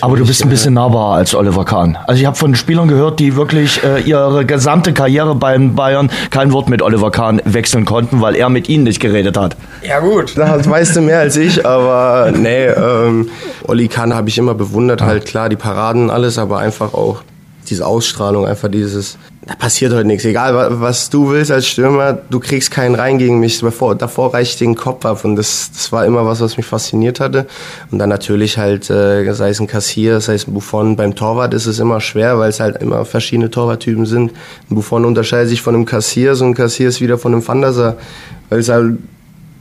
Aber 0.01 0.17
du 0.17 0.25
bist 0.25 0.43
ein 0.43 0.49
bisschen 0.49 0.73
nahbarer 0.73 1.15
als 1.15 1.33
Oliver 1.33 1.63
Kahn. 1.63 1.97
Also 2.07 2.19
ich 2.19 2.25
habe 2.25 2.35
von 2.35 2.55
Spielern 2.55 2.89
gehört, 2.89 3.19
die 3.19 3.37
wirklich 3.37 3.81
äh, 3.83 4.01
ihre 4.01 4.45
gesamte 4.45 4.91
Karriere 4.91 5.33
beim 5.33 5.75
Bayern 5.75 6.11
kein 6.29 6.51
Wort 6.51 6.67
mit 6.67 6.81
Oliver 6.81 7.09
Kahn 7.09 7.41
wechseln 7.45 7.85
konnten, 7.85 8.21
weil 8.21 8.35
er 8.35 8.49
mit 8.49 8.67
ihnen 8.67 8.83
nicht 8.83 8.99
geredet 8.99 9.37
hat. 9.37 9.55
Ja 9.81 9.99
gut, 10.01 10.37
das 10.37 10.69
weißt 10.69 10.97
du 10.97 11.01
mehr 11.01 11.19
als 11.19 11.37
ich, 11.37 11.65
aber 11.65 12.31
nee, 12.35 12.65
ähm, 12.65 13.29
Olli 13.67 13.87
Kahn 13.87 14.13
habe 14.13 14.27
ich 14.27 14.37
immer 14.37 14.55
bewundert, 14.55 15.01
halt 15.01 15.25
klar 15.25 15.47
die 15.47 15.55
Paraden 15.55 16.09
alles, 16.09 16.37
aber 16.37 16.59
einfach 16.59 16.93
auch 16.93 17.21
diese 17.69 17.85
Ausstrahlung, 17.85 18.45
einfach 18.45 18.69
dieses, 18.69 19.17
da 19.45 19.53
passiert 19.53 19.93
heute 19.93 20.07
nichts. 20.07 20.25
Egal, 20.25 20.81
was 20.81 21.11
du 21.11 21.29
willst 21.29 21.51
als 21.51 21.67
Stürmer, 21.67 22.13
du 22.13 22.39
kriegst 22.39 22.71
keinen 22.71 22.95
rein 22.95 23.19
gegen 23.19 23.39
mich. 23.39 23.59
Davor, 23.59 23.93
davor 23.93 24.33
reiche 24.33 24.53
ich 24.53 24.57
den 24.57 24.73
Kopf 24.73 25.05
ab. 25.05 25.23
Und 25.23 25.35
das, 25.35 25.69
das 25.71 25.91
war 25.91 26.03
immer 26.05 26.25
was, 26.25 26.41
was 26.41 26.57
mich 26.57 26.65
fasziniert 26.65 27.19
hatte. 27.19 27.45
Und 27.91 27.99
dann 27.99 28.09
natürlich 28.09 28.57
halt, 28.57 28.89
äh, 28.89 29.31
sei 29.33 29.49
es 29.49 29.59
ein 29.59 29.67
Kassier, 29.67 30.19
sei 30.19 30.33
es 30.33 30.47
ein 30.47 30.53
Buffon. 30.53 30.95
Beim 30.95 31.13
Torwart 31.13 31.53
ist 31.53 31.67
es 31.67 31.77
immer 31.77 32.01
schwer, 32.01 32.39
weil 32.39 32.49
es 32.49 32.59
halt 32.59 32.81
immer 32.81 33.05
verschiedene 33.05 33.51
Torwarttypen 33.51 34.07
sind. 34.07 34.31
Ein 34.71 34.75
Buffon 34.75 35.05
unterscheidet 35.05 35.49
sich 35.49 35.61
von 35.61 35.75
einem 35.75 35.85
Kassier, 35.85 36.33
so 36.33 36.45
ein 36.45 36.55
Kassier 36.55 36.89
ist 36.89 36.99
wieder 36.99 37.19
von 37.19 37.33
einem 37.33 37.47
Van 37.47 37.61
Weil 37.61 38.59
es 38.59 38.69
halt, 38.69 38.97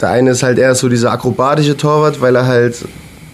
der 0.00 0.08
eine 0.08 0.30
ist 0.30 0.42
halt 0.42 0.58
eher 0.58 0.74
so 0.74 0.88
dieser 0.88 1.12
akrobatische 1.12 1.76
Torwart, 1.76 2.22
weil 2.22 2.36
er 2.36 2.46
halt 2.46 2.86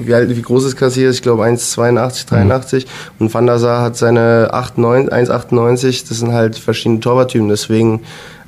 wie, 0.07 0.15
alt, 0.15 0.35
wie 0.35 0.43
groß 0.43 0.65
ist 0.65 0.77
Kassier? 0.77 1.11
Ich 1.11 1.23
glaube 1.23 1.45
1,82, 1.45 2.29
83. 2.29 2.85
Mhm. 2.85 2.91
Und 3.19 3.35
Van 3.35 3.47
der 3.47 3.59
Sar 3.59 3.83
hat 3.83 3.97
seine 3.97 4.51
1,98. 4.53 6.09
Das 6.09 6.19
sind 6.19 6.33
halt 6.33 6.59
verschiedene 6.59 7.01
Torwarttypen. 7.01 7.49
Deswegen 7.49 8.01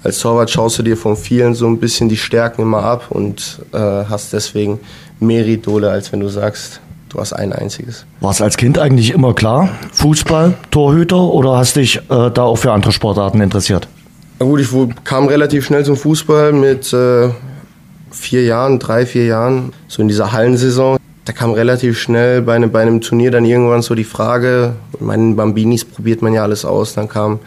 als 0.02 0.18
Torwart 0.18 0.50
schaust 0.50 0.78
du 0.78 0.82
dir 0.82 0.96
von 0.96 1.16
vielen 1.16 1.54
so 1.54 1.66
ein 1.66 1.78
bisschen 1.78 2.08
die 2.08 2.16
Stärken 2.16 2.62
immer 2.62 2.82
ab 2.82 3.06
und 3.10 3.60
äh, 3.72 3.78
hast 3.78 4.32
deswegen 4.32 4.80
mehr 5.20 5.46
Idole, 5.46 5.90
als 5.90 6.12
wenn 6.12 6.20
du 6.20 6.28
sagst, 6.28 6.80
du 7.10 7.20
hast 7.20 7.32
ein 7.32 7.52
einziges. 7.52 8.04
War 8.20 8.32
es 8.32 8.40
als 8.40 8.56
Kind 8.56 8.78
eigentlich 8.78 9.12
immer 9.12 9.34
klar? 9.34 9.68
Fußball, 9.92 10.54
Torhüter 10.70 11.20
oder 11.20 11.56
hast 11.56 11.76
dich 11.76 11.96
äh, 11.96 12.30
da 12.30 12.42
auch 12.42 12.56
für 12.56 12.72
andere 12.72 12.92
Sportarten 12.92 13.40
interessiert? 13.40 13.86
Na 14.40 14.46
gut, 14.46 14.60
ich 14.60 14.68
kam 15.04 15.28
relativ 15.28 15.66
schnell 15.66 15.84
zum 15.84 15.96
Fußball 15.96 16.52
mit 16.52 16.92
äh, 16.92 17.28
vier 18.10 18.44
Jahren, 18.44 18.80
drei, 18.80 19.06
vier 19.06 19.26
Jahren, 19.26 19.72
so 19.86 20.02
in 20.02 20.08
dieser 20.08 20.32
Hallensaison 20.32 20.98
da 21.24 21.32
kam 21.32 21.52
relativ 21.52 21.98
schnell 21.98 22.42
bei 22.42 22.54
einem, 22.54 22.72
bei 22.72 22.82
einem 22.82 23.00
Turnier 23.00 23.30
dann 23.30 23.44
irgendwann 23.44 23.82
so 23.82 23.94
die 23.94 24.04
Frage, 24.04 24.74
meinen 24.98 25.37
Bambinis 25.37 25.85
probiert 25.85 26.20
man 26.22 26.35
ja 26.35 26.42
alles 26.42 26.64
aus, 26.64 26.94
dann 26.94 27.08
kam 27.08 27.38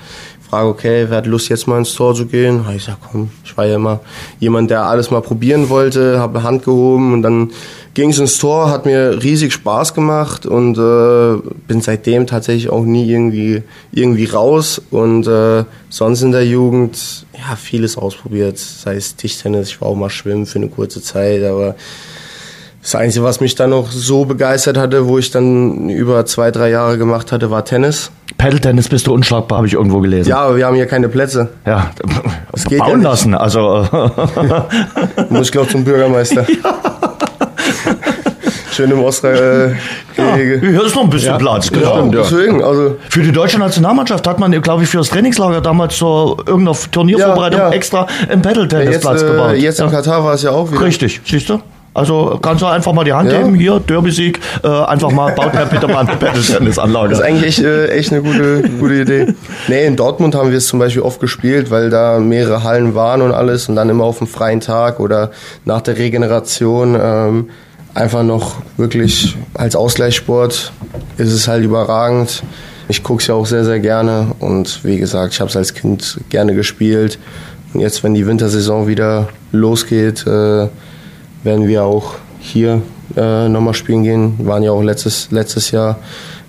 die 0.42 0.50
Frage, 0.50 0.70
okay, 0.70 1.06
wer 1.10 1.18
hat 1.18 1.26
Lust 1.26 1.50
jetzt 1.50 1.68
mal 1.68 1.78
ins 1.78 1.94
Tor 1.94 2.16
zu 2.16 2.26
gehen? 2.26 2.64
Ich 2.76 2.86
sag, 2.86 2.98
komm, 3.12 3.32
ich 3.44 3.58
war 3.58 3.66
ja 3.66 3.76
immer 3.76 4.00
jemand, 4.40 4.72
der 4.72 4.84
alles 4.86 5.12
mal 5.12 5.22
probieren 5.22 5.70
wollte, 5.70 6.20
habe 6.20 6.44
Hand 6.44 6.64
gehoben 6.64 7.14
und 7.14 7.22
dann 7.22 7.52
ging 7.96 8.12
es 8.12 8.20
ins 8.20 8.38
Tor, 8.38 8.70
hat 8.70 8.86
mir 8.86 9.22
riesig 9.24 9.52
Spaß 9.52 9.94
gemacht 9.94 10.46
und 10.46 10.78
äh, 10.78 11.42
bin 11.68 11.82
seitdem 11.82 12.28
tatsächlich 12.28 12.70
auch 12.70 12.84
nie 12.84 13.10
irgendwie, 13.10 13.64
irgendwie 13.92 14.26
raus 14.26 14.82
und 14.92 15.28
äh, 15.28 15.66
sonst 15.90 16.22
in 16.22 16.32
der 16.32 16.46
Jugend, 16.46 17.26
ja, 17.34 17.56
vieles 17.58 17.98
ausprobiert, 17.98 18.58
sei 18.58 18.96
es 18.96 19.16
Tischtennis, 19.16 19.70
ich 19.70 19.82
war 19.82 19.90
auch 19.90 19.96
mal 19.96 20.10
schwimmen 20.10 20.46
für 20.46 20.60
eine 20.60 20.70
kurze 20.70 21.02
Zeit, 21.02 21.44
aber 21.44 21.76
das 22.86 22.94
Einzige, 22.94 23.26
was 23.26 23.42
mich 23.42 23.56
dann 23.56 23.72
noch 23.72 23.90
so 23.90 24.26
begeistert 24.26 24.78
hatte, 24.78 25.08
wo 25.08 25.18
ich 25.18 25.32
dann 25.32 25.90
über 25.90 26.24
zwei, 26.28 26.52
drei 26.52 26.70
Jahre 26.70 27.00
gemacht 27.00 27.32
hatte, 27.32 27.50
war 27.50 27.66
Tennis. 27.66 28.12
Paddle-Tennis 28.38 28.90
bist 28.90 29.08
du 29.08 29.14
unschlagbar, 29.14 29.58
habe 29.58 29.68
ich 29.68 29.74
irgendwo 29.74 30.02
gelesen. 30.02 30.30
Ja, 30.30 30.38
aber 30.38 30.58
wir 30.58 30.68
haben 30.68 30.76
hier 30.76 30.86
keine 30.86 31.10
Plätze. 31.10 31.50
Ja, 31.66 31.90
das 32.52 32.64
geht 32.66 32.78
bauen 32.78 33.02
ja 33.02 33.10
lassen. 33.10 33.34
Also 33.34 33.88
muss 35.30 35.48
ich 35.48 35.52
glaube 35.52 35.68
zum 35.70 35.84
Bürgermeister. 35.84 36.46
Ja. 36.64 36.82
Schön 38.72 38.92
im 38.92 39.02
Ostra. 39.04 39.30
Äh, 39.30 39.70
ja, 40.18 40.36
hier 40.36 40.84
ist 40.84 40.96
noch 40.96 41.04
ein 41.04 41.10
bisschen 41.10 41.32
ja. 41.32 41.38
Platz, 41.38 41.72
genau. 41.72 42.06
Ja, 42.08 42.12
deswegen, 42.12 42.62
also 42.62 42.98
für 43.10 43.22
die 43.22 43.32
deutsche 43.32 43.58
Nationalmannschaft 43.58 44.28
hat 44.28 44.38
man, 44.38 44.52
glaube 44.62 44.84
ich, 44.84 44.90
für 44.90 44.98
das 44.98 45.08
Trainingslager 45.08 45.62
damals 45.62 45.96
zur 45.96 46.38
irgendeiner 46.46 46.78
Turniervorbereitung 46.92 47.72
extra 47.72 48.06
einen 48.30 48.42
Paddle-Tennisplatz 48.42 49.22
äh, 49.22 49.28
gebaut. 49.28 49.56
Jetzt 49.56 49.80
in 49.80 49.90
Katar 49.90 50.26
war 50.26 50.34
es 50.34 50.44
ja 50.44 50.52
auch 50.52 50.70
wieder. 50.70 50.82
Richtig, 50.82 51.22
siehst 51.24 51.48
du? 51.48 51.62
Also 51.96 52.38
kannst 52.42 52.62
du 52.62 52.66
einfach 52.66 52.92
mal 52.92 53.06
die 53.06 53.14
Hand 53.14 53.32
ja. 53.32 53.38
geben, 53.38 53.56
hier, 53.56 53.80
Derby-Sieg, 53.80 54.42
äh, 54.64 54.68
einfach 54.68 55.12
mal, 55.12 55.34
baut 55.34 55.54
bitte 55.72 55.88
mal 55.88 56.06
eine 56.06 56.20
Tennisanlage. 56.20 57.10
Das 57.12 57.20
ist 57.20 57.26
eigentlich 57.26 57.46
echt, 57.46 57.60
äh, 57.60 57.88
echt 57.88 58.12
eine 58.12 58.22
gute, 58.22 58.64
gute 58.80 58.96
Idee. 58.96 59.28
Nee, 59.70 59.86
in 59.86 59.96
Dortmund 59.96 60.36
haben 60.36 60.52
wir 60.52 60.58
es 60.58 60.68
zum 60.68 60.78
Beispiel 60.78 61.02
oft 61.02 61.22
gespielt, 61.22 61.72
weil 61.72 61.90
da 61.90 62.20
mehrere 62.20 62.64
Hallen 62.64 62.96
waren 62.96 63.22
und 63.22 63.32
alles 63.32 63.70
und 63.70 63.78
dann 63.78 63.88
immer 63.88 64.04
auf 64.04 64.18
dem 64.18 64.28
freien 64.28 64.60
Tag 64.60 65.00
oder 65.00 65.32
nach 65.64 65.80
der 65.80 65.98
Regeneration 65.98 66.98
ähm, 67.02 67.50
einfach 67.94 68.24
noch 68.24 68.58
wirklich 68.76 69.38
als 69.54 69.78
Ausgleichssport 69.78 70.74
ist 71.16 71.32
es 71.32 71.48
halt 71.48 71.64
überragend. 71.64 72.44
Ich 72.90 73.04
gucke 73.04 73.22
es 73.22 73.28
ja 73.28 73.36
auch 73.36 73.46
sehr, 73.46 73.64
sehr 73.64 73.80
gerne 73.80 74.34
und 74.40 74.84
wie 74.84 74.98
gesagt, 74.98 75.34
ich 75.34 75.40
habe 75.40 75.50
es 75.50 75.56
als 75.56 75.74
Kind 75.74 76.20
gerne 76.28 76.56
gespielt 76.56 77.20
jetzt, 77.80 78.04
wenn 78.04 78.14
die 78.14 78.28
Wintersaison 78.28 78.88
wieder 78.88 79.30
losgeht, 79.52 80.26
äh, 80.28 80.68
werden 81.46 81.68
wir 81.68 81.86
auch 81.86 82.16
hier 82.40 82.82
äh, 83.16 83.48
nochmal 83.48 83.74
spielen 83.74 84.04
gehen. 84.04 84.34
Wir 84.38 84.48
waren 84.48 84.64
ja 84.64 84.72
auch 84.72 84.82
letztes, 84.82 85.32
letztes 85.32 85.72
Jahr 85.72 86.00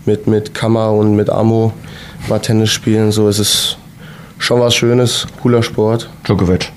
mit, 0.04 0.26
mit 0.26 0.54
Kammer 0.54 0.92
und 0.92 1.14
mit 1.14 1.30
Amo 1.30 1.72
mal 2.28 2.40
Tennis 2.40 2.70
spielen. 2.70 3.12
So 3.12 3.28
ist 3.28 3.38
es 3.38 3.76
schon 4.38 4.60
was 4.60 4.74
Schönes, 4.74 5.26
cooler 5.40 5.62
Sport. 5.62 6.08
Djokovic. 6.24 6.72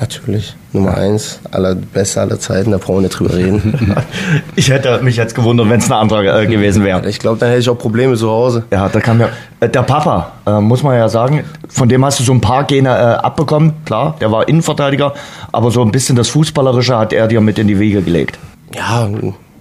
Natürlich. 0.00 0.56
Nummer 0.72 0.96
eins, 0.96 1.38
aller, 1.52 1.76
beste 1.76 2.20
aller 2.20 2.40
Zeiten, 2.40 2.72
da 2.72 2.78
brauchen 2.78 2.96
wir 2.96 3.02
nicht 3.02 3.18
drüber 3.18 3.34
reden. 3.34 3.94
ich 4.56 4.68
hätte 4.68 5.00
mich 5.02 5.16
jetzt 5.16 5.36
gewundert, 5.36 5.68
wenn 5.70 5.78
es 5.78 5.86
eine 5.86 6.00
andere 6.00 6.42
äh, 6.42 6.46
gewesen 6.46 6.84
wäre. 6.84 7.08
Ich 7.08 7.20
glaube, 7.20 7.38
dann 7.38 7.48
hätte 7.48 7.60
ich 7.60 7.68
auch 7.68 7.78
Probleme 7.78 8.16
zu 8.16 8.28
Hause. 8.28 8.64
Ja, 8.72 8.88
da 8.88 9.00
kam 9.00 9.20
ja. 9.20 9.28
Äh, 9.60 9.68
der 9.68 9.82
Papa, 9.82 10.32
äh, 10.46 10.60
muss 10.60 10.82
man 10.82 10.96
ja 10.96 11.08
sagen, 11.08 11.44
von 11.68 11.88
dem 11.88 12.04
hast 12.04 12.18
du 12.18 12.24
so 12.24 12.32
ein 12.32 12.40
paar 12.40 12.64
Gene 12.64 12.88
äh, 12.88 12.92
abbekommen. 12.92 13.74
Klar, 13.84 14.16
der 14.20 14.32
war 14.32 14.48
Innenverteidiger, 14.48 15.14
aber 15.52 15.70
so 15.70 15.82
ein 15.82 15.92
bisschen 15.92 16.16
das 16.16 16.28
Fußballerische 16.28 16.98
hat 16.98 17.12
er 17.12 17.28
dir 17.28 17.40
mit 17.40 17.58
in 17.60 17.68
die 17.68 17.78
Wege 17.78 18.02
gelegt. 18.02 18.38
Ja, 18.74 19.08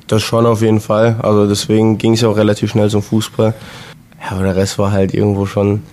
das 0.08 0.24
schon 0.24 0.48
auf 0.48 0.62
jeden 0.64 0.82
Fall. 0.82 1.18
Also 1.22 1.48
deswegen 1.48 2.00
ging 2.00 2.14
es 2.14 2.22
ja 2.22 2.30
auch 2.30 2.38
relativ 2.38 2.72
schnell 2.72 2.90
zum 2.90 3.04
Fußball. 3.04 3.54
Ja, 4.20 4.36
aber 4.36 4.44
der 4.46 4.56
Rest 4.56 4.80
war 4.80 4.92
halt 4.92 5.14
irgendwo 5.14 5.46
schon, 5.46 5.84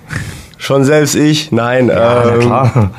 schon 0.56 0.84
selbst 0.84 1.14
ich. 1.14 1.52
Nein, 1.52 1.88
ja, 1.88 2.24
ähm, 2.24 2.40
klar 2.40 2.90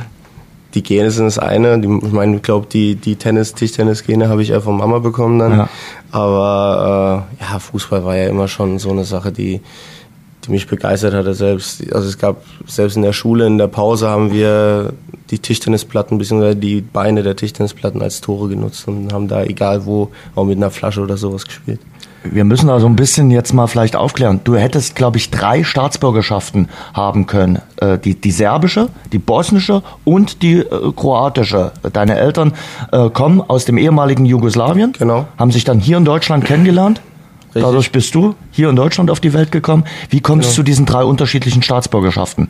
die 0.74 0.84
Gene 0.84 1.11
sind 1.11 1.26
das 1.26 1.39
eine. 1.39 1.80
Die, 1.80 1.88
ich 1.88 2.11
meine, 2.11 2.38
ich 2.38 2.41
glaube, 2.41 2.67
die, 2.72 2.95
die 2.95 3.15
Tennis, 3.15 3.53
Tischtennis-Gene 3.53 4.30
habe 4.30 4.41
ich 4.41 4.49
ja 4.49 4.61
von 4.61 4.78
Mama 4.78 4.99
bekommen 4.99 5.39
dann. 5.39 5.51
Ja. 5.51 5.69
Aber 6.11 7.28
äh, 7.39 7.43
ja, 7.43 7.59
Fußball 7.59 8.03
war 8.05 8.15
ja 8.15 8.28
immer 8.28 8.47
schon 8.47 8.80
so 8.80 8.89
eine 8.89 9.03
Sache, 9.05 9.32
die, 9.32 9.61
die 10.45 10.51
mich 10.51 10.67
begeistert 10.67 11.13
hatte 11.13 11.34
selbst. 11.34 11.93
Also 11.93 12.07
es 12.07 12.17
gab 12.17 12.43
selbst 12.65 12.95
in 12.95 13.03
der 13.03 13.13
Schule, 13.13 13.47
in 13.47 13.57
der 13.57 13.67
Pause 13.67 14.09
haben 14.09 14.32
wir 14.32 14.93
die 15.30 15.39
Tischtennisplatten 15.39 16.17
bzw. 16.17 16.55
die 16.55 16.82
Beine 16.82 17.24
der 17.24 17.36
Tischtennisplatten 17.36 18.01
als 18.01 18.22
Tore 18.22 18.49
genutzt 18.49 18.88
und 18.88 19.13
haben 19.13 19.28
da 19.28 19.43
egal 19.43 19.86
wo 19.86 20.11
auch 20.36 20.45
mit 20.45 20.57
einer 20.57 20.72
Flasche 20.72 21.01
oder 21.01 21.17
sowas 21.17 21.45
gespielt. 21.45 21.80
Wir 22.24 22.43
müssen 22.43 22.69
also 22.69 22.86
ein 22.86 22.95
bisschen 22.95 23.32
jetzt 23.32 23.51
mal 23.53 23.65
vielleicht 23.65 23.95
aufklären. 23.95 24.41
Du 24.43 24.55
hättest, 24.55 24.95
glaube 24.95 25.17
ich, 25.17 25.32
drei 25.32 25.63
Staatsbürgerschaften 25.63 26.69
haben 26.93 27.26
können. 27.26 27.59
Äh, 27.78 27.97
die, 27.97 28.13
die 28.13 28.32
serbische, 28.32 28.89
die 29.11 29.17
bosnische 29.17 29.82
und 30.03 30.43
die 30.43 30.59
äh, 30.59 30.91
kroatische. 30.95 31.72
Deine 31.93 32.17
Eltern 32.17 32.53
äh, 32.91 33.09
kommen 33.09 33.41
aus 33.41 33.65
dem 33.65 33.78
ehemaligen 33.78 34.26
Jugoslawien, 34.26 34.93
genau. 34.97 35.26
haben 35.38 35.51
sich 35.51 35.63
dann 35.63 35.80
hier 35.80 35.97
in 35.97 36.05
Deutschland 36.05 36.45
kennengelernt. 36.45 37.01
Richtig. 37.47 37.63
Dadurch 37.63 37.91
bist 37.91 38.13
du 38.13 38.36
hier 38.51 38.69
in 38.69 38.76
Deutschland 38.76 39.09
auf 39.09 39.19
die 39.19 39.34
Welt 39.34 39.51
gekommen. 39.51 39.84
Wie 40.09 40.22
kommst 40.22 40.43
genau. 40.43 40.51
du 40.51 40.55
zu 40.57 40.63
diesen 40.63 40.86
drei 40.86 41.03
unterschiedlichen 41.03 41.63
Staatsbürgerschaften? 41.63 42.49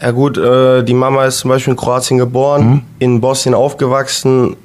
Ja 0.00 0.12
gut, 0.12 0.38
äh, 0.38 0.82
die 0.82 0.94
Mama 0.94 1.26
ist 1.26 1.38
zum 1.38 1.50
Beispiel 1.50 1.72
in 1.72 1.76
Kroatien 1.76 2.18
geboren, 2.18 2.68
mhm. 2.68 2.82
in 2.98 3.20
Bosnien 3.20 3.54
aufgewachsen 3.54 4.56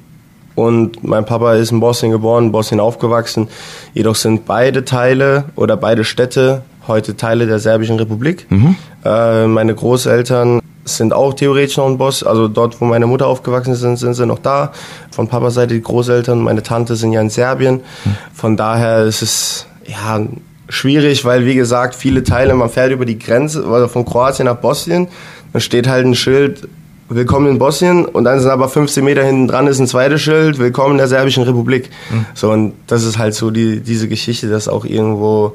und 0.56 1.04
mein 1.04 1.24
Papa 1.24 1.54
ist 1.54 1.70
in 1.70 1.78
Bosnien 1.78 2.10
geboren, 2.10 2.46
in 2.46 2.52
Bosnien 2.52 2.80
aufgewachsen. 2.80 3.48
Jedoch 3.94 4.16
sind 4.16 4.46
beide 4.46 4.84
Teile 4.84 5.44
oder 5.54 5.76
beide 5.76 6.02
Städte 6.02 6.62
heute 6.88 7.16
Teile 7.16 7.46
der 7.46 7.58
Serbischen 7.58 7.98
Republik. 7.98 8.46
Mhm. 8.50 8.76
Äh, 9.04 9.46
meine 9.46 9.74
Großeltern 9.74 10.60
sind 10.84 11.12
auch 11.12 11.34
theoretisch 11.34 11.76
noch 11.76 11.88
in 11.88 11.98
Bosnien, 11.98 12.30
also 12.30 12.48
dort, 12.48 12.80
wo 12.80 12.84
meine 12.84 13.06
Mutter 13.06 13.26
aufgewachsen 13.26 13.72
ist, 13.72 13.80
sind, 13.80 13.98
sind 13.98 14.14
sie 14.14 14.26
noch 14.26 14.38
da. 14.38 14.72
Von 15.10 15.28
Papas 15.28 15.54
Seite 15.54 15.74
die 15.74 15.82
Großeltern, 15.82 16.40
meine 16.40 16.62
Tante 16.62 16.96
sind 16.96 17.12
ja 17.12 17.20
in 17.20 17.30
Serbien. 17.30 17.82
Mhm. 18.04 18.16
Von 18.32 18.56
daher 18.56 19.04
ist 19.04 19.22
es 19.22 19.66
ja 19.86 20.20
schwierig, 20.68 21.24
weil 21.24 21.44
wie 21.44 21.54
gesagt, 21.54 21.94
viele 21.94 22.24
Teile, 22.24 22.54
man 22.54 22.70
fährt 22.70 22.92
über 22.92 23.04
die 23.04 23.18
Grenze, 23.18 23.64
also 23.66 23.88
von 23.88 24.04
Kroatien 24.04 24.46
nach 24.46 24.56
Bosnien, 24.56 25.08
dann 25.52 25.60
steht 25.60 25.88
halt 25.88 26.06
ein 26.06 26.14
Schild, 26.14 26.68
Willkommen 27.08 27.46
in 27.46 27.58
Bosnien 27.58 28.04
und 28.04 28.24
dann 28.24 28.40
sind 28.40 28.50
aber 28.50 28.68
15 28.68 29.04
Meter 29.04 29.22
hinten 29.22 29.46
dran 29.46 29.68
ist 29.68 29.78
ein 29.78 29.86
zweites 29.86 30.22
Schild, 30.22 30.58
Willkommen 30.58 30.92
in 30.92 30.98
der 30.98 31.06
Serbischen 31.06 31.44
Republik. 31.44 31.88
Mhm. 32.10 32.26
So 32.34 32.50
und 32.50 32.74
das 32.88 33.04
ist 33.04 33.16
halt 33.16 33.34
so 33.34 33.52
die, 33.52 33.78
diese 33.78 34.08
Geschichte, 34.08 34.48
dass 34.48 34.66
auch 34.66 34.84
irgendwo 34.84 35.54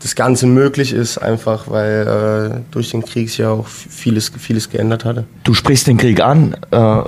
das 0.00 0.14
Ganze 0.14 0.46
möglich 0.46 0.92
ist, 0.92 1.18
einfach 1.18 1.64
weil 1.68 2.60
äh, 2.60 2.60
durch 2.70 2.92
den 2.92 3.04
Krieg 3.04 3.28
sich 3.28 3.38
ja 3.38 3.50
auch 3.50 3.66
vieles, 3.66 4.30
vieles 4.38 4.70
geändert 4.70 5.04
hatte. 5.04 5.24
Du 5.42 5.52
sprichst 5.52 5.88
den 5.88 5.96
Krieg 5.96 6.20
an. 6.20 6.54
Äh, 6.70 7.00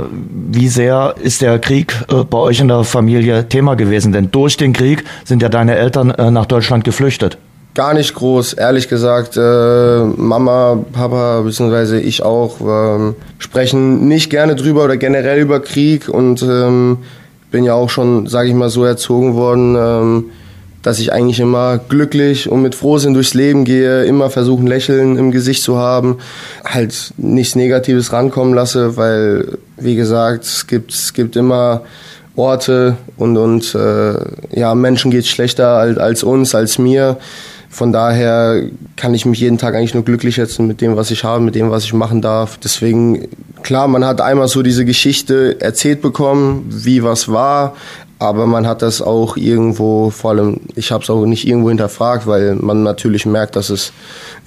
wie 0.50 0.66
sehr 0.66 1.14
ist 1.22 1.40
der 1.40 1.60
Krieg 1.60 1.94
äh, 2.10 2.24
bei 2.24 2.38
euch 2.38 2.58
in 2.58 2.66
der 2.66 2.82
Familie 2.82 3.48
Thema 3.48 3.76
gewesen? 3.76 4.10
Denn 4.10 4.32
durch 4.32 4.56
den 4.56 4.72
Krieg 4.72 5.04
sind 5.24 5.42
ja 5.42 5.48
deine 5.48 5.76
Eltern 5.76 6.10
äh, 6.10 6.32
nach 6.32 6.46
Deutschland 6.46 6.82
geflüchtet. 6.82 7.38
Gar 7.74 7.94
nicht 7.94 8.14
groß, 8.14 8.54
ehrlich 8.54 8.88
gesagt. 8.88 9.36
Äh, 9.36 10.04
Mama, 10.04 10.84
Papa, 10.92 11.42
beziehungsweise 11.42 12.00
ich 12.00 12.22
auch, 12.22 12.56
ähm, 12.60 13.14
sprechen 13.38 14.08
nicht 14.08 14.28
gerne 14.28 14.56
drüber 14.56 14.84
oder 14.84 14.96
generell 14.96 15.40
über 15.40 15.60
Krieg 15.60 16.08
und 16.08 16.42
ähm, 16.42 16.98
bin 17.52 17.62
ja 17.64 17.74
auch 17.74 17.88
schon, 17.88 18.26
sage 18.26 18.48
ich 18.48 18.54
mal, 18.54 18.70
so 18.70 18.84
erzogen 18.84 19.34
worden, 19.34 19.76
ähm, 19.78 20.24
dass 20.82 20.98
ich 20.98 21.12
eigentlich 21.12 21.38
immer 21.38 21.78
glücklich 21.78 22.50
und 22.50 22.62
mit 22.62 22.74
Frohsinn 22.74 23.14
durchs 23.14 23.34
Leben 23.34 23.64
gehe, 23.64 24.04
immer 24.04 24.30
versuchen, 24.30 24.66
Lächeln 24.66 25.16
im 25.16 25.30
Gesicht 25.30 25.62
zu 25.62 25.76
haben, 25.76 26.18
halt 26.64 27.12
nichts 27.18 27.54
Negatives 27.54 28.12
rankommen 28.12 28.54
lasse, 28.54 28.96
weil, 28.96 29.58
wie 29.76 29.94
gesagt, 29.94 30.44
es 30.44 30.66
gibt, 30.66 30.92
es 30.92 31.12
gibt 31.12 31.36
immer 31.36 31.82
Orte 32.34 32.96
und, 33.16 33.36
und 33.36 33.74
äh, 33.74 34.58
ja, 34.58 34.74
Menschen 34.74 35.10
geht 35.10 35.26
schlechter 35.26 35.68
als, 35.68 35.98
als 35.98 36.22
uns, 36.22 36.54
als 36.54 36.78
mir. 36.78 37.18
Von 37.72 37.92
daher 37.92 38.64
kann 38.96 39.14
ich 39.14 39.24
mich 39.24 39.38
jeden 39.38 39.56
Tag 39.56 39.76
eigentlich 39.76 39.94
nur 39.94 40.04
glücklich 40.04 40.34
schätzen 40.34 40.66
mit 40.66 40.80
dem, 40.80 40.96
was 40.96 41.12
ich 41.12 41.22
habe, 41.22 41.42
mit 41.42 41.54
dem, 41.54 41.70
was 41.70 41.84
ich 41.84 41.92
machen 41.92 42.20
darf. 42.20 42.58
Deswegen, 42.58 43.28
klar, 43.62 43.86
man 43.86 44.04
hat 44.04 44.20
einmal 44.20 44.48
so 44.48 44.62
diese 44.62 44.84
Geschichte 44.84 45.60
erzählt 45.60 46.02
bekommen, 46.02 46.66
wie 46.68 47.04
was 47.04 47.28
war, 47.28 47.74
aber 48.18 48.46
man 48.46 48.66
hat 48.66 48.82
das 48.82 49.00
auch 49.00 49.36
irgendwo, 49.36 50.10
vor 50.10 50.32
allem, 50.32 50.60
ich 50.74 50.90
habe 50.90 51.04
es 51.04 51.10
auch 51.10 51.24
nicht 51.24 51.46
irgendwo 51.46 51.68
hinterfragt, 51.68 52.26
weil 52.26 52.56
man 52.56 52.82
natürlich 52.82 53.24
merkt, 53.24 53.54
dass 53.54 53.70
es 53.70 53.92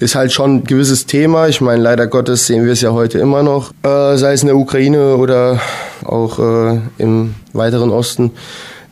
ist 0.00 0.14
halt 0.14 0.30
schon 0.30 0.56
ein 0.56 0.64
gewisses 0.64 1.06
Thema. 1.06 1.48
Ich 1.48 1.62
meine, 1.62 1.82
leider 1.82 2.06
Gottes 2.06 2.46
sehen 2.46 2.66
wir 2.66 2.72
es 2.72 2.82
ja 2.82 2.92
heute 2.92 3.18
immer 3.20 3.42
noch, 3.42 3.72
äh, 3.84 4.18
sei 4.18 4.34
es 4.34 4.42
in 4.42 4.48
der 4.48 4.56
Ukraine 4.56 5.16
oder 5.16 5.60
auch 6.04 6.38
äh, 6.38 6.78
im 6.98 7.34
weiteren 7.54 7.90
Osten. 7.90 8.32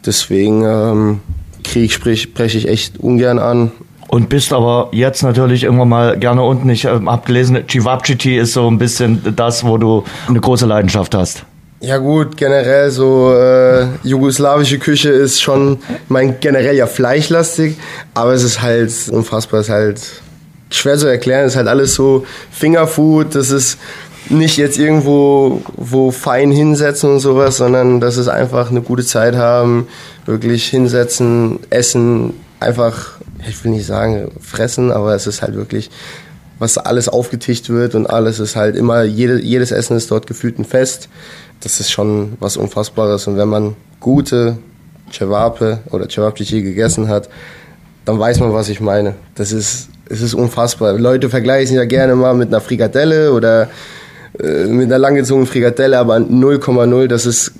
Deswegen 0.06 0.64
ähm, 0.64 1.20
Krieg 1.62 1.92
spreche 1.92 2.58
ich 2.58 2.66
echt 2.66 2.98
ungern 2.98 3.38
an 3.38 3.72
und 4.12 4.28
bist 4.28 4.52
aber 4.52 4.90
jetzt 4.92 5.22
natürlich 5.22 5.64
irgendwann 5.64 5.88
mal 5.88 6.18
gerne 6.18 6.42
unten. 6.42 6.68
Ich 6.68 6.84
äh, 6.84 6.88
habe 6.88 7.26
gelesen, 7.26 7.64
Cevapcici 7.66 8.36
ist 8.36 8.52
so 8.52 8.70
ein 8.70 8.76
bisschen 8.76 9.34
das, 9.34 9.64
wo 9.64 9.78
du 9.78 10.04
eine 10.28 10.38
große 10.38 10.66
Leidenschaft 10.66 11.14
hast. 11.14 11.44
Ja 11.80 11.96
gut, 11.96 12.36
generell 12.36 12.90
so 12.90 13.34
äh, 13.34 13.86
jugoslawische 14.02 14.78
Küche 14.78 15.08
ist 15.08 15.40
schon, 15.40 15.78
mein 16.08 16.38
generell 16.40 16.76
ja 16.76 16.86
fleischlastig, 16.86 17.78
aber 18.12 18.34
es 18.34 18.42
ist 18.42 18.60
halt 18.60 18.92
unfassbar, 19.10 19.60
es 19.60 19.68
ist 19.68 19.72
halt 19.72 20.00
schwer 20.68 20.98
zu 20.98 21.06
erklären, 21.06 21.46
es 21.46 21.52
ist 21.52 21.56
halt 21.56 21.68
alles 21.68 21.94
so 21.94 22.26
Fingerfood, 22.50 23.34
das 23.34 23.50
ist 23.50 23.78
nicht 24.28 24.58
jetzt 24.58 24.78
irgendwo 24.78 25.62
wo 25.74 26.10
fein 26.10 26.50
hinsetzen 26.52 27.12
und 27.12 27.20
sowas, 27.20 27.56
sondern 27.56 27.98
das 27.98 28.18
ist 28.18 28.28
einfach 28.28 28.70
eine 28.70 28.82
gute 28.82 29.06
Zeit 29.06 29.36
haben, 29.36 29.88
wirklich 30.26 30.66
hinsetzen, 30.66 31.60
essen, 31.70 32.34
einfach 32.60 33.21
ich 33.48 33.62
will 33.64 33.72
nicht 33.72 33.86
sagen 33.86 34.30
fressen, 34.40 34.92
aber 34.92 35.14
es 35.14 35.26
ist 35.26 35.42
halt 35.42 35.54
wirklich, 35.54 35.90
was 36.58 36.78
alles 36.78 37.08
aufgetischt 37.08 37.68
wird 37.70 37.94
und 37.94 38.06
alles 38.06 38.38
ist 38.38 38.56
halt 38.56 38.76
immer, 38.76 39.02
jede, 39.02 39.40
jedes 39.40 39.72
Essen 39.72 39.96
ist 39.96 40.10
dort 40.10 40.26
gefühlt 40.26 40.58
ein 40.58 40.64
Fest. 40.64 41.08
Das 41.60 41.80
ist 41.80 41.90
schon 41.90 42.34
was 42.40 42.56
Unfassbares. 42.56 43.26
Und 43.26 43.36
wenn 43.36 43.48
man 43.48 43.74
gute 44.00 44.58
Cevape 45.12 45.80
oder 45.90 46.08
Cevapcici 46.08 46.62
gegessen 46.62 47.08
hat, 47.08 47.28
dann 48.04 48.18
weiß 48.18 48.40
man, 48.40 48.52
was 48.52 48.68
ich 48.68 48.80
meine. 48.80 49.14
Das 49.34 49.52
ist, 49.52 49.88
es 50.08 50.20
ist 50.20 50.34
unfassbar. 50.34 50.92
Leute 50.98 51.30
vergleichen 51.30 51.76
ja 51.76 51.84
gerne 51.84 52.14
mal 52.14 52.34
mit 52.34 52.48
einer 52.48 52.60
Frikadelle 52.60 53.32
oder 53.32 53.68
äh, 54.38 54.64
mit 54.66 54.86
einer 54.86 54.98
langgezogenen 54.98 55.46
Frikadelle, 55.46 55.98
aber 55.98 56.16
0,0, 56.16 57.06
das 57.06 57.26
ist 57.26 57.52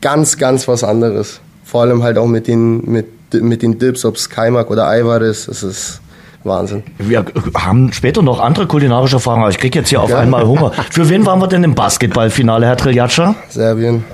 ganz, 0.00 0.36
ganz 0.36 0.68
was 0.68 0.84
anderes. 0.84 1.40
Vor 1.64 1.82
allem 1.82 2.02
halt 2.02 2.18
auch 2.18 2.26
mit 2.26 2.46
den, 2.46 2.88
mit 2.90 3.06
mit 3.40 3.62
den 3.62 3.78
Dips, 3.78 4.04
ob 4.04 4.16
es 4.16 4.28
Kaimak 4.30 4.70
oder 4.70 4.88
Eiweiß 4.88 5.22
ist, 5.22 5.48
das 5.48 5.62
ist 5.62 6.00
Wahnsinn. 6.44 6.82
Wir 6.98 7.24
haben 7.56 7.92
später 7.92 8.22
noch 8.22 8.40
andere 8.40 8.66
kulinarische 8.66 9.18
Fragen, 9.18 9.42
aber 9.42 9.50
ich 9.50 9.58
kriege 9.58 9.78
jetzt 9.78 9.88
hier 9.88 10.02
auf 10.02 10.10
ja. 10.10 10.18
einmal 10.18 10.46
Hunger. 10.46 10.72
Für 10.90 11.08
wen 11.08 11.24
waren 11.26 11.40
wir 11.40 11.46
denn 11.46 11.64
im 11.64 11.74
Basketballfinale, 11.74 12.66
Herr 12.66 12.76
Triljatscha? 12.76 13.34
Serbien. 13.48 14.04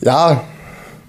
Ja, 0.00 0.42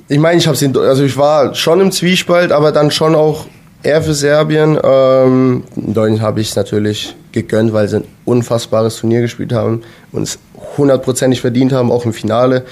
ich 0.07 0.19
meine, 0.19 0.37
ich 0.37 0.47
habe 0.47 0.57
also 0.79 1.03
ich 1.03 1.17
war 1.17 1.53
schon 1.53 1.81
im 1.81 1.91
Zwiespalt, 1.91 2.51
aber 2.51 2.71
dann 2.71 2.89
schon 2.89 3.13
auch 3.13 3.45
eher 3.83 4.01
für 4.01 4.13
Serbien. 4.13 4.77
Ähm, 4.83 5.63
in 5.75 5.93
Deutschland 5.93 6.21
habe 6.21 6.41
ich 6.41 6.49
es 6.49 6.55
natürlich 6.55 7.15
gegönnt, 7.31 7.73
weil 7.73 7.87
sie 7.87 7.97
ein 7.97 8.07
unfassbares 8.25 8.97
Turnier 8.97 9.21
gespielt 9.21 9.53
haben 9.53 9.83
und 10.11 10.23
es 10.23 10.39
hundertprozentig 10.77 11.41
verdient 11.41 11.73
haben, 11.73 11.91
auch 11.91 12.05
im 12.05 12.13
Finale. 12.13 12.65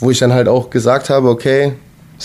Wo 0.00 0.10
ich 0.10 0.18
dann 0.18 0.32
halt 0.32 0.48
auch 0.48 0.68
gesagt 0.68 1.10
habe, 1.10 1.28
okay, 1.28 1.74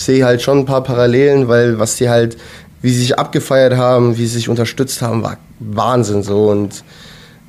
sehe 0.06 0.26
halt 0.26 0.42
schon 0.42 0.60
ein 0.60 0.66
paar 0.66 0.84
Parallelen, 0.84 1.48
weil 1.48 1.80
was 1.80 1.96
die 1.96 2.10
halt, 2.10 2.38
wie 2.82 2.90
sie 2.90 3.02
sich 3.02 3.20
abgefeiert 3.20 3.76
haben, 3.76 4.18
wie 4.18 4.26
sie 4.26 4.36
sich 4.36 4.50
unterstützt 4.50 5.02
haben, 5.02 5.24
war 5.24 5.38
Wahnsinn 5.60 6.24
so 6.24 6.50
und 6.50 6.84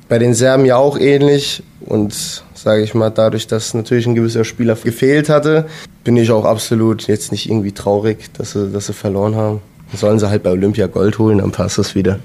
bei 0.07 0.17
den 0.17 0.33
Serben 0.33 0.65
ja 0.65 0.77
auch 0.77 0.97
ähnlich 0.97 1.63
und 1.81 2.43
sage 2.55 2.81
ich 2.81 2.93
mal, 2.93 3.09
dadurch, 3.09 3.47
dass 3.47 3.73
natürlich 3.73 4.07
ein 4.07 4.15
gewisser 4.15 4.43
Spieler 4.43 4.75
gefehlt 4.75 5.29
hatte, 5.29 5.67
bin 6.03 6.17
ich 6.17 6.31
auch 6.31 6.45
absolut 6.45 7.07
jetzt 7.07 7.31
nicht 7.31 7.47
irgendwie 7.47 7.71
traurig, 7.71 8.33
dass 8.33 8.51
sie, 8.51 8.71
dass 8.71 8.87
sie 8.87 8.93
verloren 8.93 9.35
haben. 9.35 9.61
Sollen 9.93 10.19
sie 10.19 10.29
halt 10.29 10.43
bei 10.43 10.51
Olympia 10.51 10.87
Gold 10.87 11.17
holen, 11.17 11.39
dann 11.39 11.51
passt 11.51 11.77
das 11.77 11.95
wieder. 11.95 12.19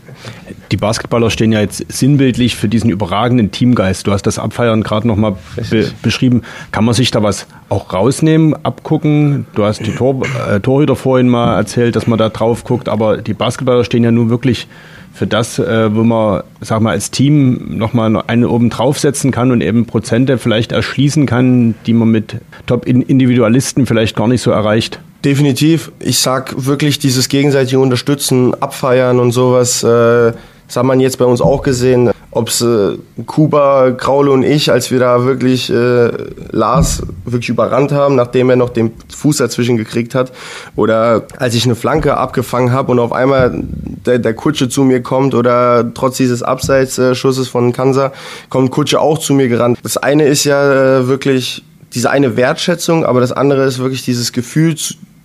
Die 0.70 0.76
Basketballer 0.76 1.30
stehen 1.30 1.52
ja 1.52 1.60
jetzt 1.60 1.84
sinnbildlich 1.90 2.56
für 2.56 2.68
diesen 2.68 2.90
überragenden 2.90 3.50
Teamgeist. 3.50 4.06
Du 4.06 4.12
hast 4.12 4.22
das 4.22 4.38
Abfeiern 4.38 4.82
gerade 4.82 5.06
nochmal 5.06 5.36
be 5.70 5.90
beschrieben. 6.02 6.42
Kann 6.72 6.84
man 6.84 6.94
sich 6.94 7.10
da 7.10 7.22
was 7.22 7.46
auch 7.68 7.92
rausnehmen, 7.92 8.54
abgucken? 8.64 9.46
Du 9.54 9.64
hast 9.64 9.86
die 9.86 9.94
Tor 9.94 10.22
äh, 10.50 10.60
Torhüter 10.60 10.96
vorhin 10.96 11.28
mal 11.28 11.56
erzählt, 11.56 11.96
dass 11.96 12.06
man 12.06 12.18
da 12.18 12.28
drauf 12.28 12.64
guckt, 12.64 12.88
aber 12.88 13.18
die 13.18 13.34
Basketballer 13.34 13.84
stehen 13.84 14.04
ja 14.04 14.10
nun 14.10 14.30
wirklich 14.30 14.66
für 15.14 15.28
das, 15.28 15.60
äh, 15.60 15.94
wo 15.94 16.02
man, 16.02 16.42
sag 16.60 16.80
mal, 16.80 16.90
als 16.90 17.12
Team 17.12 17.78
nochmal 17.78 18.22
einen 18.26 18.44
oben 18.44 18.68
draufsetzen 18.68 19.30
kann 19.30 19.52
und 19.52 19.60
eben 19.60 19.86
Prozente 19.86 20.38
vielleicht 20.38 20.72
erschließen 20.72 21.24
kann, 21.24 21.76
die 21.86 21.92
man 21.92 22.10
mit 22.10 22.36
Top-Individualisten 22.66 23.86
vielleicht 23.86 24.16
gar 24.16 24.26
nicht 24.26 24.42
so 24.42 24.50
erreicht. 24.50 24.98
Definitiv. 25.24 25.90
Ich 26.00 26.18
sag 26.18 26.66
wirklich 26.66 26.98
dieses 26.98 27.30
gegenseitige 27.30 27.78
Unterstützen, 27.78 28.54
Abfeiern 28.60 29.18
und 29.18 29.32
sowas, 29.32 29.82
äh, 29.82 30.32
das 30.66 30.76
hat 30.76 30.84
man 30.84 31.00
jetzt 31.00 31.18
bei 31.18 31.24
uns 31.24 31.40
auch 31.40 31.62
gesehen. 31.62 32.10
Ob 32.30 32.48
es 32.48 32.60
äh, 32.60 32.98
Kuba, 33.26 33.92
Kraule 33.92 34.32
und 34.32 34.42
ich, 34.42 34.70
als 34.70 34.90
wir 34.90 34.98
da 34.98 35.24
wirklich 35.24 35.70
äh, 35.70 36.10
Lars 36.50 37.02
wirklich 37.24 37.48
überrannt 37.48 37.92
haben, 37.92 38.16
nachdem 38.16 38.50
er 38.50 38.56
noch 38.56 38.70
den 38.70 38.92
Fuß 39.14 39.38
dazwischen 39.38 39.76
gekriegt 39.76 40.14
hat, 40.14 40.32
oder 40.76 41.26
als 41.38 41.54
ich 41.54 41.64
eine 41.64 41.74
Flanke 41.74 42.16
abgefangen 42.16 42.72
habe 42.72 42.92
und 42.92 42.98
auf 42.98 43.12
einmal 43.12 43.62
der, 44.04 44.18
der 44.18 44.34
Kutsche 44.34 44.68
zu 44.68 44.84
mir 44.84 45.02
kommt 45.02 45.34
oder 45.34 45.92
trotz 45.94 46.16
dieses 46.16 46.42
Abseitsschusses 46.42 47.48
von 47.48 47.72
Kansa 47.72 48.12
kommt 48.50 48.70
Kutsche 48.70 49.00
auch 49.00 49.18
zu 49.18 49.32
mir 49.32 49.48
gerannt. 49.48 49.78
Das 49.82 49.96
eine 49.96 50.26
ist 50.26 50.44
ja 50.44 50.98
äh, 50.98 51.08
wirklich 51.08 51.62
diese 51.94 52.10
eine 52.10 52.36
Wertschätzung, 52.36 53.06
aber 53.06 53.20
das 53.20 53.32
andere 53.32 53.64
ist 53.64 53.78
wirklich 53.78 54.04
dieses 54.04 54.32
Gefühl, 54.32 54.74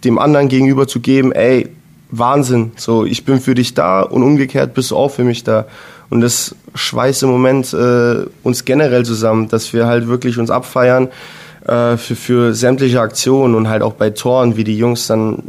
dem 0.04 0.18
anderen 0.18 0.48
gegenüber 0.48 0.88
zu 0.88 1.00
geben, 1.00 1.32
ey, 1.32 1.70
Wahnsinn, 2.12 2.72
so 2.76 3.06
ich 3.06 3.26
bin 3.26 3.40
für 3.40 3.54
dich 3.54 3.74
da 3.74 4.02
und 4.02 4.24
umgekehrt 4.24 4.74
bist 4.74 4.92
du 4.92 4.98
auch 4.98 5.10
für 5.10 5.24
mich 5.24 5.44
da. 5.44 5.66
Und 6.10 6.22
das 6.22 6.56
schweißt 6.74 7.24
im 7.24 7.30
Moment 7.30 7.72
äh, 7.74 8.26
uns 8.44 8.66
generell 8.66 9.06
zusammen, 9.06 9.48
dass 9.48 9.74
wir 9.74 9.86
halt 9.86 10.08
wirklich 10.08 10.40
uns 10.40 10.50
abfeiern 10.50 11.10
äh, 11.68 11.98
für, 11.98 12.16
für 12.16 12.54
sämtliche 12.56 13.00
Aktionen 13.00 13.54
und 13.54 13.70
halt 13.70 13.84
auch 13.84 13.94
bei 13.94 14.10
Toren, 14.10 14.58
wie 14.58 14.64
die 14.64 14.78
Jungs 14.78 15.06
dann 15.06 15.44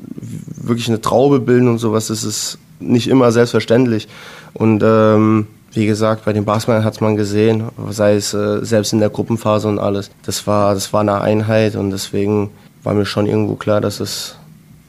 wirklich 0.62 0.88
eine 0.88 1.01
Traube 1.01 1.40
bilden 1.40 1.68
und 1.68 1.78
sowas, 1.78 2.09
das 2.09 2.24
ist 2.24 2.59
nicht 2.78 3.09
immer 3.09 3.32
selbstverständlich. 3.32 4.07
Und 4.53 4.82
ähm, 4.84 5.46
wie 5.72 5.86
gesagt, 5.86 6.24
bei 6.24 6.32
den 6.32 6.44
Basketballern 6.44 6.84
hat 6.84 7.01
man 7.01 7.16
gesehen, 7.16 7.64
sei 7.90 8.16
es 8.16 8.34
äh, 8.34 8.64
selbst 8.64 8.92
in 8.92 8.98
der 8.98 9.11
Gruppenphase 9.11 9.68
und 9.68 9.78
alles. 9.78 10.11
Das 10.26 10.46
war, 10.46 10.74
das 10.74 10.92
war 10.92 11.01
eine 11.01 11.20
Einheit 11.20 11.76
und 11.76 11.90
deswegen 11.90 12.51
war 12.83 12.95
mir 12.95 13.07
schon 13.07 13.26
irgendwo 13.26 13.55
klar, 13.57 13.81
dass 13.81 14.01
es 14.01 14.37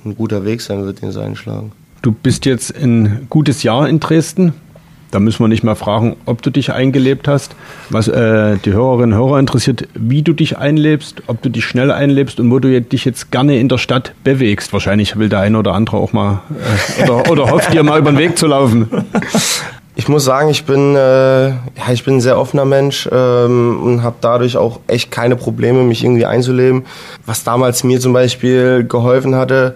ein 0.05 0.15
guter 0.15 0.45
Weg 0.45 0.61
sein 0.61 0.83
wird, 0.83 1.01
den 1.01 1.11
sie 1.11 1.21
einschlagen. 1.21 1.71
Du 2.01 2.11
bist 2.11 2.45
jetzt 2.45 2.75
ein 2.75 3.27
gutes 3.29 3.63
Jahr 3.63 3.87
in 3.87 3.99
Dresden. 3.99 4.53
Da 5.11 5.19
müssen 5.19 5.43
wir 5.43 5.49
nicht 5.49 5.63
mal 5.63 5.75
fragen, 5.75 6.15
ob 6.25 6.41
du 6.41 6.49
dich 6.49 6.71
eingelebt 6.71 7.27
hast. 7.27 7.53
Was 7.89 8.07
äh, 8.07 8.57
die 8.63 8.71
Hörerinnen 8.71 9.11
und 9.11 9.19
Hörer 9.19 9.39
interessiert, 9.39 9.89
wie 9.93 10.21
du 10.21 10.31
dich 10.31 10.57
einlebst, 10.57 11.23
ob 11.27 11.41
du 11.41 11.49
dich 11.49 11.65
schnell 11.65 11.91
einlebst 11.91 12.39
und 12.39 12.49
wo 12.49 12.59
du 12.59 12.81
dich 12.81 13.03
jetzt 13.03 13.29
gerne 13.29 13.59
in 13.59 13.67
der 13.67 13.77
Stadt 13.77 14.13
bewegst. 14.23 14.71
Wahrscheinlich 14.71 15.17
will 15.17 15.27
der 15.27 15.41
eine 15.41 15.59
oder 15.59 15.73
andere 15.73 15.97
auch 15.97 16.13
mal 16.13 16.41
äh, 16.97 17.03
oder, 17.03 17.29
oder 17.29 17.51
hofft 17.51 17.73
dir 17.73 17.83
mal 17.83 17.99
über 17.99 18.11
den 18.11 18.19
Weg 18.19 18.37
zu 18.37 18.47
laufen. 18.47 18.89
Ich 19.95 20.07
muss 20.07 20.23
sagen, 20.23 20.49
ich 20.49 20.65
bin, 20.65 20.95
äh, 20.95 21.49
ja, 21.49 21.91
ich 21.91 22.05
bin 22.05 22.15
ein 22.15 22.21
sehr 22.21 22.39
offener 22.39 22.65
Mensch 22.65 23.09
ähm, 23.11 23.79
und 23.83 24.03
habe 24.03 24.15
dadurch 24.21 24.55
auch 24.55 24.79
echt 24.87 25.11
keine 25.11 25.35
Probleme, 25.35 25.83
mich 25.83 26.03
irgendwie 26.03 26.25
einzuleben. 26.25 26.85
Was 27.25 27.43
damals 27.43 27.83
mir 27.83 27.99
zum 27.99 28.13
Beispiel 28.13 28.85
geholfen 28.87 29.35
hatte, 29.35 29.75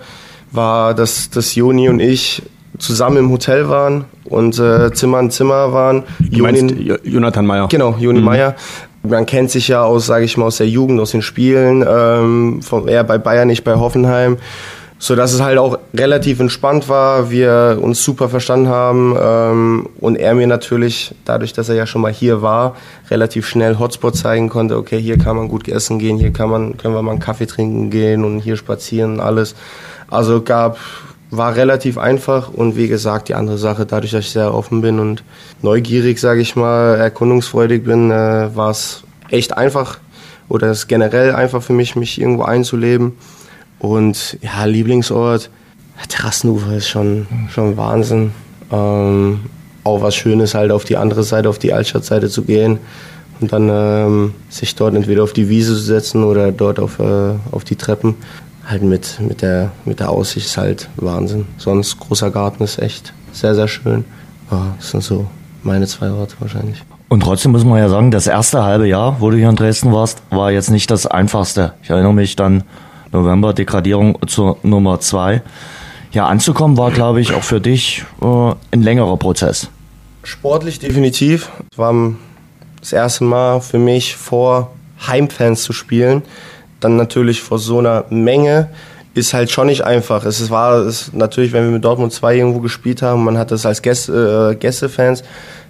war, 0.51 0.93
dass, 0.93 1.29
dass 1.29 1.55
Joni 1.55 1.89
und 1.89 1.99
ich 1.99 2.43
zusammen 2.77 3.17
im 3.17 3.31
Hotel 3.31 3.67
waren 3.69 4.05
und 4.25 4.57
äh, 4.57 4.91
Zimmer 4.93 5.17
an 5.17 5.31
Zimmer 5.31 5.73
waren. 5.73 6.03
Du 6.19 6.43
meinst 6.43 6.75
Jonathan 7.03 7.45
Meyer? 7.45 7.67
Genau, 7.67 7.95
Joni 7.99 8.19
mhm. 8.19 8.25
Meyer. 8.25 8.55
Man 9.03 9.25
kennt 9.25 9.51
sich 9.51 9.67
ja 9.67 9.83
aus, 9.83 10.07
sage 10.07 10.25
ich 10.25 10.35
mal, 10.37 10.45
aus 10.45 10.57
der 10.57 10.67
Jugend, 10.67 10.99
aus 10.99 11.11
den 11.11 11.21
Spielen. 11.21 11.85
Ähm, 11.87 12.61
vom, 12.61 12.87
er 12.87 13.03
bei 13.03 13.17
Bayern, 13.17 13.47
nicht 13.47 13.63
bei 13.63 13.75
Hoffenheim 13.75 14.37
so 14.97 15.15
dass 15.15 15.33
es 15.33 15.41
halt 15.41 15.57
auch 15.57 15.77
relativ 15.93 16.39
entspannt 16.39 16.87
war, 16.87 17.29
wir 17.29 17.79
uns 17.81 18.03
super 18.03 18.29
verstanden 18.29 18.69
haben 18.69 19.15
ähm, 19.19 19.89
und 19.99 20.15
er 20.15 20.33
mir 20.35 20.47
natürlich, 20.47 21.13
dadurch, 21.25 21.51
dass 21.51 21.67
er 21.67 21.75
ja 21.75 21.85
schon 21.85 22.01
mal 22.01 22.13
hier 22.13 22.41
war, 22.41 22.75
relativ 23.11 23.45
schnell 23.45 23.77
Hotspot 23.77 24.15
zeigen 24.15 24.49
konnte, 24.49 24.77
okay, 24.77 24.99
hier 24.99 25.17
kann 25.17 25.35
man 25.35 25.49
gut 25.49 25.67
essen 25.67 25.99
gehen, 25.99 26.17
hier 26.17 26.31
kann 26.31 26.49
man, 26.49 26.77
können 26.77 26.93
wir 26.93 27.01
mal 27.01 27.11
einen 27.11 27.19
Kaffee 27.19 27.45
trinken 27.45 27.89
gehen 27.89 28.23
und 28.23 28.39
hier 28.39 28.55
spazieren 28.55 29.19
alles. 29.19 29.55
Also 30.09 30.41
gab, 30.41 30.77
war 31.29 31.55
relativ 31.55 31.97
einfach 31.97 32.49
und 32.49 32.77
wie 32.77 32.87
gesagt, 32.87 33.27
die 33.27 33.35
andere 33.35 33.57
Sache, 33.57 33.85
dadurch, 33.85 34.11
dass 34.11 34.25
ich 34.25 34.31
sehr 34.31 34.53
offen 34.53 34.81
bin 34.81 34.99
und 34.99 35.23
neugierig, 35.61 36.21
sage 36.21 36.39
ich 36.39 36.55
mal, 36.55 36.95
erkundungsfreudig 36.95 37.83
bin, 37.83 38.11
äh, 38.11 38.55
war 38.55 38.69
es 38.69 39.03
echt 39.29 39.57
einfach 39.57 39.99
oder 40.47 40.67
es 40.67 40.87
generell 40.87 41.33
einfach 41.35 41.61
für 41.61 41.73
mich, 41.73 41.95
mich 41.97 42.21
irgendwo 42.21 42.43
einzuleben. 42.43 43.17
Und 43.79 44.37
ja, 44.41 44.65
Lieblingsort, 44.65 45.49
Terrassenufer 46.07 46.73
ist 46.73 46.87
schon, 46.87 47.27
schon 47.49 47.77
Wahnsinn. 47.77 48.31
Ähm, 48.71 49.41
auch 49.83 50.01
was 50.01 50.15
Schönes 50.15 50.55
halt 50.55 50.71
auf 50.71 50.83
die 50.83 50.97
andere 50.97 51.23
Seite, 51.23 51.47
auf 51.47 51.59
die 51.59 51.71
Altstadtseite 51.71 52.27
zu 52.29 52.43
gehen 52.43 52.79
und 53.39 53.51
dann 53.51 53.69
ähm, 53.71 54.33
sich 54.49 54.75
dort 54.75 54.95
entweder 54.95 55.23
auf 55.23 55.33
die 55.33 55.49
Wiese 55.49 55.75
zu 55.75 55.81
setzen 55.81 56.23
oder 56.23 56.51
dort 56.51 56.79
auf, 56.79 56.99
äh, 56.99 57.33
auf 57.51 57.63
die 57.63 57.75
Treppen. 57.75 58.15
Halt 58.65 58.81
mit, 58.81 59.19
mit, 59.19 59.43
der, 59.43 59.71
mit 59.85 59.99
der 59.99 60.09
Aussicht 60.09 60.47
ist 60.47 60.57
halt 60.57 60.89
Wahnsinn. 60.95 61.45
Sonst 61.57 61.99
großer 61.99 62.31
Garten 62.31 62.63
ist 62.63 62.79
echt 62.79 63.13
sehr, 63.31 63.53
sehr 63.53 63.67
schön. 63.67 64.05
Ja, 64.49 64.73
das 64.77 64.89
sind 64.89 65.03
so 65.03 65.27
meine 65.61 65.85
zwei 65.85 66.09
Orte 66.09 66.35
wahrscheinlich. 66.39 66.81
Und 67.07 67.21
trotzdem 67.21 67.51
muss 67.51 67.63
man 67.63 67.77
ja 67.77 67.89
sagen, 67.89 68.09
das 68.09 68.25
erste 68.25 68.63
halbe 68.63 68.87
Jahr, 68.87 69.17
wo 69.19 69.29
du 69.29 69.37
hier 69.37 69.49
in 69.49 69.55
Dresden 69.55 69.93
warst, 69.93 70.23
war 70.31 70.51
jetzt 70.51 70.71
nicht 70.71 70.89
das 70.89 71.05
einfachste. 71.05 71.73
Ich 71.83 71.91
erinnere 71.91 72.13
mich 72.13 72.35
dann 72.35 72.63
November 73.15 73.53
Degradierung 73.53 74.17
zur 74.27 74.57
Nummer 74.63 74.99
zwei. 74.99 75.41
Ja, 76.11 76.27
anzukommen 76.27 76.77
war, 76.77 76.91
glaube 76.91 77.21
ich, 77.21 77.33
auch 77.33 77.43
für 77.43 77.61
dich 77.61 78.03
äh, 78.21 78.53
ein 78.71 78.81
längerer 78.81 79.17
Prozess. 79.17 79.69
Sportlich 80.23 80.79
definitiv. 80.79 81.49
Es 81.71 81.77
war 81.77 81.93
das 82.79 82.93
erste 82.93 83.23
Mal 83.23 83.61
für 83.61 83.79
mich 83.79 84.15
vor 84.15 84.71
Heimfans 85.07 85.63
zu 85.63 85.73
spielen. 85.73 86.23
Dann 86.79 86.97
natürlich 86.97 87.41
vor 87.41 87.57
so 87.57 87.79
einer 87.79 88.05
Menge 88.09 88.69
ist 89.13 89.33
halt 89.33 89.49
schon 89.49 89.67
nicht 89.67 89.83
einfach. 89.85 90.25
Es 90.25 90.49
war 90.49 90.79
es 90.79 91.13
natürlich, 91.13 91.53
wenn 91.53 91.63
wir 91.63 91.71
mit 91.71 91.85
Dortmund 91.85 92.11
2 92.11 92.35
irgendwo 92.35 92.59
gespielt 92.59 93.01
haben, 93.01 93.23
man 93.23 93.37
hat 93.37 93.51
das 93.51 93.65
als 93.65 93.81
Gäste, 93.81 94.51
äh, 94.51 94.55
Gästefans, 94.55 95.23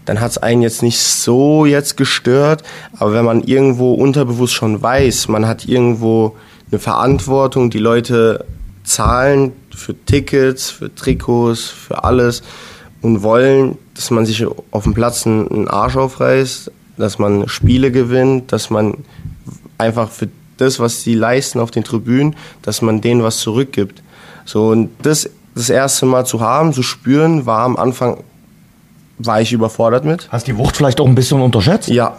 dann 0.05 0.19
hat 0.19 0.31
es 0.31 0.37
einen 0.39 0.63
jetzt 0.63 0.81
nicht 0.81 0.99
so 0.99 1.65
jetzt 1.65 1.95
gestört. 1.95 2.63
Aber 2.97 3.13
wenn 3.13 3.25
man 3.25 3.43
irgendwo 3.43 3.93
unterbewusst 3.93 4.53
schon 4.53 4.81
weiß, 4.81 5.27
man 5.27 5.47
hat 5.47 5.65
irgendwo 5.65 6.35
eine 6.71 6.79
Verantwortung. 6.79 7.69
Die 7.69 7.79
Leute 7.79 8.45
zahlen 8.83 9.53
für 9.73 9.95
Tickets, 10.05 10.69
für 10.69 10.93
Trikots, 10.93 11.65
für 11.65 12.03
alles 12.03 12.43
und 13.01 13.23
wollen, 13.23 13.77
dass 13.93 14.11
man 14.11 14.25
sich 14.25 14.45
auf 14.71 14.83
dem 14.83 14.93
Platz 14.93 15.25
einen 15.25 15.67
Arsch 15.67 15.95
aufreißt, 15.95 16.71
dass 16.97 17.19
man 17.19 17.47
Spiele 17.47 17.91
gewinnt, 17.91 18.51
dass 18.51 18.69
man 18.69 18.95
einfach 19.77 20.09
für 20.09 20.29
das, 20.57 20.79
was 20.79 21.01
sie 21.01 21.15
leisten 21.15 21.59
auf 21.59 21.71
den 21.71 21.83
Tribünen, 21.83 22.35
dass 22.61 22.81
man 22.81 23.01
denen 23.01 23.23
was 23.23 23.39
zurückgibt. 23.39 24.01
So 24.45 24.69
und 24.69 24.89
das 25.01 25.29
das 25.55 25.69
erste 25.69 26.05
Mal 26.05 26.25
zu 26.25 26.41
haben, 26.41 26.73
zu 26.73 26.83
spüren, 26.83 27.45
war 27.45 27.61
am 27.61 27.77
Anfang 27.77 28.17
war 29.17 29.39
ich 29.39 29.53
überfordert 29.53 30.03
mit. 30.03 30.27
Hast 30.29 30.47
die 30.47 30.57
Wucht 30.57 30.75
vielleicht 30.75 30.99
auch 30.99 31.07
ein 31.07 31.15
bisschen 31.15 31.41
unterschätzt? 31.41 31.87
Ja, 31.87 32.17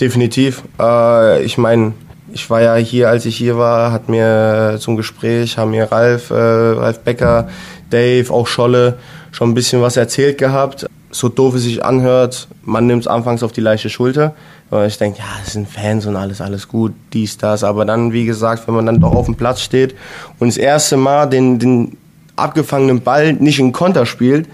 definitiv. 0.00 0.62
Äh, 0.78 1.42
ich 1.42 1.58
meine, 1.58 1.92
ich 2.36 2.50
war 2.50 2.60
ja 2.60 2.74
hier, 2.74 3.08
als 3.08 3.24
ich 3.24 3.34
hier 3.34 3.56
war, 3.56 3.92
hat 3.92 4.10
mir 4.10 4.76
zum 4.78 4.94
Gespräch, 4.98 5.56
haben 5.56 5.70
mir 5.70 5.90
Ralf, 5.90 6.28
äh, 6.28 6.34
Ralf 6.34 7.00
Becker, 7.00 7.48
Dave, 7.88 8.30
auch 8.30 8.46
Scholle 8.46 8.98
schon 9.32 9.50
ein 9.50 9.54
bisschen 9.54 9.80
was 9.80 9.96
erzählt 9.96 10.36
gehabt. 10.36 10.86
So 11.10 11.30
doof 11.30 11.54
es 11.54 11.62
sich 11.62 11.82
anhört, 11.82 12.46
man 12.62 12.86
nimmt 12.86 13.04
es 13.04 13.06
anfangs 13.06 13.42
auf 13.42 13.52
die 13.52 13.62
leichte 13.62 13.88
Schulter. 13.88 14.34
Weil 14.68 14.88
ich 14.88 14.98
denke, 14.98 15.20
ja, 15.20 15.24
das 15.42 15.54
sind 15.54 15.66
Fans 15.66 16.04
und 16.04 16.14
alles, 16.14 16.42
alles 16.42 16.68
gut, 16.68 16.92
dies, 17.14 17.38
das. 17.38 17.64
Aber 17.64 17.86
dann, 17.86 18.12
wie 18.12 18.26
gesagt, 18.26 18.66
wenn 18.66 18.74
man 18.74 18.84
dann 18.84 19.00
doch 19.00 19.14
auf 19.14 19.24
dem 19.24 19.36
Platz 19.36 19.62
steht 19.62 19.94
und 20.38 20.48
das 20.48 20.58
erste 20.58 20.98
Mal 20.98 21.26
den, 21.26 21.58
den 21.58 21.96
abgefangenen 22.36 23.00
Ball 23.00 23.32
nicht 23.32 23.60
in 23.60 23.72
Konter 23.72 24.04
spielt, 24.04 24.46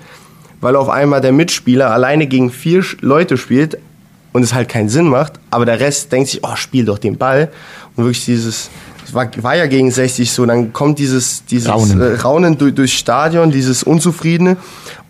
weil 0.61 0.76
auf 0.76 0.89
einmal 0.89 1.20
der 1.20 1.33
Mitspieler 1.33 1.91
alleine 1.91 2.28
gegen 2.28 2.53
vier 2.53 2.85
Leute 3.01 3.37
spielt, 3.37 3.78
und 4.33 4.43
es 4.43 4.55
halt 4.55 4.68
keinen 4.68 4.89
Sinn 4.89 5.09
macht, 5.09 5.35
aber 5.51 5.66
der 5.66 5.80
Rest 5.80 6.12
denkt 6.12 6.30
sich, 6.30 6.41
oh, 6.43 6.57
spiel 6.57 6.85
doch 6.85 6.99
den 6.99 7.18
Ball. 7.18 7.51
Und 7.97 8.05
wirklich 8.05 8.24
dieses, 8.24 8.70
es 9.05 9.14
war, 9.14 9.28
war 9.43 9.57
ja 9.57 9.66
gegen 9.66 9.91
60 9.91 10.30
so, 10.30 10.47
dann 10.47 10.72
kommt 10.72 10.99
dieses, 10.99 11.45
dieses 11.45 11.68
Raunen, 11.68 12.01
äh, 12.01 12.14
Raunen 12.20 12.59
durch, 12.59 12.74
durchs 12.74 12.95
Stadion, 12.95 13.51
dieses 13.51 13.83
Unzufriedene. 13.83 14.57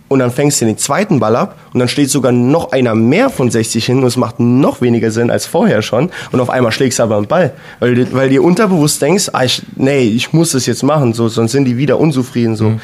und 0.08 0.18
dann 0.18 0.30
fängst 0.30 0.60
du 0.60 0.66
den 0.66 0.76
zweiten 0.76 1.20
Ball 1.20 1.36
ab 1.36 1.56
und 1.72 1.80
dann 1.80 1.88
steht 1.88 2.10
sogar 2.10 2.32
noch 2.32 2.72
einer 2.72 2.94
mehr 2.94 3.30
von 3.30 3.50
60 3.50 3.86
hin 3.86 3.98
und 3.98 4.04
es 4.04 4.16
macht 4.16 4.40
noch 4.40 4.82
weniger 4.82 5.10
Sinn 5.10 5.30
als 5.30 5.46
vorher 5.46 5.80
schon 5.80 6.10
und 6.32 6.40
auf 6.40 6.50
einmal 6.50 6.70
schlägst 6.72 6.98
du 6.98 7.04
aber 7.04 7.16
einen 7.16 7.28
Ball, 7.28 7.54
weil, 7.80 8.12
weil 8.12 8.28
dir 8.28 8.42
unterbewusst 8.42 9.00
denkst, 9.00 9.30
ah, 9.32 9.44
ich, 9.44 9.62
nee, 9.76 10.02
ich 10.02 10.34
muss 10.34 10.52
das 10.52 10.66
jetzt 10.66 10.82
machen, 10.82 11.14
so, 11.14 11.28
sonst 11.28 11.52
sind 11.52 11.64
die 11.64 11.78
wieder 11.78 11.98
unzufrieden, 11.98 12.56
so. 12.56 12.70
Mhm. 12.70 12.80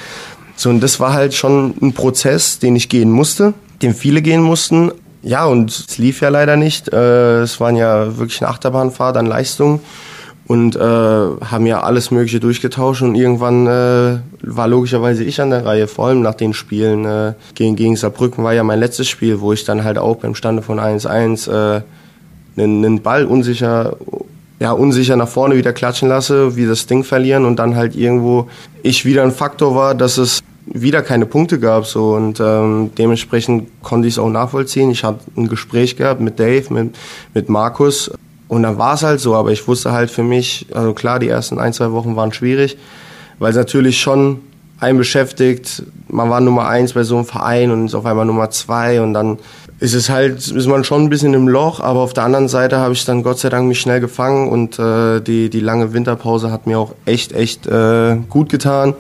So, 0.59 0.71
und 0.71 0.81
das 0.81 0.99
war 0.99 1.13
halt 1.13 1.35
schon 1.35 1.75
ein 1.81 1.93
Prozess, 1.93 2.59
den 2.59 2.75
ich 2.75 2.89
gehen 2.89 3.13
musste, 3.13 3.55
den 3.81 3.95
viele 3.95 4.23
gehen 4.23 4.43
mussten. 4.43 4.91
Ja, 5.23 5.47
und 5.47 5.71
es 5.71 5.99
lief 5.99 6.21
ja 6.21 6.29
leider 6.29 6.57
nicht. 6.57 6.93
Äh, 6.93 7.43
es 7.43 7.61
waren 7.61 7.77
ja 7.77 8.17
wirklich 8.19 8.41
eine 8.41 8.51
Achterbahnfahrt 8.51 9.17
an 9.17 9.27
Leistungen 9.27 9.81
und 10.47 10.77
äh, 10.77 10.81
haben 10.81 11.67
ja 11.67 11.83
alles 11.83 12.11
Mögliche 12.11 12.41
durchgetauscht 12.41 13.03
und 13.03 13.15
irgendwann 13.15 13.67
äh, 13.67 14.19
war 14.43 14.69
logischerweise 14.69 15.23
ich 15.23 15.41
an 15.41 15.51
der 15.51 15.67
Reihe, 15.67 15.87
vor 15.87 16.07
allem 16.07 16.23
nach 16.23 16.35
den 16.35 16.55
Spielen 16.55 17.05
äh, 17.05 17.35
gegen, 17.55 17.77
gegen 17.77 17.97
Saarbrücken 17.97 18.43
war 18.45 18.55
ja 18.55 18.65
mein 18.65 18.81
letztes 18.81 19.09
Spiel, 19.09 19.41
wo 19.41 19.53
ich 19.53 19.65
dann 19.65 19.85
halt 19.85 19.99
auch 19.99 20.17
beim 20.17 20.35
Stande 20.35 20.63
von 20.63 20.81
1-1 20.81 21.51
äh, 21.51 21.83
einen, 22.57 22.85
einen 22.85 23.03
Ball 23.03 23.27
unsicher 23.27 23.97
ja, 24.61 24.73
unsicher 24.73 25.17
nach 25.17 25.29
vorne 25.29 25.57
wieder 25.57 25.73
klatschen 25.73 26.09
lasse, 26.09 26.57
wie 26.57 26.67
das 26.67 26.87
Ding 26.87 27.05
verlieren 27.05 27.45
und 27.45 27.61
dann 27.61 27.77
halt 27.77 27.95
irgendwo 27.95 28.49
ich 28.83 29.05
wieder 29.05 29.23
ein 29.23 29.31
Faktor 29.31 29.77
war, 29.77 29.95
dass 29.95 30.19
es 30.19 30.41
wieder 30.73 31.03
keine 31.03 31.27
Punkte 31.27 31.59
gab 31.59 31.87
so 31.87 32.15
und 32.15 32.41
ähm, 32.41 32.91
dementsprechend 32.97 33.69
konnte 33.83 34.09
ich 34.09 34.15
es 34.15 34.19
auch 34.19 34.29
nachvollziehen. 34.29 34.91
Ich 34.91 35.05
hatte 35.05 35.21
ein 35.37 35.49
Gespräch 35.49 35.97
gehabt 35.97 36.21
mit 36.21 36.39
Dave, 36.39 36.73
mit, 36.73 36.97
mit 37.35 37.49
Markus 37.49 38.11
und 38.49 38.63
dann 38.63 38.79
war 38.79 38.95
es 38.95 39.03
halt 39.03 39.21
so, 39.21 39.35
aber 39.35 39.53
ich 39.53 39.69
wusste 39.69 39.93
halt 39.93 40.11
für 40.11 40.23
mich, 40.23 40.67
also 40.75 40.95
klar, 40.95 41.19
die 41.19 41.29
ersten 41.29 41.59
ein, 41.59 41.73
zwei 41.73 41.93
Wochen 41.93 42.17
waren 42.17 42.33
schwierig, 42.33 42.79
weil 43.39 43.51
es 43.51 43.57
natürlich 43.57 44.01
schon 44.01 44.41
einen 44.81 44.99
beschäftigt. 44.99 45.83
Man 46.09 46.31
war 46.31 46.41
Nummer 46.41 46.69
eins 46.69 46.93
bei 46.93 47.03
so 47.03 47.17
einem 47.17 47.27
Verein 47.27 47.71
und 47.71 47.87
ist 47.87 47.95
auf 47.95 48.07
einmal 48.07 48.25
Nummer 48.25 48.51
zwei 48.51 49.03
und 49.03 49.13
dann 49.13 49.39
ist 49.81 49.95
es 49.95 50.11
halt, 50.11 50.49
ist 50.49 50.67
man 50.67 50.83
schon 50.83 51.03
ein 51.03 51.11
bisschen 51.11 51.35
im 51.35 51.47
Loch, 51.47 51.81
aber 51.81 52.01
auf 52.01 52.13
der 52.13 52.25
anderen 52.25 52.49
Seite 52.49 52.79
habe 52.79 52.95
ich 52.95 53.05
dann 53.05 53.23
Gott 53.23 53.39
sei 53.39 53.49
Dank 53.49 53.69
mich 53.69 53.81
schnell 53.81 54.01
gefangen 54.01 54.49
und 54.49 54.79
äh, 54.79 55.21
die, 55.21 55.51
die 55.51 55.61
lange 55.61 55.93
Winterpause 55.93 56.51
hat 56.51 56.67
mir 56.67 56.79
auch 56.79 56.95
echt, 57.05 57.33
echt 57.33 57.67
äh, 57.67 58.17
gut 58.29 58.49
getan. 58.49 58.95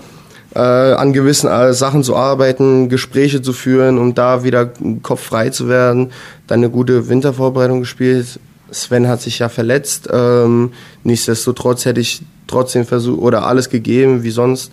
Äh, 0.59 0.95
an 0.95 1.13
gewissen 1.13 1.49
äh, 1.49 1.73
Sachen 1.73 2.03
zu 2.03 2.17
arbeiten, 2.17 2.89
Gespräche 2.89 3.41
zu 3.41 3.53
führen, 3.53 3.97
um 3.97 4.15
da 4.15 4.43
wieder 4.43 4.73
Kopf 5.05 5.21
frei 5.21 5.51
zu 5.51 5.69
werden. 5.69 6.11
Dann 6.49 6.59
eine 6.59 6.69
gute 6.69 7.09
Wintervorbereitung 7.09 7.79
gespielt. 7.79 8.41
Sven 8.73 9.07
hat 9.07 9.21
sich 9.21 9.39
ja 9.39 9.51
verletzt. 9.51 10.09
Ähm, 10.13 10.73
nichtsdestotrotz 11.05 11.85
hätte 11.85 12.01
ich 12.01 12.23
trotzdem 12.49 12.87
versucht 12.87 13.23
oder 13.23 13.47
alles 13.47 13.71
gegeben 13.71 14.25
wie 14.25 14.33
sonst, 14.33 14.73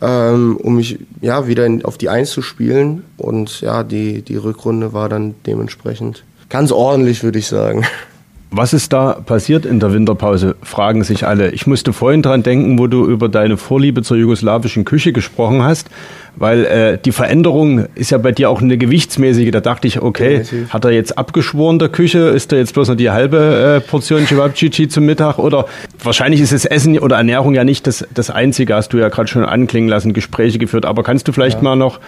ähm, 0.00 0.56
um 0.56 0.76
mich 0.76 1.00
ja 1.20 1.46
wieder 1.46 1.66
in, 1.66 1.84
auf 1.84 1.98
die 1.98 2.08
Eins 2.08 2.30
zu 2.30 2.40
spielen. 2.40 3.04
Und 3.18 3.60
ja, 3.60 3.82
die, 3.84 4.22
die 4.22 4.36
Rückrunde 4.36 4.94
war 4.94 5.10
dann 5.10 5.34
dementsprechend 5.44 6.24
ganz 6.48 6.72
ordentlich, 6.72 7.22
würde 7.22 7.40
ich 7.40 7.46
sagen. 7.46 7.84
Was 8.56 8.72
ist 8.72 8.90
da 8.94 9.12
passiert 9.12 9.66
in 9.66 9.80
der 9.80 9.92
Winterpause, 9.92 10.56
fragen 10.62 11.04
sich 11.04 11.26
alle. 11.26 11.50
Ich 11.50 11.66
musste 11.66 11.92
vorhin 11.92 12.22
dran 12.22 12.42
denken, 12.42 12.78
wo 12.78 12.86
du 12.86 13.04
über 13.04 13.28
deine 13.28 13.58
Vorliebe 13.58 14.00
zur 14.00 14.16
jugoslawischen 14.16 14.86
Küche 14.86 15.12
gesprochen 15.12 15.62
hast, 15.62 15.90
weil 16.36 16.64
äh, 16.64 16.98
die 16.98 17.12
Veränderung 17.12 17.84
ist 17.94 18.12
ja 18.12 18.16
bei 18.16 18.32
dir 18.32 18.48
auch 18.48 18.62
eine 18.62 18.78
gewichtsmäßige. 18.78 19.50
Da 19.50 19.60
dachte 19.60 19.86
ich, 19.86 20.00
okay, 20.00 20.38
Definitiv. 20.38 20.72
hat 20.72 20.86
er 20.86 20.92
jetzt 20.92 21.18
abgeschworen 21.18 21.78
der 21.78 21.90
Küche? 21.90 22.18
Ist 22.28 22.50
da 22.50 22.56
jetzt 22.56 22.72
bloß 22.72 22.88
noch 22.88 22.96
die 22.96 23.10
halbe 23.10 23.82
äh, 23.84 23.86
Portion 23.86 24.26
Cevapcici 24.26 24.88
zum 24.88 25.04
Mittag? 25.04 25.38
Oder 25.38 25.66
wahrscheinlich 26.02 26.40
ist 26.40 26.54
das 26.54 26.64
Essen 26.64 26.98
oder 26.98 27.16
Ernährung 27.16 27.54
ja 27.54 27.62
nicht 27.62 27.86
das, 27.86 28.06
das 28.14 28.30
Einzige, 28.30 28.74
hast 28.74 28.88
du 28.94 28.96
ja 28.96 29.10
gerade 29.10 29.28
schon 29.28 29.44
anklingen 29.44 29.90
lassen, 29.90 30.14
Gespräche 30.14 30.58
geführt. 30.58 30.86
Aber 30.86 31.02
kannst 31.02 31.28
du 31.28 31.32
vielleicht 31.32 31.58
ja. 31.58 31.62
mal 31.62 31.76
noch 31.76 32.00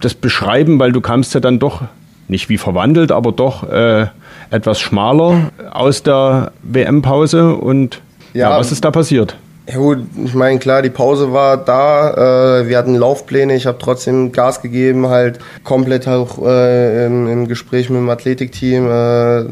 das 0.00 0.14
beschreiben, 0.14 0.78
weil 0.78 0.92
du 0.92 1.00
kamst 1.00 1.34
ja 1.34 1.40
dann 1.40 1.58
doch 1.58 1.82
nicht 2.30 2.48
wie 2.48 2.58
verwandelt, 2.58 3.12
aber 3.12 3.32
doch 3.32 3.68
äh, 3.68 4.06
etwas 4.50 4.80
schmaler 4.80 5.50
aus 5.70 6.02
der 6.02 6.52
WM-Pause. 6.62 7.54
Und 7.54 8.00
ja, 8.32 8.50
ja, 8.50 8.58
was 8.58 8.72
ist 8.72 8.84
da 8.84 8.90
passiert? 8.90 9.36
Ja 9.68 9.76
gut, 9.76 9.98
ich 10.24 10.34
meine, 10.34 10.58
klar, 10.58 10.82
die 10.82 10.90
Pause 10.90 11.32
war 11.32 11.56
da, 11.56 12.60
äh, 12.60 12.68
wir 12.68 12.76
hatten 12.76 12.96
Laufpläne, 12.96 13.54
ich 13.54 13.66
habe 13.66 13.78
trotzdem 13.78 14.32
Gas 14.32 14.62
gegeben, 14.62 15.08
halt 15.08 15.38
komplett 15.62 16.08
auch 16.08 16.44
äh, 16.44 17.06
im, 17.06 17.28
im, 17.28 17.46
Gespräch 17.46 17.88
mit 17.88 17.98
dem 17.98 18.08
Athletikteam, 18.08 18.86
äh, 18.86 19.44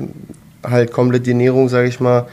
halt 0.68 0.92
komplett 0.92 1.26
die 1.26 1.30
Ernährung, 1.30 1.68
sage 1.68 1.86
ich 1.86 2.00
mal, 2.00 2.26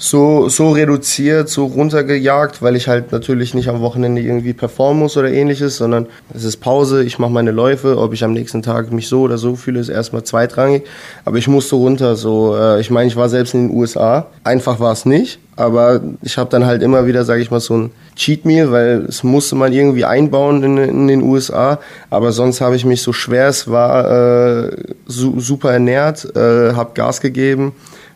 so, 0.00 0.48
so 0.48 0.70
reduziert, 0.70 1.48
so 1.48 1.66
runtergejagt, 1.66 2.62
weil 2.62 2.76
ich 2.76 2.86
halt 2.86 3.10
natürlich 3.10 3.52
nicht 3.52 3.68
am 3.68 3.80
Wochenende 3.80 4.22
irgendwie 4.22 4.52
performen 4.52 5.00
muss 5.00 5.16
oder 5.16 5.28
ähnliches, 5.28 5.76
sondern 5.76 6.06
es 6.32 6.44
ist 6.44 6.58
Pause, 6.58 7.02
ich 7.02 7.18
mache 7.18 7.32
meine 7.32 7.50
Läufe, 7.50 7.98
ob 7.98 8.12
ich 8.12 8.22
am 8.22 8.32
nächsten 8.32 8.62
Tag 8.62 8.92
mich 8.92 9.08
so 9.08 9.22
oder 9.22 9.38
so 9.38 9.56
fühle, 9.56 9.80
ist 9.80 9.88
erstmal 9.88 10.22
zweitrangig, 10.22 10.84
aber 11.24 11.38
ich 11.38 11.48
musste 11.48 11.74
runter, 11.74 12.14
so, 12.14 12.56
äh, 12.56 12.80
ich 12.80 12.90
meine, 12.90 13.08
ich 13.08 13.16
war 13.16 13.28
selbst 13.28 13.54
in 13.54 13.68
den 13.68 13.76
USA, 13.76 14.28
einfach 14.44 14.78
war 14.78 14.92
es 14.92 15.04
nicht, 15.04 15.40
aber 15.56 16.00
ich 16.22 16.38
habe 16.38 16.48
dann 16.48 16.64
halt 16.64 16.82
immer 16.84 17.06
wieder, 17.06 17.24
sage 17.24 17.42
ich 17.42 17.50
mal, 17.50 17.58
so 17.58 17.76
ein 17.76 17.90
Cheat 18.14 18.44
Meal, 18.44 18.70
weil 18.70 19.04
es 19.08 19.24
musste 19.24 19.56
man 19.56 19.72
irgendwie 19.72 20.04
einbauen 20.04 20.62
in, 20.62 20.78
in 20.78 21.08
den 21.08 21.22
USA, 21.22 21.80
aber 22.08 22.30
sonst 22.30 22.60
habe 22.60 22.76
ich 22.76 22.84
mich 22.84 23.02
so 23.02 23.12
schwer 23.12 23.48
es 23.48 23.68
war 23.68 24.68
äh, 24.68 24.76
su 25.06 25.40
super 25.40 25.72
ernährt, 25.72 26.36
äh, 26.36 26.74
habe 26.74 26.90
Gas 26.94 27.20
gegeben, 27.20 27.72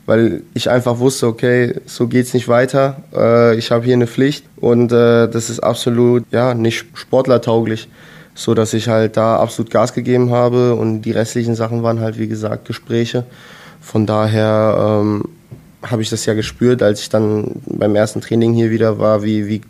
weil 0.07 0.43
ich 0.55 0.69
einfach 0.69 0.99
wusste, 0.99 1.27
okay, 1.27 1.81
so 1.87 2.09
geht's 2.09 2.35
nicht 2.35 2.49
weiter. 2.49 3.03
Äh, 3.15 3.57
ich 3.57 3.71
habe 3.71 3.85
hier 3.85 3.95
eine 3.95 4.07
Pflicht 4.07 4.45
und 4.57 4.93
äh, 4.93 5.29
das 5.29 5.51
ist 5.51 5.61
absolut 5.61 6.25
ja 6.31 6.55
nicht 6.55 6.87
sportlertauglich, 6.95 7.89
so 8.35 8.55
dass 8.55 8.75
ich 8.75 8.89
halt 8.89 9.17
da 9.17 9.37
absolut 9.37 9.71
Gas 9.71 9.93
gegeben 9.93 10.31
habe 10.31 10.75
und 10.75 11.03
die 11.03 11.13
restlichen 11.13 11.55
Sachen 11.55 11.83
waren 11.83 12.01
halt 12.01 12.19
wie 12.19 12.29
gesagt 12.29 12.67
Gespräche. 12.67 13.25
Von 13.81 14.07
daher 14.07 15.01
ähm, 15.01 15.25
habe 15.83 16.03
ich 16.03 16.11
das 16.11 16.27
ja 16.27 16.35
gespürt, 16.35 16.83
als 16.83 17.01
ich 17.01 17.09
dann 17.09 17.63
beim 17.67 17.97
ersten 17.97 18.21
Training 18.21 18.55
hier 18.55 18.71
wieder 18.71 18.99
war, 18.99 19.23
wie 19.23 19.47
wie 19.47 19.61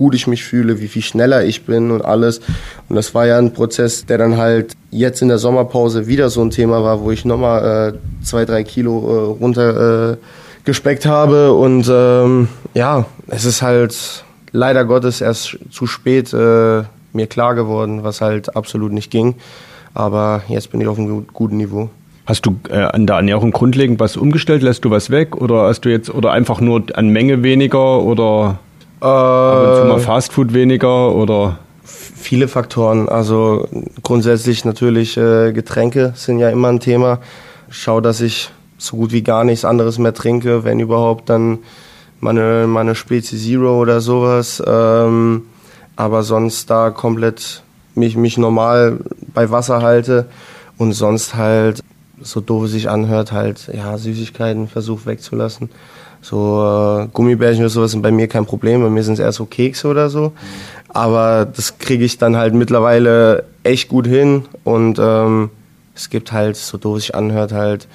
gut 0.00 0.14
ich 0.14 0.26
mich 0.26 0.42
fühle, 0.44 0.80
wie 0.80 0.88
viel 0.88 1.02
schneller 1.02 1.44
ich 1.44 1.66
bin 1.66 1.90
und 1.90 2.02
alles. 2.02 2.40
Und 2.88 2.96
das 2.96 3.14
war 3.14 3.26
ja 3.26 3.36
ein 3.36 3.52
Prozess, 3.52 4.06
der 4.06 4.16
dann 4.16 4.38
halt 4.38 4.74
jetzt 4.90 5.20
in 5.20 5.28
der 5.28 5.36
Sommerpause 5.36 6.06
wieder 6.06 6.30
so 6.30 6.40
ein 6.40 6.48
Thema 6.48 6.82
war, 6.82 7.02
wo 7.02 7.10
ich 7.10 7.26
nochmal 7.26 7.92
äh, 7.92 8.24
zwei, 8.24 8.46
drei 8.46 8.64
Kilo 8.64 8.94
äh, 8.96 9.38
runter 9.42 10.12
äh, 10.12 10.16
gespeckt 10.64 11.04
habe. 11.04 11.52
Und 11.52 11.86
ähm, 11.92 12.48
ja, 12.72 13.04
es 13.26 13.44
ist 13.44 13.60
halt 13.60 14.24
leider 14.52 14.86
Gottes 14.86 15.20
erst 15.20 15.58
zu 15.70 15.86
spät 15.86 16.32
äh, 16.32 16.82
mir 17.12 17.26
klar 17.28 17.54
geworden, 17.54 18.02
was 18.02 18.22
halt 18.22 18.56
absolut 18.56 18.92
nicht 18.92 19.10
ging. 19.10 19.34
Aber 19.92 20.44
jetzt 20.48 20.72
bin 20.72 20.80
ich 20.80 20.86
auf 20.86 20.98
einem 20.98 21.26
guten 21.26 21.58
Niveau. 21.58 21.90
Hast 22.24 22.46
du 22.46 22.56
äh, 22.70 22.78
an 22.78 23.06
der 23.06 23.16
Ernährung 23.16 23.50
grundlegend 23.50 24.00
was 24.00 24.16
umgestellt? 24.16 24.62
Lässt 24.62 24.82
du 24.86 24.90
was 24.90 25.10
weg 25.10 25.36
oder 25.36 25.64
hast 25.64 25.82
du 25.82 25.90
jetzt 25.90 26.08
oder 26.08 26.32
einfach 26.32 26.62
nur 26.62 26.84
an 26.94 27.10
Menge 27.10 27.42
weniger 27.42 28.00
oder 28.00 28.60
äh, 29.00 29.04
Ab 29.04 29.68
und 29.68 29.76
zu 29.76 29.84
mal 29.86 30.00
Fastfood 30.00 30.52
weniger 30.52 31.14
oder? 31.14 31.58
Viele 31.84 32.48
Faktoren. 32.48 33.08
Also 33.08 33.66
grundsätzlich 34.02 34.64
natürlich 34.64 35.16
äh, 35.16 35.52
Getränke 35.52 36.12
sind 36.16 36.38
ja 36.38 36.50
immer 36.50 36.68
ein 36.68 36.80
Thema. 36.80 37.18
Schau, 37.70 38.00
dass 38.00 38.20
ich 38.20 38.50
so 38.78 38.96
gut 38.96 39.12
wie 39.12 39.22
gar 39.22 39.44
nichts 39.44 39.64
anderes 39.64 39.98
mehr 39.98 40.14
trinke, 40.14 40.64
wenn 40.64 40.80
überhaupt 40.80 41.28
dann 41.28 41.58
meine, 42.20 42.66
meine 42.66 42.94
Spezi 42.94 43.36
Zero 43.38 43.80
oder 43.80 44.00
sowas. 44.00 44.62
Ähm, 44.66 45.42
aber 45.96 46.22
sonst 46.22 46.70
da 46.70 46.90
komplett 46.90 47.62
mich, 47.94 48.16
mich 48.16 48.38
normal 48.38 48.98
bei 49.34 49.50
Wasser 49.50 49.82
halte 49.82 50.26
und 50.78 50.92
sonst 50.92 51.34
halt, 51.34 51.82
so 52.22 52.40
doof 52.40 52.64
es 52.64 52.72
sich 52.72 52.88
anhört, 52.88 53.32
halt 53.32 53.70
ja 53.74 53.96
Süßigkeiten 53.96 54.68
versuche 54.68 55.06
wegzulassen. 55.06 55.70
So 56.22 57.02
äh, 57.02 57.08
Gummibärchen 57.12 57.62
oder 57.62 57.70
sowas 57.70 57.92
sind 57.92 58.02
bei 58.02 58.10
mir 58.10 58.28
kein 58.28 58.46
Problem. 58.46 58.82
Bei 58.82 58.90
mir 58.90 59.02
sind 59.02 59.14
es 59.14 59.20
eher 59.20 59.32
so 59.32 59.46
Kekse 59.46 59.88
oder 59.88 60.10
so. 60.10 60.32
Aber 60.88 61.46
das 61.46 61.78
kriege 61.78 62.04
ich 62.04 62.18
dann 62.18 62.36
halt 62.36 62.54
mittlerweile 62.54 63.44
echt 63.62 63.88
gut 63.88 64.06
hin. 64.06 64.44
Und 64.64 64.98
ähm, 65.00 65.50
es 65.94 66.10
gibt 66.10 66.32
halt, 66.32 66.56
so 66.56 66.78
doof 66.78 67.00
sich 67.00 67.14
anhört, 67.14 67.52
halt 67.52 67.88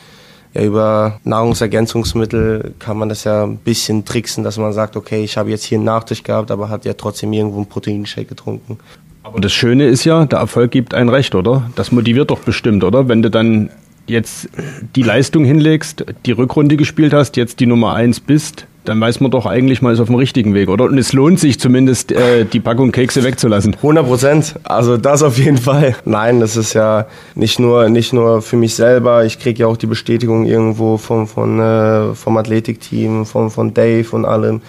ja, 0.54 0.64
über 0.64 1.20
Nahrungsergänzungsmittel 1.24 2.74
kann 2.80 2.98
man 2.98 3.10
das 3.10 3.26
ja 3.26 3.44
ein 3.44 3.58
bisschen 3.58 4.06
tricksen, 4.06 4.44
dass 4.44 4.58
man 4.58 4.72
sagt, 4.74 4.96
okay, 4.96 5.24
ich 5.24 5.38
habe 5.38 5.50
jetzt 5.50 5.66
hier 5.66 5.78
einen 5.78 5.86
Nachtisch 5.86 6.24
gehabt, 6.24 6.50
aber 6.50 6.70
hat 6.70 6.86
ja 6.86 6.94
trotzdem 6.94 7.34
irgendwo 7.34 7.58
einen 7.58 7.68
Proteinshake 7.68 8.28
getrunken. 8.28 8.80
Aber 9.22 9.42
das 9.42 9.52
Schöne 9.52 9.88
ist 9.88 10.06
ja, 10.06 10.26
der 10.26 10.40
Erfolg 10.40 10.72
gibt 10.72 10.94
ein 10.94 11.10
Recht, 11.10 11.36
oder? 11.36 11.70
Das 11.76 11.92
motiviert 11.92 12.30
doch 12.30 12.40
bestimmt, 12.40 12.84
oder? 12.84 13.08
Wenn 13.08 13.22
du 13.22 13.30
dann 13.30 13.70
jetzt 14.08 14.50
die 14.96 15.04
Leistung 15.04 15.46
hinlegst, 15.46 16.06
die 16.26 16.32
Rückrunde 16.32 16.78
gespielt 16.78 17.14
hast, 17.14 17.38
jetzt 17.38 17.60
die 17.60 17.66
Nummer 17.66 17.94
eins 17.94 18.20
bist, 18.20 18.68
dann 18.86 19.02
weiß 19.02 19.20
man 19.20 19.32
doch 19.32 19.46
eigentlich 19.46 19.82
mal, 19.82 19.94
ist 19.94 20.00
auf 20.00 20.08
dem 20.08 20.16
richtigen 20.16 20.54
Weg, 20.54 20.70
oder? 20.70 20.86
Und 20.86 20.98
es 20.98 21.12
lohnt 21.12 21.40
sich 21.40 21.60
zumindest, 21.60 22.12
äh, 22.12 22.46
die 22.46 22.60
Packung 22.60 22.92
Kekse 22.92 23.24
wegzulassen. 23.24 23.74
100 23.76 24.06
Prozent. 24.06 24.56
Also 24.64 24.98
das 24.98 25.24
auf 25.24 25.38
jeden 25.38 25.58
Fall. 25.58 25.96
Nein, 26.06 26.40
das 26.40 26.56
ist 26.56 26.74
ja 26.74 27.08
nicht 27.34 27.60
nur, 27.60 27.90
nicht 27.90 28.14
nur 28.14 28.42
für 28.42 28.58
mich 28.58 28.76
selber. 28.76 29.26
Ich 29.26 29.40
kriege 29.40 29.62
ja 29.62 29.68
auch 29.68 29.78
die 29.78 29.88
Bestätigung 29.88 30.46
irgendwo 30.46 30.98
vom, 30.98 31.28
von, 31.28 31.60
äh, 31.60 32.14
vom 32.14 32.38
Athletikteam, 32.38 33.26
von, 33.26 33.50
von 33.50 33.74
Dave 33.74 34.08
und 34.12 34.26
allem. 34.26 34.62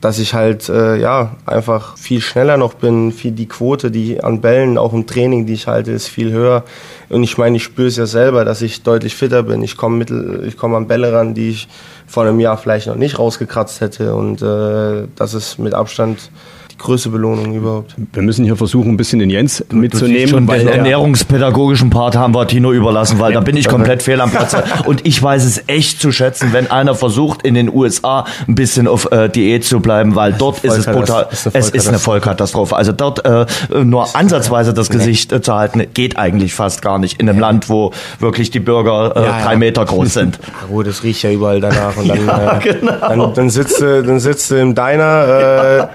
Dass 0.00 0.18
ich 0.18 0.34
halt 0.34 0.68
äh, 0.68 0.96
ja 0.96 1.36
einfach 1.44 1.96
viel 1.98 2.20
schneller 2.20 2.56
noch 2.56 2.74
bin, 2.74 3.10
viel 3.10 3.32
die 3.32 3.48
Quote, 3.48 3.90
die 3.90 4.22
an 4.22 4.40
Bällen 4.40 4.78
auch 4.78 4.92
im 4.92 5.06
Training, 5.06 5.46
die 5.46 5.54
ich 5.54 5.66
halte, 5.66 5.90
ist 5.90 6.08
viel 6.08 6.30
höher. 6.30 6.64
Und 7.08 7.24
ich 7.24 7.36
meine, 7.38 7.56
ich 7.56 7.64
spüre 7.64 7.88
es 7.88 7.96
ja 7.96 8.06
selber, 8.06 8.44
dass 8.44 8.62
ich 8.62 8.82
deutlich 8.82 9.16
fitter 9.16 9.42
bin. 9.42 9.62
Ich 9.62 9.76
komme 9.76 10.04
ich 10.46 10.56
komme 10.56 10.76
an 10.76 10.86
Bälle 10.86 11.12
ran, 11.12 11.34
die 11.34 11.50
ich 11.50 11.68
vor 12.06 12.24
einem 12.24 12.38
Jahr 12.38 12.58
vielleicht 12.58 12.86
noch 12.86 12.94
nicht 12.94 13.18
rausgekratzt 13.18 13.80
hätte. 13.80 14.14
Und 14.14 14.40
äh, 14.40 15.08
das 15.16 15.34
ist 15.34 15.58
mit 15.58 15.74
Abstand 15.74 16.30
größte 16.78 17.10
Belohnung 17.10 17.54
überhaupt. 17.54 17.94
Wir 18.12 18.22
müssen 18.22 18.44
hier 18.44 18.56
versuchen, 18.56 18.90
ein 18.90 18.96
bisschen 18.96 19.18
den 19.18 19.30
Jens 19.30 19.64
mitzunehmen. 19.70 20.28
Schon 20.28 20.48
weil 20.48 20.60
den 20.60 20.68
ernährungspädagogischen 20.68 21.90
Part 21.90 22.16
haben 22.16 22.34
wir 22.34 22.46
Tino 22.46 22.72
überlassen, 22.72 23.18
weil 23.18 23.32
da 23.32 23.40
bin 23.40 23.56
ich 23.56 23.68
komplett 23.68 24.02
fehl 24.02 24.20
am 24.20 24.30
Platz. 24.30 24.56
Und 24.86 25.06
ich 25.06 25.22
weiß 25.22 25.44
es 25.44 25.64
echt 25.66 26.00
zu 26.00 26.12
schätzen, 26.12 26.52
wenn 26.52 26.70
einer 26.70 26.94
versucht, 26.94 27.42
in 27.42 27.54
den 27.54 27.72
USA 27.72 28.24
ein 28.46 28.54
bisschen 28.54 28.86
auf 28.86 29.10
äh, 29.12 29.28
Diät 29.28 29.64
zu 29.64 29.80
bleiben, 29.80 30.14
weil 30.14 30.32
dort 30.32 30.64
ist 30.64 30.76
es 30.76 30.86
brutal. 30.86 31.28
Ist 31.30 31.48
es 31.52 31.70
ist 31.70 31.88
eine 31.88 31.98
Vollkatastrophe. 31.98 32.76
Also 32.76 32.92
dort 32.92 33.24
äh, 33.24 33.46
nur 33.82 34.14
ansatzweise 34.16 34.72
das 34.72 34.88
Gesicht 34.88 35.32
äh, 35.32 35.42
zu 35.42 35.54
halten, 35.54 35.82
geht 35.94 36.16
eigentlich 36.16 36.54
fast 36.54 36.82
gar 36.82 36.98
nicht 36.98 37.20
in 37.20 37.28
einem 37.28 37.40
ja. 37.40 37.46
Land, 37.48 37.68
wo 37.68 37.92
wirklich 38.20 38.50
die 38.50 38.60
Bürger 38.60 39.16
äh, 39.16 39.22
ja, 39.22 39.42
drei 39.42 39.56
Meter 39.56 39.84
groß 39.84 40.14
sind. 40.14 40.38
Ja, 40.48 40.66
gut, 40.74 40.86
das 40.86 41.04
riecht 41.04 41.22
ja 41.22 41.30
überall 41.30 41.60
danach. 41.60 41.96
Und 41.96 42.08
dann, 42.08 42.18
äh, 42.28 42.58
genau. 42.60 42.92
dann, 43.00 43.34
dann, 43.34 43.50
sitzt 43.50 43.80
du, 43.80 44.02
dann 44.02 44.18
sitzt 44.18 44.50
du 44.50 44.56
im 44.56 44.74
Diner. 44.74 45.88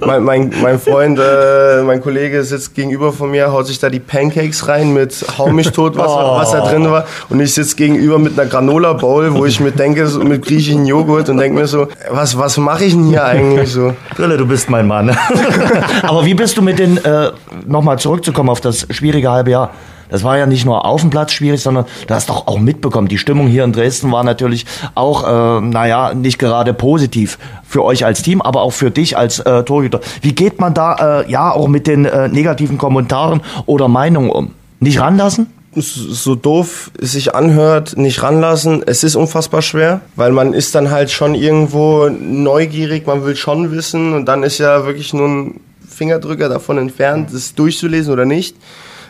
Äh, 0.00 0.06
mein, 0.06 0.22
mein 0.26 0.78
Freund, 0.78 1.18
äh, 1.18 1.82
mein 1.82 2.02
Kollege 2.02 2.42
sitzt 2.44 2.74
gegenüber 2.74 3.12
von 3.12 3.30
mir, 3.30 3.50
haut 3.52 3.66
sich 3.66 3.78
da 3.78 3.88
die 3.88 4.00
Pancakes 4.00 4.68
rein 4.68 4.92
mit 4.92 5.24
Hau 5.38 5.48
mich 5.48 5.70
tot, 5.70 5.96
was, 5.96 6.10
oh. 6.10 6.36
was 6.36 6.52
da 6.52 6.60
drin 6.68 6.90
war. 6.90 7.06
Und 7.28 7.40
ich 7.40 7.54
sitze 7.54 7.76
gegenüber 7.76 8.18
mit 8.18 8.38
einer 8.38 8.48
Granola 8.48 8.92
Bowl, 8.92 9.34
wo 9.34 9.46
ich 9.46 9.60
mir 9.60 9.72
denke, 9.72 10.06
so 10.06 10.20
mit 10.20 10.44
griechischen 10.44 10.86
Joghurt 10.86 11.28
und 11.28 11.38
denke 11.38 11.58
mir 11.58 11.66
so, 11.66 11.88
was, 12.10 12.38
was 12.38 12.56
mache 12.58 12.84
ich 12.84 12.92
denn 12.92 13.04
hier 13.04 13.24
eigentlich 13.24 13.70
so? 13.70 13.94
Brille, 14.16 14.36
du 14.36 14.46
bist 14.46 14.68
mein 14.68 14.86
Mann. 14.86 15.16
Aber 16.02 16.24
wie 16.24 16.34
bist 16.34 16.56
du 16.56 16.62
mit 16.62 16.78
den, 16.78 17.02
äh, 17.04 17.30
nochmal 17.66 17.98
zurückzukommen 17.98 18.50
auf 18.50 18.60
das 18.60 18.86
schwierige 18.90 19.30
halbe 19.30 19.52
Jahr, 19.52 19.70
das 20.08 20.24
war 20.24 20.38
ja 20.38 20.46
nicht 20.46 20.64
nur 20.64 20.84
auf 20.84 21.00
dem 21.00 21.10
Platz 21.10 21.32
schwierig, 21.32 21.62
sondern 21.62 21.86
du 22.06 22.14
hast 22.14 22.28
doch 22.28 22.46
auch 22.46 22.58
mitbekommen, 22.58 23.08
die 23.08 23.18
Stimmung 23.18 23.48
hier 23.48 23.64
in 23.64 23.72
Dresden 23.72 24.12
war 24.12 24.24
natürlich 24.24 24.66
auch, 24.94 25.24
äh, 25.24 25.60
naja, 25.60 26.14
nicht 26.14 26.38
gerade 26.38 26.74
positiv 26.74 27.38
für 27.64 27.84
euch 27.84 28.04
als 28.04 28.22
Team, 28.22 28.40
aber 28.42 28.62
auch 28.62 28.72
für 28.72 28.90
dich 28.90 29.16
als 29.16 29.40
äh, 29.40 29.62
Torhüter. 29.64 30.00
Wie 30.22 30.34
geht 30.34 30.60
man 30.60 30.74
da 30.74 31.20
äh, 31.20 31.30
ja 31.30 31.50
auch 31.50 31.68
mit 31.68 31.86
den 31.86 32.04
äh, 32.04 32.28
negativen 32.28 32.78
Kommentaren 32.78 33.42
oder 33.66 33.88
Meinungen 33.88 34.30
um? 34.30 34.50
Nicht 34.80 35.00
ranlassen? 35.00 35.48
so 35.78 36.34
doof 36.34 36.90
es 36.98 37.12
sich 37.12 37.34
anhört, 37.34 37.96
nicht 37.98 38.22
ranlassen. 38.22 38.82
Es 38.86 39.04
ist 39.04 39.14
unfassbar 39.14 39.60
schwer, 39.60 40.00
weil 40.14 40.32
man 40.32 40.54
ist 40.54 40.74
dann 40.74 40.90
halt 40.90 41.10
schon 41.10 41.34
irgendwo 41.34 42.08
neugierig, 42.08 43.06
man 43.06 43.24
will 43.24 43.36
schon 43.36 43.70
wissen 43.70 44.14
und 44.14 44.24
dann 44.24 44.42
ist 44.42 44.58
ja 44.58 44.86
wirklich 44.86 45.12
nur 45.12 45.28
ein 45.28 45.60
Fingerdrücker 45.86 46.48
davon 46.48 46.78
entfernt, 46.78 47.30
es 47.32 47.54
durchzulesen 47.54 48.12
oder 48.12 48.24
nicht. 48.24 48.56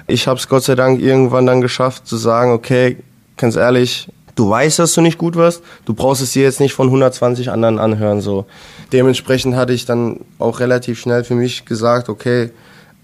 Ich 0.06 0.28
habe 0.28 0.38
es 0.38 0.48
Gott 0.48 0.62
sei 0.62 0.74
Dank 0.74 1.00
irgendwann 1.00 1.46
dann 1.46 1.60
geschafft 1.60 2.06
zu 2.06 2.16
sagen, 2.16 2.52
okay, 2.52 2.98
ganz 3.36 3.56
ehrlich, 3.56 4.08
du 4.36 4.48
weißt, 4.48 4.78
dass 4.78 4.94
du 4.94 5.00
nicht 5.00 5.18
gut 5.18 5.34
warst, 5.36 5.62
du 5.84 5.94
brauchst 5.94 6.22
es 6.22 6.32
dir 6.32 6.42
jetzt 6.42 6.60
nicht 6.60 6.74
von 6.74 6.86
120 6.86 7.50
anderen 7.50 7.78
anhören. 7.78 8.20
So. 8.20 8.46
Dementsprechend 8.92 9.56
hatte 9.56 9.72
ich 9.72 9.84
dann 9.84 10.20
auch 10.38 10.60
relativ 10.60 11.00
schnell 11.00 11.24
für 11.24 11.34
mich 11.34 11.64
gesagt, 11.64 12.08
okay, 12.08 12.50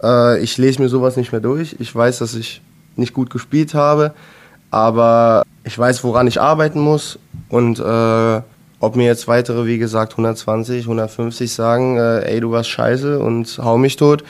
äh, 0.03 0.41
ich 0.41 0.59
lese 0.59 0.81
mir 0.81 0.89
sowas 0.89 1.17
nicht 1.17 1.33
mehr 1.33 1.41
durch. 1.41 1.77
Ich 1.79 1.95
weiß, 1.95 2.19
dass 2.19 2.35
ich 2.35 2.63
nicht 2.95 3.15
gut 3.15 3.31
gespielt 3.31 3.75
habe, 3.75 4.15
aber 4.71 5.45
ich 5.65 5.77
weiß, 5.79 6.05
woran 6.05 6.27
ich 6.27 6.41
arbeiten 6.41 6.81
muss 6.81 7.19
und 7.49 7.81
äh, 7.81 8.43
ob 8.83 8.97
mir 8.97 9.07
jetzt 9.07 9.29
weitere, 9.29 9.65
wie 9.65 9.79
gesagt, 9.79 10.15
120, 10.15 10.83
150 10.83 11.53
sagen, 11.53 11.97
äh, 11.99 12.25
ey, 12.25 12.41
du 12.41 12.51
warst 12.51 12.69
scheiße 12.69 13.21
und 13.21 13.61
hau 13.63 13.79
mich 13.79 13.95
tot, 13.95 14.25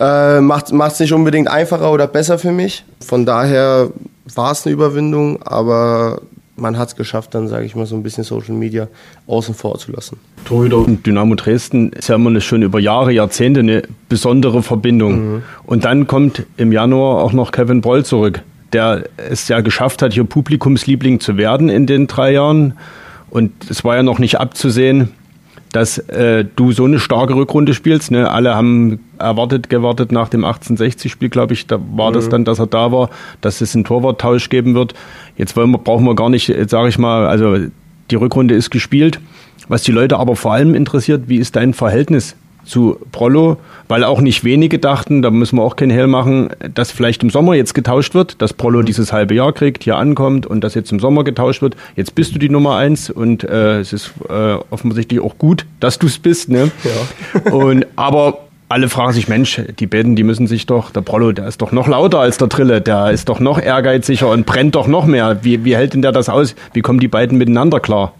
äh, 0.00 0.40
macht 0.40 0.72
es 0.72 1.00
nicht 1.00 1.12
unbedingt 1.12 1.48
einfacher 1.48 1.92
oder 1.92 2.08
besser 2.08 2.40
für 2.40 2.50
mich. 2.50 2.84
Von 3.00 3.24
daher 3.24 3.90
war 4.34 4.50
es 4.50 4.66
eine 4.66 4.72
Überwindung, 4.72 5.40
aber 5.44 6.22
man 6.56 6.76
hat 6.76 6.88
es 6.88 6.96
geschafft, 6.96 7.36
dann 7.36 7.46
sage 7.46 7.66
ich 7.66 7.76
mal 7.76 7.86
so 7.86 7.94
ein 7.94 8.02
bisschen 8.02 8.24
Social 8.24 8.54
Media 8.54 8.88
außen 9.28 9.54
vor 9.54 9.78
zu 9.78 9.92
lassen. 9.92 10.18
Torhüter 10.44 10.78
und 10.78 11.06
Dynamo 11.06 11.36
Dresden 11.36 11.92
ist 11.92 12.08
ja 12.08 12.16
immer 12.16 12.30
eine, 12.30 12.40
schon 12.40 12.62
über 12.62 12.80
Jahre, 12.80 13.12
Jahrzehnte 13.12 13.60
eine 13.60 13.84
besondere 14.08 14.64
Verbindung. 14.64 15.34
Mhm. 15.34 15.42
Und 15.66 15.84
dann 15.84 16.08
kommt 16.08 16.42
im 16.56 16.72
Januar 16.72 17.22
auch 17.22 17.32
noch 17.32 17.52
Kevin 17.52 17.80
Broll 17.80 18.04
zurück, 18.04 18.42
der 18.72 19.04
es 19.16 19.46
ja 19.46 19.60
geschafft 19.60 20.02
hat, 20.02 20.14
hier 20.14 20.24
Publikumsliebling 20.24 21.20
zu 21.20 21.36
werden 21.36 21.68
in 21.68 21.86
den 21.86 22.08
drei 22.08 22.32
Jahren 22.32 22.74
und 23.34 23.68
es 23.68 23.82
war 23.82 23.96
ja 23.96 24.04
noch 24.04 24.20
nicht 24.20 24.38
abzusehen, 24.38 25.08
dass 25.72 25.98
äh, 25.98 26.44
du 26.54 26.70
so 26.70 26.84
eine 26.84 27.00
starke 27.00 27.34
Rückrunde 27.34 27.74
spielst. 27.74 28.12
Ne? 28.12 28.30
Alle 28.30 28.54
haben 28.54 29.00
erwartet, 29.18 29.68
gewartet 29.68 30.12
nach 30.12 30.28
dem 30.28 30.44
1860-Spiel, 30.44 31.30
glaube 31.30 31.52
ich, 31.52 31.66
da 31.66 31.80
war 31.96 32.10
mhm. 32.10 32.14
das 32.14 32.28
dann, 32.28 32.44
dass 32.44 32.60
er 32.60 32.68
da 32.68 32.92
war, 32.92 33.10
dass 33.40 33.60
es 33.60 33.74
einen 33.74 33.82
Torwarttausch 33.82 34.50
geben 34.50 34.76
wird. 34.76 34.94
Jetzt 35.36 35.56
wollen 35.56 35.72
wir, 35.72 35.78
brauchen 35.78 36.04
wir 36.04 36.14
gar 36.14 36.30
nicht, 36.30 36.54
sage 36.70 36.88
ich 36.88 36.96
mal, 36.96 37.26
also 37.26 37.56
die 38.12 38.14
Rückrunde 38.14 38.54
ist 38.54 38.70
gespielt. 38.70 39.18
Was 39.66 39.82
die 39.82 39.90
Leute 39.90 40.16
aber 40.16 40.36
vor 40.36 40.52
allem 40.52 40.72
interessiert, 40.72 41.24
wie 41.26 41.38
ist 41.38 41.56
dein 41.56 41.74
Verhältnis 41.74 42.36
zu 42.64 43.00
Prollo, 43.10 43.56
weil 43.88 44.04
auch 44.04 44.20
nicht 44.20 44.44
wenige 44.44 44.78
dachten, 44.78 45.22
da 45.22 45.30
müssen 45.30 45.56
wir 45.56 45.62
auch 45.62 45.76
keinen 45.76 45.90
Hell 45.90 46.06
machen, 46.06 46.50
dass 46.72 46.90
vielleicht 46.90 47.22
im 47.22 47.30
Sommer 47.30 47.54
jetzt 47.54 47.74
getauscht 47.74 48.14
wird, 48.14 48.40
dass 48.40 48.52
Prollo 48.52 48.80
mhm. 48.80 48.86
dieses 48.86 49.12
halbe 49.12 49.34
Jahr 49.34 49.52
kriegt, 49.52 49.84
hier 49.84 49.96
ankommt 49.96 50.46
und 50.46 50.62
dass 50.62 50.74
jetzt 50.74 50.92
im 50.92 51.00
Sommer 51.00 51.24
getauscht 51.24 51.62
wird. 51.62 51.76
Jetzt 51.96 52.14
bist 52.14 52.34
du 52.34 52.38
die 52.38 52.48
Nummer 52.48 52.76
eins 52.76 53.10
und 53.10 53.44
äh, 53.44 53.80
es 53.80 53.92
ist 53.92 54.12
äh, 54.28 54.56
offensichtlich 54.70 55.20
auch 55.20 55.38
gut, 55.38 55.66
dass 55.80 55.98
du 55.98 56.06
es 56.06 56.18
bist. 56.18 56.48
Ne? 56.48 56.70
Ja. 56.84 57.52
und 57.52 57.86
aber 57.96 58.38
alle 58.68 58.88
fragen 58.88 59.12
sich, 59.12 59.28
Mensch, 59.28 59.60
die 59.78 59.86
beiden, 59.86 60.16
die 60.16 60.24
müssen 60.24 60.46
sich 60.46 60.66
doch, 60.66 60.90
der 60.90 61.02
Prollo, 61.02 61.32
der 61.32 61.46
ist 61.46 61.60
doch 61.62 61.70
noch 61.70 61.86
lauter 61.86 62.20
als 62.20 62.38
der 62.38 62.48
Trille, 62.48 62.80
der 62.80 63.10
ist 63.10 63.28
doch 63.28 63.38
noch 63.38 63.60
ehrgeiziger 63.60 64.30
und 64.30 64.46
brennt 64.46 64.74
doch 64.74 64.86
noch 64.86 65.06
mehr. 65.06 65.44
Wie, 65.44 65.64
wie 65.64 65.76
hält 65.76 65.94
denn 65.94 66.02
der 66.02 66.12
das 66.12 66.28
aus? 66.28 66.54
Wie 66.72 66.80
kommen 66.80 66.98
die 66.98 67.08
beiden 67.08 67.38
miteinander 67.38 67.78
klar? 67.78 68.14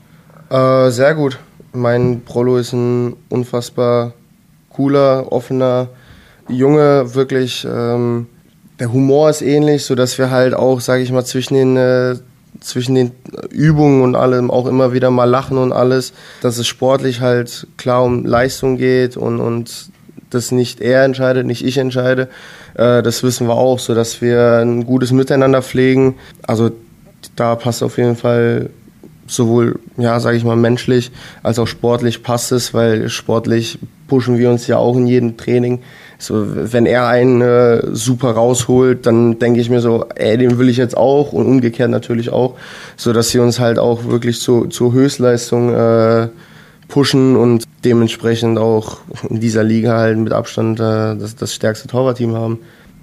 Äh, 0.50 0.90
sehr 0.90 1.14
gut. 1.14 1.38
Mein 1.72 2.22
Prollo 2.24 2.56
ist 2.56 2.72
ein 2.72 3.16
unfassbar 3.30 4.12
cooler, 4.74 5.32
offener 5.32 5.88
Junge, 6.48 7.14
wirklich. 7.14 7.66
Ähm, 7.70 8.26
der 8.78 8.92
Humor 8.92 9.30
ist 9.30 9.40
ähnlich, 9.40 9.84
so 9.84 9.94
dass 9.94 10.18
wir 10.18 10.30
halt 10.30 10.54
auch, 10.54 10.80
sage 10.80 11.02
ich 11.02 11.12
mal, 11.12 11.24
zwischen 11.24 11.54
den 11.54 11.76
äh, 11.76 12.16
zwischen 12.60 12.94
den 12.94 13.12
Übungen 13.50 14.02
und 14.02 14.14
allem 14.14 14.50
auch 14.50 14.66
immer 14.66 14.92
wieder 14.92 15.10
mal 15.10 15.24
lachen 15.24 15.58
und 15.58 15.72
alles, 15.72 16.12
dass 16.40 16.58
es 16.58 16.66
sportlich 16.66 17.20
halt 17.20 17.66
klar 17.76 18.04
um 18.04 18.24
Leistung 18.24 18.76
geht 18.76 19.16
und 19.16 19.40
und 19.40 19.90
das 20.30 20.50
nicht 20.50 20.80
er 20.80 21.04
entscheidet, 21.04 21.46
nicht 21.46 21.64
ich 21.64 21.78
entscheide. 21.78 22.28
Äh, 22.74 23.02
das 23.02 23.22
wissen 23.22 23.46
wir 23.46 23.54
auch, 23.54 23.78
so 23.78 23.94
dass 23.94 24.20
wir 24.20 24.58
ein 24.58 24.84
gutes 24.84 25.12
Miteinander 25.12 25.62
pflegen. 25.62 26.16
Also 26.46 26.70
da 27.36 27.54
passt 27.56 27.82
auf 27.82 27.98
jeden 27.98 28.16
Fall 28.16 28.70
sowohl, 29.26 29.78
ja, 29.96 30.20
sage 30.20 30.36
ich 30.36 30.44
mal, 30.44 30.56
menschlich 30.56 31.10
als 31.42 31.58
auch 31.58 31.66
sportlich 31.66 32.22
passt 32.22 32.52
es, 32.52 32.74
weil 32.74 33.08
sportlich 33.08 33.78
pushen 34.06 34.38
wir 34.38 34.50
uns 34.50 34.66
ja 34.66 34.76
auch 34.76 34.96
in 34.96 35.06
jedem 35.06 35.36
Training. 35.36 35.80
So, 36.18 36.44
wenn 36.72 36.86
er 36.86 37.08
einen 37.08 37.40
äh, 37.40 37.82
super 37.92 38.32
rausholt, 38.32 39.06
dann 39.06 39.38
denke 39.38 39.60
ich 39.60 39.70
mir 39.70 39.80
so, 39.80 40.06
ey, 40.14 40.36
den 40.36 40.58
will 40.58 40.68
ich 40.68 40.76
jetzt 40.76 40.96
auch 40.96 41.32
und 41.32 41.46
umgekehrt 41.46 41.90
natürlich 41.90 42.30
auch, 42.30 42.54
so 42.96 43.12
dass 43.12 43.30
sie 43.30 43.38
uns 43.38 43.58
halt 43.58 43.78
auch 43.78 44.04
wirklich 44.04 44.40
zu, 44.40 44.66
zur 44.66 44.92
Höchstleistung 44.92 45.74
äh, 45.74 46.28
pushen 46.88 47.36
und 47.36 47.64
dementsprechend 47.84 48.58
auch 48.58 48.98
in 49.28 49.40
dieser 49.40 49.64
Liga 49.64 49.98
halt 49.98 50.18
mit 50.18 50.32
Abstand 50.32 50.78
äh, 50.78 51.16
das, 51.16 51.36
das 51.36 51.54
stärkste 51.54 51.88
Torwartteam 51.88 52.34
haben. 52.34 52.58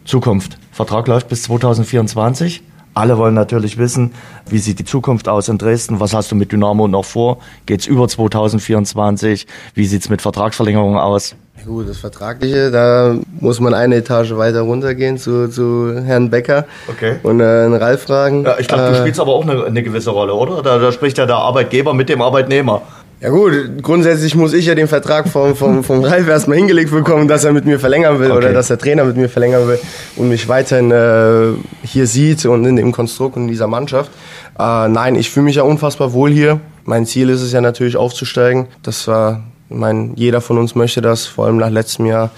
Zukunft. 0.06 0.58
Vertrag 0.72 1.08
läuft 1.08 1.30
bis 1.30 1.44
2024. 1.44 2.64
Alle 2.94 3.18
wollen 3.18 3.34
natürlich 3.34 3.78
wissen, 3.78 4.12
wie 4.50 4.58
sieht 4.60 4.80
die 4.80 4.86
Zukunft 4.86 5.30
aus 5.30 5.48
in 5.48 5.58
Dresden? 5.58 6.00
Was 6.02 6.14
hast 6.14 6.32
du 6.32 6.36
mit 6.36 6.52
Dynamo 6.52 6.88
noch 6.88 7.06
vor? 7.06 7.38
Geht's 7.66 7.86
über 7.86 8.08
2024? 8.08 9.48
Wie 9.74 9.86
sieht's 9.86 10.10
mit 10.10 10.22
Vertragsverlängerungen 10.22 11.00
aus? 11.00 11.36
Gut, 11.66 11.88
das 11.88 12.00
Vertragliche, 12.00 12.72
da 12.72 13.16
muss 13.40 13.60
man 13.60 13.74
eine 13.76 13.98
Etage 13.98 14.32
weiter 14.32 14.62
runtergehen 14.62 15.18
zu, 15.18 15.48
zu 15.48 15.94
Herrn 16.04 16.32
Becker 16.32 16.66
okay. 16.90 17.18
und 17.22 17.40
äh, 17.40 17.44
Ralf 17.44 18.04
fragen. 18.04 18.44
Ja, 18.44 18.58
ich 18.58 18.68
glaube, 18.68 18.86
du 18.86 18.94
äh, 18.94 19.00
spielst 19.00 19.20
aber 19.20 19.34
auch 19.34 19.48
eine, 19.48 19.66
eine 19.66 19.84
gewisse 19.84 20.10
Rolle, 20.10 20.34
oder? 20.34 20.64
Da, 20.64 20.80
da 20.80 20.92
spricht 20.92 21.20
ja 21.20 21.28
der 21.28 21.36
Arbeitgeber 21.36 21.94
mit 21.94 22.10
dem 22.10 22.22
Arbeitnehmer. 22.22 22.82
Ja 23.22 23.30
gut, 23.30 23.84
grundsätzlich 23.84 24.34
muss 24.34 24.52
ich 24.52 24.66
ja 24.66 24.74
den 24.74 24.88
Vertrag 24.88 25.30
vom, 25.30 25.56
vom, 25.56 25.84
vom 25.84 26.04
Ralf 26.04 26.28
erstmal 26.28 26.58
hingelegt 26.58 26.90
bekommen, 26.90 27.28
dass 27.28 27.44
er 27.44 27.54
mit 27.54 27.66
mir 27.66 27.80
verlängern 27.80 28.20
will 28.20 28.32
okay. 28.32 28.38
oder 28.38 28.52
dass 28.52 28.70
der 28.70 28.80
Trainer 28.80 29.04
mit 29.04 29.16
mir 29.16 29.30
verlängern 29.30 29.68
will 29.68 29.78
und 30.16 30.30
mich 30.30 30.48
weiterhin 30.48 30.90
äh, 30.90 31.54
hier 31.84 32.08
sieht 32.08 32.44
und 32.48 32.66
in 32.66 32.78
dem 32.78 32.92
Konstrukt 32.92 33.36
und 33.36 33.44
in 33.44 33.48
dieser 33.48 33.68
Mannschaft. 33.68 34.10
Äh, 34.58 34.88
nein, 34.88 35.14
ich 35.14 35.30
fühle 35.30 35.44
mich 35.44 35.58
ja 35.58 35.64
unfassbar 35.64 36.14
wohl 36.14 36.32
hier. 36.32 36.60
Mein 36.84 37.06
Ziel 37.06 37.30
ist 37.30 37.42
es 37.42 37.52
ja 37.52 37.62
natürlich 37.62 37.96
aufzusteigen. 37.96 38.66
Das 38.82 39.08
war, 39.08 39.44
ich 39.70 39.78
meine, 39.78 40.14
jeder 40.16 40.42
von 40.42 40.58
uns 40.58 40.74
möchte 40.74 41.02
das, 41.02 41.28
vor 41.28 41.46
allem 41.46 41.58
nach 41.58 41.70
letztem 41.70 42.08
Jahr. 42.08 42.32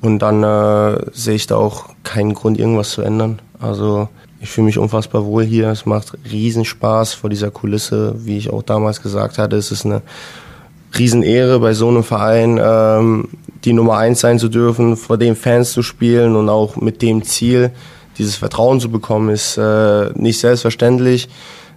Und 0.00 0.20
dann 0.20 0.44
äh, 0.44 1.00
sehe 1.12 1.34
ich 1.34 1.48
da 1.48 1.56
auch 1.56 1.86
keinen 2.04 2.34
Grund, 2.34 2.60
irgendwas 2.60 2.90
zu 2.90 3.02
ändern. 3.02 3.40
Also 3.58 4.08
ich 4.40 4.48
fühle 4.48 4.66
mich 4.66 4.78
unfassbar 4.78 5.24
wohl 5.24 5.44
hier. 5.44 5.68
Es 5.68 5.84
macht 5.86 6.12
riesen 6.30 6.64
Spaß 6.64 7.14
vor 7.14 7.30
dieser 7.30 7.50
Kulisse. 7.50 8.14
Wie 8.18 8.38
ich 8.38 8.50
auch 8.50 8.62
damals 8.62 9.02
gesagt 9.02 9.38
hatte, 9.38 9.56
es 9.56 9.72
ist 9.72 9.84
eine 9.84 10.02
Riesenehre 10.96 11.58
bei 11.60 11.74
so 11.74 11.88
einem 11.88 12.04
Verein, 12.04 12.58
ähm, 12.62 13.28
die 13.64 13.72
Nummer 13.72 13.98
eins 13.98 14.20
sein 14.20 14.38
zu 14.38 14.48
dürfen, 14.48 14.96
vor 14.96 15.18
den 15.18 15.36
Fans 15.36 15.72
zu 15.72 15.82
spielen 15.82 16.36
und 16.36 16.48
auch 16.48 16.76
mit 16.76 17.02
dem 17.02 17.24
Ziel, 17.24 17.72
dieses 18.16 18.36
Vertrauen 18.36 18.80
zu 18.80 18.90
bekommen, 18.90 19.30
ist 19.30 19.58
äh, 19.58 20.10
nicht 20.14 20.40
selbstverständlich. 20.40 21.28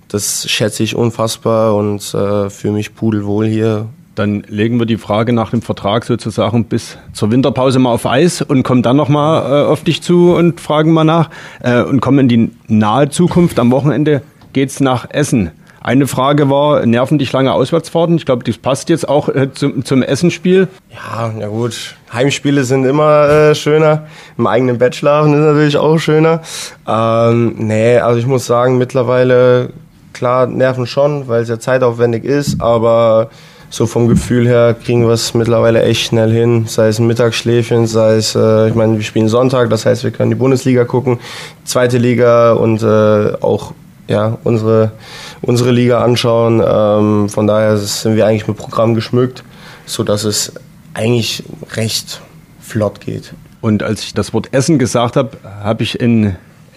Das 0.08 0.50
schätze 0.50 0.84
ich 0.84 0.96
unfassbar 0.96 1.76
und 1.76 2.14
äh, 2.14 2.50
fühle 2.50 2.74
mich 2.74 2.96
pudelwohl 2.96 3.48
hier. 3.48 3.88
Dann 4.16 4.44
legen 4.48 4.78
wir 4.78 4.86
die 4.86 4.98
Frage 4.98 5.32
nach 5.32 5.52
dem 5.52 5.62
Vertrag 5.62 6.04
sozusagen 6.04 6.66
bis 6.66 6.98
zur 7.14 7.32
Winterpause 7.32 7.80
mal 7.80 7.94
auf 7.94 8.06
Eis 8.06 8.42
und 8.42 8.64
kommen 8.64 8.84
dann 8.84 8.98
nochmal 8.98 9.64
äh, 9.64 9.66
auf 9.68 9.84
dich 9.84 10.02
zu 10.02 10.34
und 10.36 10.60
fragen 10.60 10.92
mal 10.92 11.06
nach 11.06 11.30
äh, 11.62 11.82
und 11.82 12.02
kommen 12.02 12.20
in 12.20 12.28
die 12.28 12.52
nahe 12.68 13.10
Zukunft. 13.10 13.58
Am 13.60 13.72
Wochenende 13.72 14.22
geht's 14.52 14.82
nach 14.82 15.10
Essen. 15.10 15.52
Eine 15.84 16.06
Frage 16.06 16.48
war, 16.50 16.86
nerven 16.86 17.18
dich 17.18 17.32
lange 17.32 17.54
Auswärtsfahrten? 17.54 18.16
Ich 18.16 18.28
glaube, 18.28 18.44
das 18.44 18.60
passt 18.60 18.90
jetzt 18.90 19.10
auch 19.10 19.30
äh, 19.30 19.52
zum, 19.52 19.84
zum 19.84 20.04
Essenspiel. 20.04 20.68
Ja, 20.92 21.34
na 21.36 21.48
gut. 21.48 21.96
Heimspiele 22.14 22.66
sind 22.66 22.86
immer 22.86 23.28
äh, 23.28 23.56
schöner. 23.56 24.06
Im 24.38 24.46
eigenen 24.46 24.78
Bett 24.78 24.94
schlafen 24.94 25.34
ist 25.34 25.40
natürlich 25.40 25.78
auch 25.78 25.98
schöner. 25.98 26.42
Ähm, 26.88 27.56
nee, 27.58 27.98
also 27.98 28.20
ich 28.20 28.28
muss 28.28 28.46
sagen, 28.46 28.78
mittlerweile, 28.78 29.72
klar, 30.14 30.46
nerven 30.46 30.86
schon, 30.86 31.28
weil 31.28 31.42
es 31.42 31.50
ja 31.50 31.60
zeitaufwendig 31.60 32.26
ist, 32.26 32.62
aber 32.62 33.32
so 33.72 33.88
vom 33.88 34.10
Gefühl 34.10 34.48
her 34.48 34.76
kriegen 34.76 35.08
wir 35.08 35.14
es 35.14 35.34
mittlerweile 35.34 35.82
echt 35.82 36.02
schnell 36.02 36.32
hin. 36.32 36.66
Sei 36.68 36.90
es 36.90 37.00
ein 37.00 37.08
Mittagsschläfchen, 37.08 37.88
sei 37.88 38.16
es, 38.16 38.36
äh, 38.36 38.68
ich 38.68 38.76
meine, 38.76 38.98
wir 38.98 39.04
spielen 39.04 39.30
Sonntag, 39.30 39.70
das 39.70 39.86
heißt, 39.86 40.04
wir 40.04 40.12
können 40.12 40.30
die 40.30 40.36
Bundesliga 40.36 40.84
gucken, 40.84 41.20
zweite 41.64 41.98
Liga 41.98 42.52
und 42.52 42.84
äh, 42.84 43.34
auch 43.42 43.74
ja, 44.10 44.38
unsere, 44.44 44.92
unsere 45.42 45.72
Liga 45.72 46.04
anschauen. 46.04 46.62
Ähm, 46.64 47.30
von 47.30 47.48
daher 47.48 47.78
sind 47.78 48.18
wir 48.18 48.28
eigentlich 48.28 48.48
mit 48.48 48.58
Programm 48.58 48.94
geschmückt, 48.94 49.44
sodass 49.86 50.26
es 50.26 50.52
eigentlich 50.94 51.44
recht 51.74 52.22
flott 52.60 53.00
geht. 53.00 53.34
Und 53.62 53.84
als 53.84 54.04
ich 54.04 54.14
das 54.14 54.34
Wort 54.34 54.50
Essen 54.52 54.80
gesagt 54.80 55.16
habe, 55.16 55.38
habe 55.64 55.84
ich 55.84 55.98
in 55.98 56.36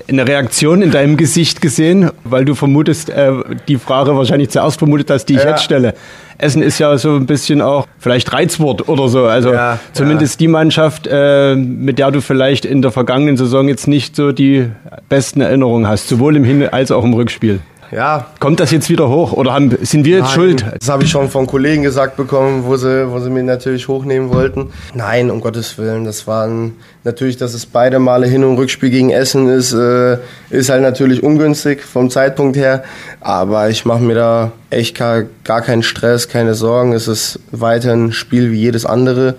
eine 0.08 0.26
Reaktion 0.26 0.82
in 0.82 0.90
deinem 0.90 1.16
Gesicht 1.16 1.60
gesehen, 1.60 2.10
weil 2.24 2.44
du 2.44 2.54
vermutest, 2.54 3.10
äh, 3.10 3.32
die 3.68 3.76
Frage 3.76 4.16
wahrscheinlich 4.16 4.50
zuerst 4.50 4.78
vermutet 4.78 5.10
hast, 5.10 5.26
die 5.26 5.34
ich 5.34 5.42
ja. 5.42 5.50
jetzt 5.50 5.62
stelle. 5.62 5.94
Essen 6.36 6.62
ist 6.62 6.78
ja 6.78 6.98
so 6.98 7.14
ein 7.14 7.26
bisschen 7.26 7.62
auch 7.62 7.86
vielleicht 7.98 8.32
Reizwort 8.32 8.88
oder 8.88 9.08
so. 9.08 9.24
Also 9.24 9.52
ja, 9.52 9.78
zumindest 9.92 10.34
ja. 10.34 10.38
die 10.44 10.48
Mannschaft, 10.48 11.08
äh, 11.10 11.54
mit 11.54 11.98
der 11.98 12.10
du 12.10 12.20
vielleicht 12.20 12.64
in 12.64 12.82
der 12.82 12.90
vergangenen 12.90 13.36
Saison 13.36 13.68
jetzt 13.68 13.86
nicht 13.86 14.16
so 14.16 14.32
die 14.32 14.66
besten 15.08 15.40
Erinnerungen 15.40 15.86
hast, 15.86 16.08
sowohl 16.08 16.36
im 16.36 16.44
Hin- 16.44 16.68
als 16.68 16.90
auch 16.90 17.04
im 17.04 17.14
Rückspiel. 17.14 17.60
Ja. 17.90 18.26
Kommt 18.40 18.60
das 18.60 18.70
jetzt 18.70 18.88
wieder 18.88 19.08
hoch 19.08 19.32
oder 19.32 19.52
haben, 19.52 19.76
sind 19.82 20.04
wir 20.04 20.18
jetzt 20.18 20.26
Nein, 20.26 20.34
schuld? 20.34 20.64
Das 20.78 20.88
habe 20.88 21.04
ich 21.04 21.10
schon 21.10 21.28
von 21.30 21.46
Kollegen 21.46 21.82
gesagt 21.82 22.16
bekommen, 22.16 22.64
wo 22.64 22.76
sie, 22.76 23.10
wo 23.10 23.18
sie 23.20 23.30
mir 23.30 23.42
natürlich 23.42 23.88
hochnehmen 23.88 24.30
wollten. 24.30 24.70
Nein, 24.94 25.30
um 25.30 25.40
Gottes 25.40 25.78
Willen. 25.78 26.04
Das 26.04 26.26
waren 26.26 26.76
natürlich, 27.04 27.36
dass 27.36 27.54
es 27.54 27.66
beide 27.66 27.98
Male 27.98 28.26
Hin- 28.26 28.44
und 28.44 28.56
Rückspiel 28.56 28.90
gegen 28.90 29.10
Essen 29.10 29.48
ist, 29.48 29.72
äh, 29.72 30.18
ist 30.50 30.70
halt 30.70 30.82
natürlich 30.82 31.22
ungünstig 31.22 31.82
vom 31.82 32.10
Zeitpunkt 32.10 32.56
her. 32.56 32.84
Aber 33.20 33.68
ich 33.68 33.84
mache 33.84 34.02
mir 34.02 34.14
da 34.14 34.52
echt 34.70 34.96
gar, 34.96 35.24
gar 35.44 35.62
keinen 35.62 35.82
Stress, 35.82 36.28
keine 36.28 36.54
Sorgen. 36.54 36.92
Es 36.92 37.08
ist 37.08 37.40
weiterhin 37.52 38.06
ein 38.06 38.12
Spiel 38.12 38.50
wie 38.50 38.60
jedes 38.60 38.86
andere. 38.86 39.34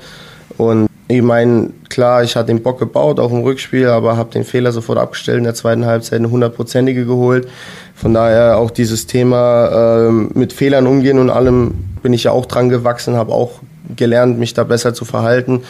Und 0.57 0.87
ich 1.07 1.21
meine, 1.21 1.69
klar, 1.89 2.23
ich 2.23 2.35
hatte 2.35 2.47
den 2.47 2.63
Bock 2.63 2.79
gebaut, 2.79 3.19
auch 3.19 3.31
im 3.31 3.41
Rückspiel, 3.41 3.87
aber 3.87 4.17
habe 4.17 4.31
den 4.31 4.43
Fehler 4.43 4.71
sofort 4.71 4.97
abgestellt 4.97 5.37
in 5.37 5.43
der 5.43 5.53
zweiten 5.53 5.85
Halbzeit, 5.85 6.19
eine 6.19 6.31
hundertprozentige 6.31 7.05
geholt. 7.05 7.47
Von 7.93 8.13
daher 8.13 8.57
auch 8.57 8.71
dieses 8.71 9.05
Thema 9.05 10.07
äh, 10.07 10.11
mit 10.11 10.51
Fehlern 10.51 10.87
umgehen 10.87 11.19
und 11.19 11.29
allem 11.29 11.75
bin 12.01 12.11
ich 12.11 12.23
ja 12.23 12.31
auch 12.31 12.47
dran 12.47 12.69
gewachsen, 12.69 13.15
habe 13.15 13.33
auch 13.33 13.59
gelernt, 13.95 14.39
mich 14.39 14.53
da 14.53 14.63
besser 14.63 14.93
zu 14.93 15.05
verhalten. 15.05 15.61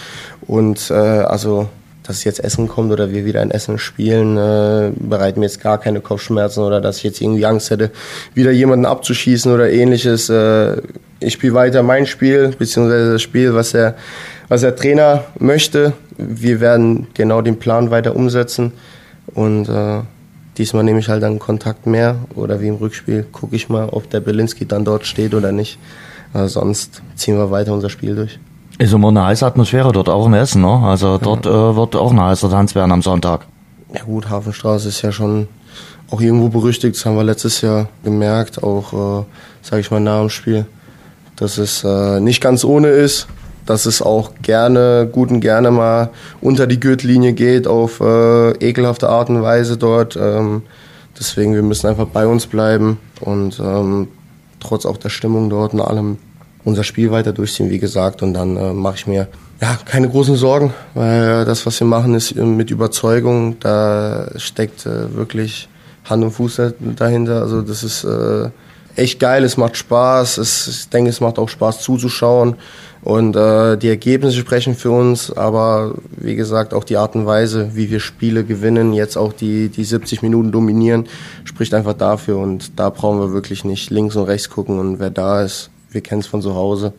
Und 0.47 0.89
äh, 0.89 0.93
also, 0.93 1.67
dass 2.03 2.23
jetzt 2.23 2.39
Essen 2.39 2.69
kommt 2.69 2.91
oder 2.91 3.11
wir 3.11 3.25
wieder 3.25 3.41
ein 3.41 3.51
Essen 3.51 3.77
spielen, 3.77 4.37
äh, 4.37 4.91
bereiten 4.95 5.41
mir 5.41 5.47
jetzt 5.47 5.61
gar 5.61 5.79
keine 5.79 5.99
Kopfschmerzen 5.99 6.63
oder 6.63 6.79
dass 6.79 6.97
ich 6.97 7.03
jetzt 7.03 7.21
irgendwie 7.21 7.45
Angst 7.45 7.71
hätte, 7.71 7.91
wieder 8.33 8.51
jemanden 8.51 8.85
abzuschießen 8.85 9.51
oder 9.51 9.69
ähnliches. 9.69 10.29
Äh, 10.29 10.81
ich 11.19 11.33
spiele 11.33 11.53
weiter 11.53 11.83
mein 11.83 12.05
Spiel, 12.05 12.53
beziehungsweise 12.57 13.13
das 13.13 13.21
Spiel, 13.21 13.53
was 13.53 13.71
der, 13.71 13.95
was 14.47 14.61
der 14.61 14.75
Trainer 14.75 15.25
möchte. 15.39 15.93
Wir 16.17 16.59
werden 16.59 17.07
genau 17.13 17.41
den 17.41 17.59
Plan 17.59 17.91
weiter 17.91 18.15
umsetzen 18.15 18.71
und 19.33 19.67
äh, 19.67 20.01
Diesmal 20.57 20.85
nehme 20.85 20.99
ich 20.99 21.09
halt 21.09 21.21
dann 21.21 21.37
Kontakt 21.37 21.85
mehr 21.85 22.15
oder 22.33 22.61
wie 22.61 22.67
im 22.67 22.75
Rückspiel 22.75 23.23
gucke 23.23 23.55
ich 23.55 23.67
mal, 23.67 23.89
ob 23.89 24.09
der 24.09 24.21
Belinski 24.21 24.65
dann 24.65 24.85
dort 24.85 25.05
steht 25.05 25.33
oder 25.33 25.51
nicht. 25.51 25.77
Also 26.33 26.59
sonst 26.61 27.01
ziehen 27.15 27.37
wir 27.37 27.51
weiter 27.51 27.73
unser 27.73 27.89
Spiel 27.89 28.15
durch. 28.15 28.39
Ist 28.77 28.93
immer 28.93 29.09
eine 29.09 29.25
heiße 29.25 29.45
Atmosphäre 29.45 29.91
dort, 29.91 30.07
auch 30.07 30.27
in 30.27 30.33
Essen, 30.33 30.61
ne? 30.61 30.81
Also 30.83 31.17
dort 31.17 31.45
ja. 31.45 31.71
äh, 31.71 31.75
wird 31.75 31.95
auch 31.95 32.11
ein 32.11 32.21
heißer 32.21 32.49
Tanz 32.49 32.73
werden 32.73 32.91
am 32.91 33.01
Sonntag. 33.01 33.45
Ja 33.93 34.03
gut, 34.03 34.29
Hafenstraße 34.29 34.89
ist 34.89 35.01
ja 35.01 35.11
schon 35.11 35.47
auch 36.09 36.21
irgendwo 36.21 36.49
berüchtigt, 36.49 36.95
das 36.95 37.05
haben 37.05 37.17
wir 37.17 37.23
letztes 37.23 37.61
Jahr 37.61 37.89
gemerkt, 38.03 38.63
auch, 38.63 39.21
äh, 39.21 39.25
sage 39.61 39.81
ich 39.81 39.91
mal, 39.91 39.99
nach 39.99 40.19
dem 40.19 40.29
Spiel, 40.29 40.65
dass 41.35 41.57
es 41.57 41.83
äh, 41.83 42.19
nicht 42.21 42.41
ganz 42.41 42.63
ohne 42.63 42.89
ist 42.89 43.27
dass 43.65 43.85
es 43.85 44.01
auch 44.01 44.31
gerne, 44.41 45.09
gut 45.11 45.31
und 45.31 45.41
gerne 45.41 45.71
mal 45.71 46.09
unter 46.41 46.67
die 46.67 46.79
Gürtellinie 46.79 47.33
geht 47.33 47.67
auf 47.67 47.99
äh, 47.99 48.51
ekelhafte 48.51 49.09
Art 49.09 49.29
und 49.29 49.41
Weise 49.41 49.77
dort. 49.77 50.15
Ähm, 50.15 50.63
deswegen, 51.19 51.53
wir 51.53 51.63
müssen 51.63 51.87
einfach 51.87 52.07
bei 52.07 52.27
uns 52.27 52.45
bleiben 52.47 52.99
und 53.21 53.59
ähm, 53.59 54.07
trotz 54.59 54.85
auch 54.85 54.97
der 54.97 55.09
Stimmung 55.09 55.49
dort 55.49 55.73
und 55.73 55.81
allem 55.81 56.17
unser 56.63 56.83
Spiel 56.83 57.11
weiter 57.11 57.31
durchziehen, 57.31 57.69
wie 57.69 57.79
gesagt. 57.79 58.21
Und 58.21 58.33
dann 58.33 58.57
äh, 58.57 58.73
mache 58.73 58.95
ich 58.95 59.07
mir 59.07 59.27
ja 59.61 59.77
keine 59.85 60.09
großen 60.09 60.35
Sorgen, 60.35 60.73
weil 60.93 61.45
das, 61.45 61.65
was 61.65 61.79
wir 61.79 61.87
machen, 61.87 62.13
ist 62.15 62.35
mit 62.35 62.71
Überzeugung. 62.71 63.57
Da 63.59 64.27
steckt 64.35 64.85
äh, 64.85 65.15
wirklich 65.15 65.69
Hand 66.03 66.23
und 66.23 66.31
Fuß 66.31 66.61
dahinter. 66.95 67.41
Also 67.41 67.61
das 67.61 67.83
ist 67.83 68.03
äh, 68.03 68.49
echt 68.95 69.19
geil, 69.19 69.43
es 69.43 69.57
macht 69.57 69.77
Spaß. 69.77 70.37
Es, 70.37 70.67
ich 70.67 70.89
denke, 70.89 71.09
es 71.09 71.21
macht 71.21 71.39
auch 71.39 71.49
Spaß 71.49 71.81
zuzuschauen. 71.81 72.55
Und 73.05 73.35
äh, 73.35 73.77
die 73.77 73.87
Ergebnisse 73.87 74.39
sprechen 74.39 74.73
für 74.73 74.89
uns, 74.89 75.31
aber 75.31 75.93
wie 76.17 76.35
gesagt, 76.35 76.73
auch 76.73 76.83
die 76.83 76.97
Art 76.97 77.13
und 77.13 77.27
Weise, 77.27 77.75
wie 77.75 77.91
wir 77.91 77.99
Spiele 77.99 78.43
gewinnen, 78.43 78.93
jetzt 78.93 79.15
auch 79.15 79.31
die, 79.31 79.69
die 79.69 79.83
70 79.83 80.23
Minuten 80.23 80.51
dominieren, 80.51 81.05
spricht 81.43 81.75
einfach 81.75 81.93
dafür. 81.93 82.39
Und 82.39 82.79
da 82.79 82.89
brauchen 82.89 83.19
wir 83.19 83.31
wirklich 83.31 83.63
nicht 83.63 83.91
links 83.91 84.15
und 84.15 84.23
rechts 84.23 84.49
gucken. 84.49 84.79
Und 84.79 84.97
wer 84.99 85.11
da 85.11 85.43
ist, 85.43 85.69
wir 85.91 86.01
kennen 86.01 86.21
es 86.21 86.27
von 86.27 86.41
zu 86.41 86.55
Hause. 86.55 86.93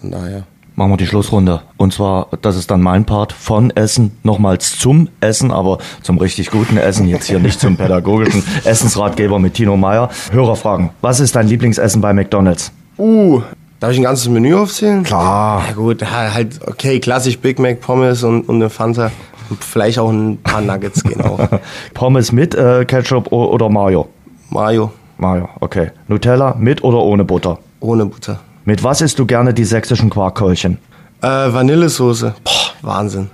Von 0.00 0.10
daher. 0.10 0.42
Machen 0.74 0.90
wir 0.90 0.96
die 0.96 1.06
Schlussrunde. 1.06 1.62
Und 1.76 1.94
zwar, 1.94 2.30
das 2.42 2.56
ist 2.56 2.72
dann 2.72 2.82
mein 2.82 3.04
Part 3.04 3.32
von 3.32 3.70
Essen, 3.70 4.10
nochmals 4.24 4.76
zum 4.76 5.08
Essen, 5.20 5.52
aber 5.52 5.78
zum 6.02 6.18
richtig 6.18 6.50
guten 6.50 6.78
Essen, 6.78 7.06
jetzt 7.06 7.26
hier 7.28 7.38
nicht 7.38 7.60
zum 7.60 7.76
pädagogischen 7.76 8.42
Essensratgeber 8.64 9.38
mit 9.38 9.54
Tino 9.54 9.76
Meyer. 9.76 10.10
Hörerfragen. 10.32 10.90
Was 11.00 11.20
ist 11.20 11.36
dein 11.36 11.46
Lieblingsessen 11.46 12.00
bei 12.00 12.12
McDonalds? 12.12 12.72
Uh, 12.98 13.40
Darf 13.84 13.92
ich 13.92 13.98
ein 13.98 14.04
ganzes 14.04 14.28
Menü 14.30 14.54
aufzählen? 14.54 15.02
Klar. 15.02 15.62
Ja 15.68 15.74
gut, 15.74 16.10
halt, 16.10 16.58
okay, 16.66 17.00
klassisch 17.00 17.38
Big 17.38 17.58
Mac, 17.58 17.82
Pommes 17.82 18.22
und, 18.22 18.48
und 18.48 18.54
eine 18.54 18.70
Fanta. 18.70 19.10
Und 19.50 19.62
vielleicht 19.62 19.98
auch 19.98 20.08
ein 20.08 20.38
paar 20.38 20.62
Nuggets 20.62 21.04
gehen 21.04 21.20
auch. 21.20 21.38
Pommes 21.92 22.32
mit 22.32 22.54
äh, 22.54 22.86
Ketchup 22.86 23.30
oder 23.30 23.68
Mayo? 23.68 24.08
Mayo. 24.48 24.90
Mayo, 25.18 25.50
okay. 25.60 25.90
Nutella 26.08 26.54
mit 26.58 26.82
oder 26.82 26.96
ohne 27.00 27.24
Butter? 27.24 27.58
Ohne 27.80 28.06
Butter. 28.06 28.40
Mit 28.64 28.82
was 28.82 29.02
isst 29.02 29.18
du 29.18 29.26
gerne 29.26 29.52
die 29.52 29.64
sächsischen 29.64 30.08
Quarkkeulchen? 30.08 30.78
Äh, 31.20 31.26
Vanillesoße. 31.26 32.34
Boah, 32.42 32.52
Wahnsinn. 32.80 33.28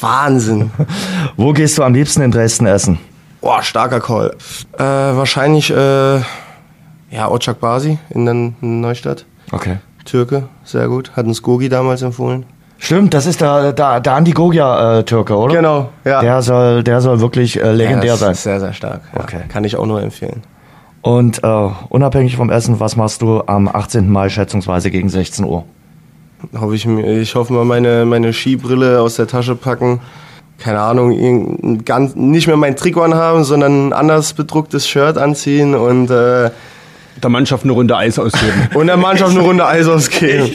Wahnsinn. 0.00 0.70
Wo 1.36 1.52
gehst 1.52 1.76
du 1.76 1.82
am 1.82 1.92
liebsten 1.92 2.22
in 2.22 2.30
Dresden 2.30 2.66
essen? 2.66 3.00
Boah, 3.40 3.64
starker 3.64 3.98
Call. 3.98 4.36
Äh, 4.78 4.80
wahrscheinlich, 4.80 5.70
äh, 5.70 6.18
ja, 7.10 7.28
Ocak 7.28 7.58
Basi 7.58 7.98
in 8.10 8.26
der 8.26 8.52
Neustadt. 8.60 9.26
Okay. 9.52 9.76
Türke, 10.04 10.48
sehr 10.64 10.88
gut. 10.88 11.12
Hat 11.14 11.26
uns 11.26 11.42
Gogi 11.42 11.68
damals 11.68 12.02
empfohlen. 12.02 12.44
Stimmt, 12.78 13.14
das 13.14 13.26
ist 13.26 13.40
der, 13.40 13.72
der, 13.72 14.00
der 14.00 14.14
Andi 14.14 14.32
Gogia-Türke, 14.32 15.34
äh, 15.34 15.36
oder? 15.36 15.54
Genau, 15.54 15.88
ja. 16.04 16.20
Der 16.20 16.42
soll, 16.42 16.82
der 16.82 17.00
soll 17.00 17.20
wirklich 17.20 17.62
äh, 17.62 17.70
legendär 17.70 18.10
ja, 18.10 18.16
sein. 18.16 18.34
Sehr, 18.34 18.58
sehr 18.58 18.72
stark. 18.72 19.02
Ja. 19.14 19.20
Okay. 19.20 19.42
Kann 19.48 19.62
ich 19.62 19.76
auch 19.76 19.86
nur 19.86 20.02
empfehlen. 20.02 20.42
Und 21.00 21.44
äh, 21.44 21.68
unabhängig 21.90 22.36
vom 22.36 22.50
Essen, 22.50 22.80
was 22.80 22.96
machst 22.96 23.22
du 23.22 23.42
am 23.46 23.68
18. 23.68 24.10
Mai 24.10 24.28
schätzungsweise 24.28 24.90
gegen 24.90 25.08
16 25.08 25.44
Uhr? 25.44 25.64
Hoffe 26.58 26.74
ich, 26.74 26.86
ich 26.86 27.34
hoffe 27.36 27.52
mal 27.52 27.64
meine, 27.64 28.04
meine 28.04 28.32
Skibrille 28.32 29.00
aus 29.00 29.14
der 29.14 29.28
Tasche 29.28 29.54
packen. 29.54 30.00
Keine 30.58 30.80
Ahnung, 30.80 31.82
ganz, 31.84 32.16
nicht 32.16 32.48
mehr 32.48 32.56
mein 32.56 32.76
Trikot 32.76 33.02
anhaben, 33.02 33.44
sondern 33.44 33.88
ein 33.88 33.92
anders 33.92 34.32
bedrucktes 34.32 34.88
Shirt 34.88 35.18
anziehen 35.18 35.74
und 35.74 36.10
äh, 36.10 36.50
Der 37.22 37.30
Mannschaft 37.30 37.64
eine 37.64 37.72
Runde 37.72 37.96
Eis 37.96 38.18
ausgeben. 38.18 38.68
und 38.74 38.86
der 38.86 38.96
Mannschaft 38.96 39.32
eine 39.32 39.40
Runde 39.40 39.66
Eis 39.66 39.86
ausgeben. 39.88 40.50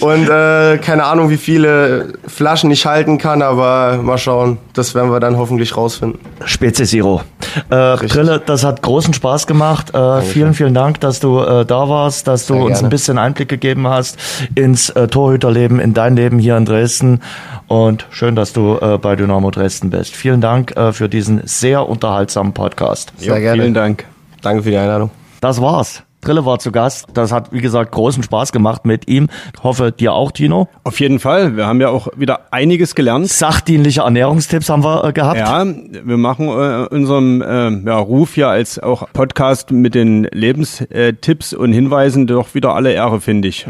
Und 0.00 0.28
äh, 0.28 0.78
keine 0.78 1.04
Ahnung, 1.04 1.30
wie 1.30 1.36
viele 1.36 2.14
Flaschen 2.26 2.70
ich 2.70 2.86
halten 2.86 3.18
kann, 3.18 3.42
aber 3.42 4.00
mal 4.02 4.18
schauen. 4.18 4.58
Das 4.72 4.94
werden 4.94 5.10
wir 5.10 5.20
dann 5.20 5.36
hoffentlich 5.36 5.76
rausfinden. 5.76 6.18
Spezi 6.44 6.84
Zero. 6.84 7.22
Äh, 7.70 7.96
Brille, 7.96 8.40
das 8.44 8.64
hat 8.64 8.82
großen 8.82 9.14
Spaß 9.14 9.46
gemacht. 9.46 9.94
Äh, 9.94 10.22
vielen, 10.22 10.54
vielen 10.54 10.74
Dank, 10.74 11.00
dass 11.00 11.20
du 11.20 11.40
äh, 11.40 11.64
da 11.64 11.88
warst, 11.88 12.26
dass 12.28 12.46
du 12.46 12.54
Sehr 12.54 12.62
uns 12.62 12.74
gerne. 12.74 12.88
ein 12.88 12.90
bisschen 12.90 13.18
Einblick 13.18 13.48
gegeben 13.48 13.88
hast 13.88 14.18
ins 14.54 14.90
äh, 14.90 15.08
Torhüterleben, 15.08 15.80
in 15.80 15.94
dein 15.94 16.16
Leben 16.16 16.38
hier 16.38 16.56
in 16.56 16.64
Dresden. 16.64 17.20
Und 17.66 18.06
schön, 18.10 18.34
dass 18.34 18.52
du 18.52 18.78
äh, 18.80 18.98
bei 18.98 19.16
Dynamo 19.16 19.50
Dresden 19.50 19.90
bist. 19.90 20.14
Vielen 20.16 20.40
Dank 20.40 20.76
äh, 20.76 20.92
für 20.92 21.08
diesen 21.08 21.42
sehr 21.44 21.88
unterhaltsamen 21.88 22.52
Podcast. 22.52 23.12
Sehr 23.16 23.34
Jo, 23.34 23.40
gerne. 23.40 23.62
Vielen 23.62 23.74
Dank. 23.74 24.06
Danke 24.42 24.62
für 24.62 24.70
die 24.70 24.76
Einladung. 24.76 25.10
Das 25.40 25.60
war's. 25.60 26.02
Drille 26.22 26.44
war 26.44 26.58
zu 26.58 26.70
Gast. 26.70 27.06
Das 27.14 27.32
hat, 27.32 27.50
wie 27.50 27.62
gesagt, 27.62 27.92
großen 27.92 28.22
Spaß 28.22 28.52
gemacht 28.52 28.84
mit 28.84 29.08
ihm. 29.08 29.28
Hoffe, 29.62 29.90
dir 29.90 30.12
auch, 30.12 30.32
Tino. 30.32 30.68
Auf 30.84 31.00
jeden 31.00 31.18
Fall. 31.18 31.56
Wir 31.56 31.66
haben 31.66 31.80
ja 31.80 31.88
auch 31.88 32.08
wieder 32.14 32.52
einiges 32.52 32.94
gelernt. 32.94 33.28
Sachdienliche 33.28 34.02
Ernährungstipps 34.02 34.68
haben 34.68 34.84
wir 34.84 35.02
äh, 35.02 35.12
gehabt. 35.14 35.38
Ja, 35.38 35.64
wir 35.66 36.16
machen 36.18 36.48
äh, 36.48 36.86
unserem 36.94 37.40
äh, 37.40 37.70
ja, 37.88 37.96
Ruf 37.98 38.36
ja 38.36 38.50
als 38.50 38.78
auch 38.78 39.08
Podcast 39.14 39.70
mit 39.70 39.94
den 39.94 40.24
Lebenstipps 40.30 41.54
und 41.54 41.72
Hinweisen 41.72 42.26
doch 42.26 42.54
wieder 42.54 42.74
alle 42.74 42.92
Ehre, 42.92 43.22
finde 43.22 43.48
ich. 43.48 43.66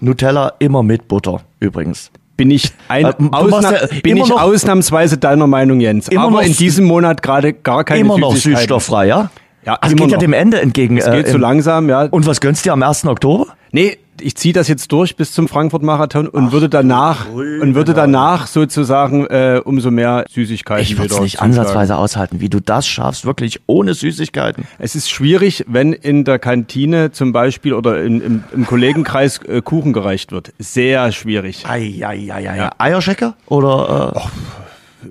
Nutella 0.00 0.54
immer 0.60 0.82
mit 0.82 1.08
Butter, 1.08 1.42
übrigens. 1.60 2.10
Bin 2.38 2.50
ich, 2.50 2.72
ein 2.88 3.04
Äh, 3.04 3.12
Ausna 3.32 3.72
ja 3.82 3.86
bin 4.02 4.16
ich 4.16 4.28
noch- 4.28 4.40
ausnahmsweise 4.40 5.18
deiner 5.18 5.46
Meinung, 5.46 5.78
Jens. 5.80 6.08
Immer 6.08 6.22
Aber 6.22 6.30
noch 6.30 6.42
in 6.42 6.54
diesem 6.54 6.86
Monat 6.86 7.22
gerade 7.22 7.52
gar 7.52 7.84
keine 7.84 8.00
immer 8.00 8.16
noch 8.18 8.34
süßstofffrei, 8.34 9.06
ja? 9.06 9.30
Ja, 9.64 9.74
Also 9.80 9.94
geht 9.96 10.10
ja 10.10 10.16
noch. 10.16 10.20
dem 10.22 10.32
Ende 10.32 10.60
entgegen. 10.60 10.96
Es 10.98 11.04
geht 11.10 11.26
äh, 11.26 11.30
so 11.30 11.36
im- 11.36 11.40
langsam, 11.42 11.88
ja. 11.88 12.02
Und 12.04 12.26
was 12.26 12.40
gönnst 12.40 12.64
du 12.64 12.68
dir 12.68 12.72
am 12.72 12.82
1. 12.82 13.06
Oktober? 13.06 13.46
Nee, 13.70 13.98
ich 14.20 14.36
ziehe 14.36 14.52
das 14.52 14.68
jetzt 14.68 14.92
durch 14.92 15.16
bis 15.16 15.32
zum 15.32 15.48
Frankfurt-Marathon 15.48 16.28
und 16.28 16.52
würde 16.52 16.68
danach 16.68 17.28
und 17.30 17.74
würde 17.74 17.94
danach 17.94 18.46
sozusagen 18.46 19.26
äh, 19.26 19.60
umso 19.64 19.90
mehr 19.90 20.26
Süßigkeiten 20.30 20.82
Ich 20.82 20.98
würde 20.98 21.14
es 21.14 21.20
nicht 21.20 21.40
ansatzweise 21.40 21.96
aushalten, 21.96 22.40
wie 22.40 22.48
du 22.50 22.60
das 22.60 22.86
schaffst, 22.86 23.24
wirklich 23.24 23.60
ohne 23.66 23.94
Süßigkeiten. 23.94 24.64
Es 24.78 24.94
ist 24.94 25.10
schwierig, 25.10 25.64
wenn 25.66 25.92
in 25.94 26.24
der 26.24 26.38
Kantine 26.38 27.12
zum 27.12 27.32
Beispiel 27.32 27.72
oder 27.72 28.02
in, 28.02 28.20
im, 28.20 28.44
im 28.52 28.66
Kollegenkreis 28.66 29.38
äh, 29.48 29.62
Kuchen 29.62 29.92
gereicht 29.92 30.30
wird. 30.32 30.52
Sehr 30.58 31.10
schwierig. 31.12 31.64
Eieieiei. 31.66 32.56
Ja. 32.56 32.70
Eierschecker? 32.78 33.34
Oder 33.46 34.12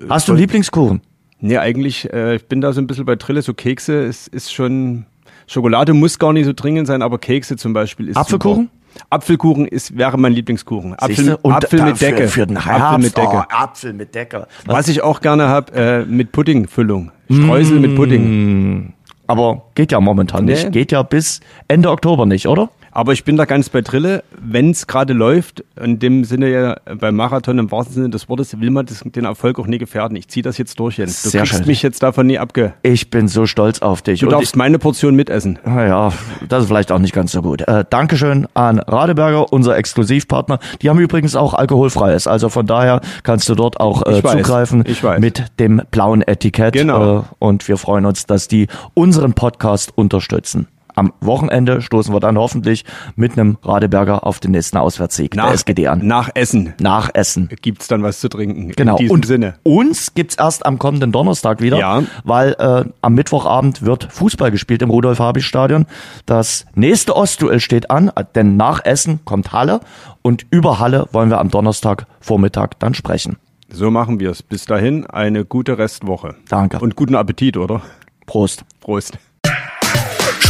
äh, 0.00 0.06
hast 0.08 0.28
du 0.28 0.32
einen 0.32 0.40
Lieblingskuchen? 0.40 1.00
Nee, 1.42 1.58
eigentlich, 1.58 2.10
äh, 2.12 2.36
ich 2.36 2.46
bin 2.46 2.60
da 2.60 2.72
so 2.72 2.80
ein 2.80 2.86
bisschen 2.86 3.04
bei 3.04 3.16
Trille, 3.16 3.42
so 3.42 3.52
Kekse, 3.52 4.04
es 4.04 4.28
ist 4.28 4.52
schon, 4.52 5.04
Schokolade 5.46 5.92
muss 5.92 6.18
gar 6.18 6.32
nicht 6.32 6.46
so 6.46 6.52
dringend 6.54 6.86
sein, 6.86 7.02
aber 7.02 7.18
Kekse 7.18 7.56
zum 7.56 7.72
Beispiel 7.72 8.08
ist 8.08 8.16
Apfelkuchen? 8.16 8.70
Super. 8.94 9.04
Apfelkuchen 9.10 9.66
ist, 9.66 9.96
wäre 9.96 10.18
mein 10.18 10.32
Lieblingskuchen. 10.34 10.94
Apfel, 10.98 11.38
Apfel 11.42 11.82
mit 11.82 12.00
Decke. 12.00 12.22
Für, 12.24 12.40
für 12.42 12.46
den 12.46 12.58
Apfel 12.58 12.72
Herbst. 12.72 12.98
mit 13.06 13.16
Decke. 13.16 13.28
Oh, 13.36 13.42
Apfel 13.48 13.92
mit 13.94 14.14
Decke. 14.14 14.46
Was 14.66 14.86
ich 14.88 15.02
auch 15.02 15.20
gerne 15.20 15.48
habe, 15.48 15.72
äh, 15.74 16.04
mit 16.04 16.30
Puddingfüllung. 16.32 17.10
Streusel 17.30 17.80
mit 17.80 17.96
Pudding. 17.96 18.92
Aber 19.26 19.62
geht 19.74 19.92
ja 19.92 20.00
momentan 20.00 20.44
Nee. 20.44 20.52
nicht. 20.52 20.72
Geht 20.72 20.92
ja 20.92 21.02
bis 21.02 21.40
Ende 21.68 21.90
Oktober 21.90 22.26
nicht, 22.26 22.46
oder? 22.46 22.68
Aber 22.94 23.14
ich 23.14 23.24
bin 23.24 23.38
da 23.38 23.46
ganz 23.46 23.70
bei 23.70 23.80
Trille, 23.80 24.22
wenn 24.38 24.70
es 24.70 24.86
gerade 24.86 25.14
läuft, 25.14 25.64
in 25.80 25.98
dem 25.98 26.24
Sinne 26.24 26.50
ja 26.50 26.76
beim 26.98 27.16
Marathon 27.16 27.58
im 27.58 27.70
wahrsten 27.70 27.94
Sinne 27.94 28.10
des 28.10 28.28
Wortes, 28.28 28.60
will 28.60 28.70
man 28.70 28.84
das, 28.84 29.00
den 29.02 29.24
Erfolg 29.24 29.58
auch 29.58 29.66
nie 29.66 29.78
gefährden. 29.78 30.14
Ich 30.16 30.28
ziehe 30.28 30.42
das 30.42 30.58
jetzt 30.58 30.78
durch, 30.78 30.98
Jens. 30.98 31.22
Du 31.22 31.30
Sehr 31.30 31.40
kriegst 31.42 31.56
schön. 31.56 31.66
mich 31.66 31.82
jetzt 31.82 32.02
davon 32.02 32.26
nie 32.26 32.38
abge... 32.38 32.74
Ich 32.82 33.08
bin 33.08 33.28
so 33.28 33.46
stolz 33.46 33.80
auf 33.80 34.02
dich. 34.02 34.20
Du 34.20 34.26
Und 34.26 34.32
darfst 34.32 34.56
meine 34.56 34.78
Portion 34.78 35.16
mitessen. 35.16 35.58
Naja, 35.64 36.12
das 36.48 36.64
ist 36.64 36.68
vielleicht 36.68 36.92
auch 36.92 36.98
nicht 36.98 37.14
ganz 37.14 37.32
so 37.32 37.40
gut. 37.40 37.62
Äh, 37.62 37.86
Dankeschön 37.88 38.46
an 38.52 38.78
Radeberger, 38.78 39.50
unser 39.52 39.74
Exklusivpartner. 39.76 40.58
Die 40.82 40.90
haben 40.90 40.98
übrigens 40.98 41.34
auch 41.34 41.54
alkoholfreies. 41.54 42.26
Also 42.26 42.50
von 42.50 42.66
daher 42.66 43.00
kannst 43.22 43.48
du 43.48 43.54
dort 43.54 43.80
auch 43.80 44.04
äh, 44.06 44.18
Ich 44.18 44.24
weiß, 44.24 44.32
zugreifen 44.32 44.84
ich 44.86 45.02
weiß. 45.02 45.18
mit 45.18 45.44
dem 45.58 45.80
blauen 45.90 46.20
Etikett. 46.20 46.74
Genau. 46.74 47.20
Äh, 47.20 47.22
und 47.38 47.66
wir 47.68 47.78
freuen 47.78 48.04
uns, 48.04 48.26
dass 48.26 48.48
die 48.48 48.66
unseren 48.92 49.32
Podcast 49.32 49.92
unterstützen. 49.96 50.68
Am 50.94 51.12
Wochenende 51.20 51.80
stoßen 51.82 52.14
wir 52.14 52.20
dann 52.20 52.36
hoffentlich 52.38 52.84
mit 53.16 53.32
einem 53.32 53.56
Radeberger 53.62 54.26
auf 54.26 54.40
den 54.40 54.50
nächsten 54.52 54.76
Auswärtssieg 54.76 55.32
der 55.32 55.46
SGD 55.52 55.88
an. 55.88 56.06
Nach 56.06 56.30
Essen 56.34 56.74
Nach 56.80 57.10
Essen. 57.14 57.48
gibt's 57.62 57.88
dann 57.88 58.02
was 58.02 58.20
zu 58.20 58.28
trinken. 58.28 58.72
Genau. 58.76 58.92
In 58.92 58.98
diesem 58.98 59.14
und 59.14 59.26
Sinne. 59.26 59.54
uns 59.62 60.14
gibt's 60.14 60.36
erst 60.36 60.66
am 60.66 60.78
kommenden 60.78 61.12
Donnerstag 61.12 61.60
wieder, 61.60 61.78
Ja. 61.78 62.02
weil 62.24 62.52
äh, 62.58 62.84
am 63.00 63.14
Mittwochabend 63.14 63.82
wird 63.82 64.04
Fußball 64.12 64.50
gespielt 64.50 64.82
im 64.82 64.90
Rudolf-Habich-Stadion. 64.90 65.86
Das 66.26 66.66
nächste 66.74 67.16
Ostduell 67.16 67.60
steht 67.60 67.90
an, 67.90 68.10
denn 68.34 68.56
nach 68.56 68.84
Essen 68.84 69.20
kommt 69.24 69.52
Halle 69.52 69.80
und 70.22 70.46
über 70.50 70.78
Halle 70.78 71.06
wollen 71.12 71.30
wir 71.30 71.38
am 71.40 71.48
Donnerstag 71.50 72.06
Vormittag 72.20 72.78
dann 72.80 72.94
sprechen. 72.94 73.36
So 73.70 73.90
machen 73.90 74.20
wir's. 74.20 74.42
Bis 74.42 74.66
dahin 74.66 75.06
eine 75.06 75.44
gute 75.46 75.78
Restwoche. 75.78 76.34
Danke. 76.50 76.78
Und 76.78 76.94
guten 76.96 77.14
Appetit, 77.14 77.56
oder? 77.56 77.80
Prost. 78.26 78.64
Prost. 78.80 79.16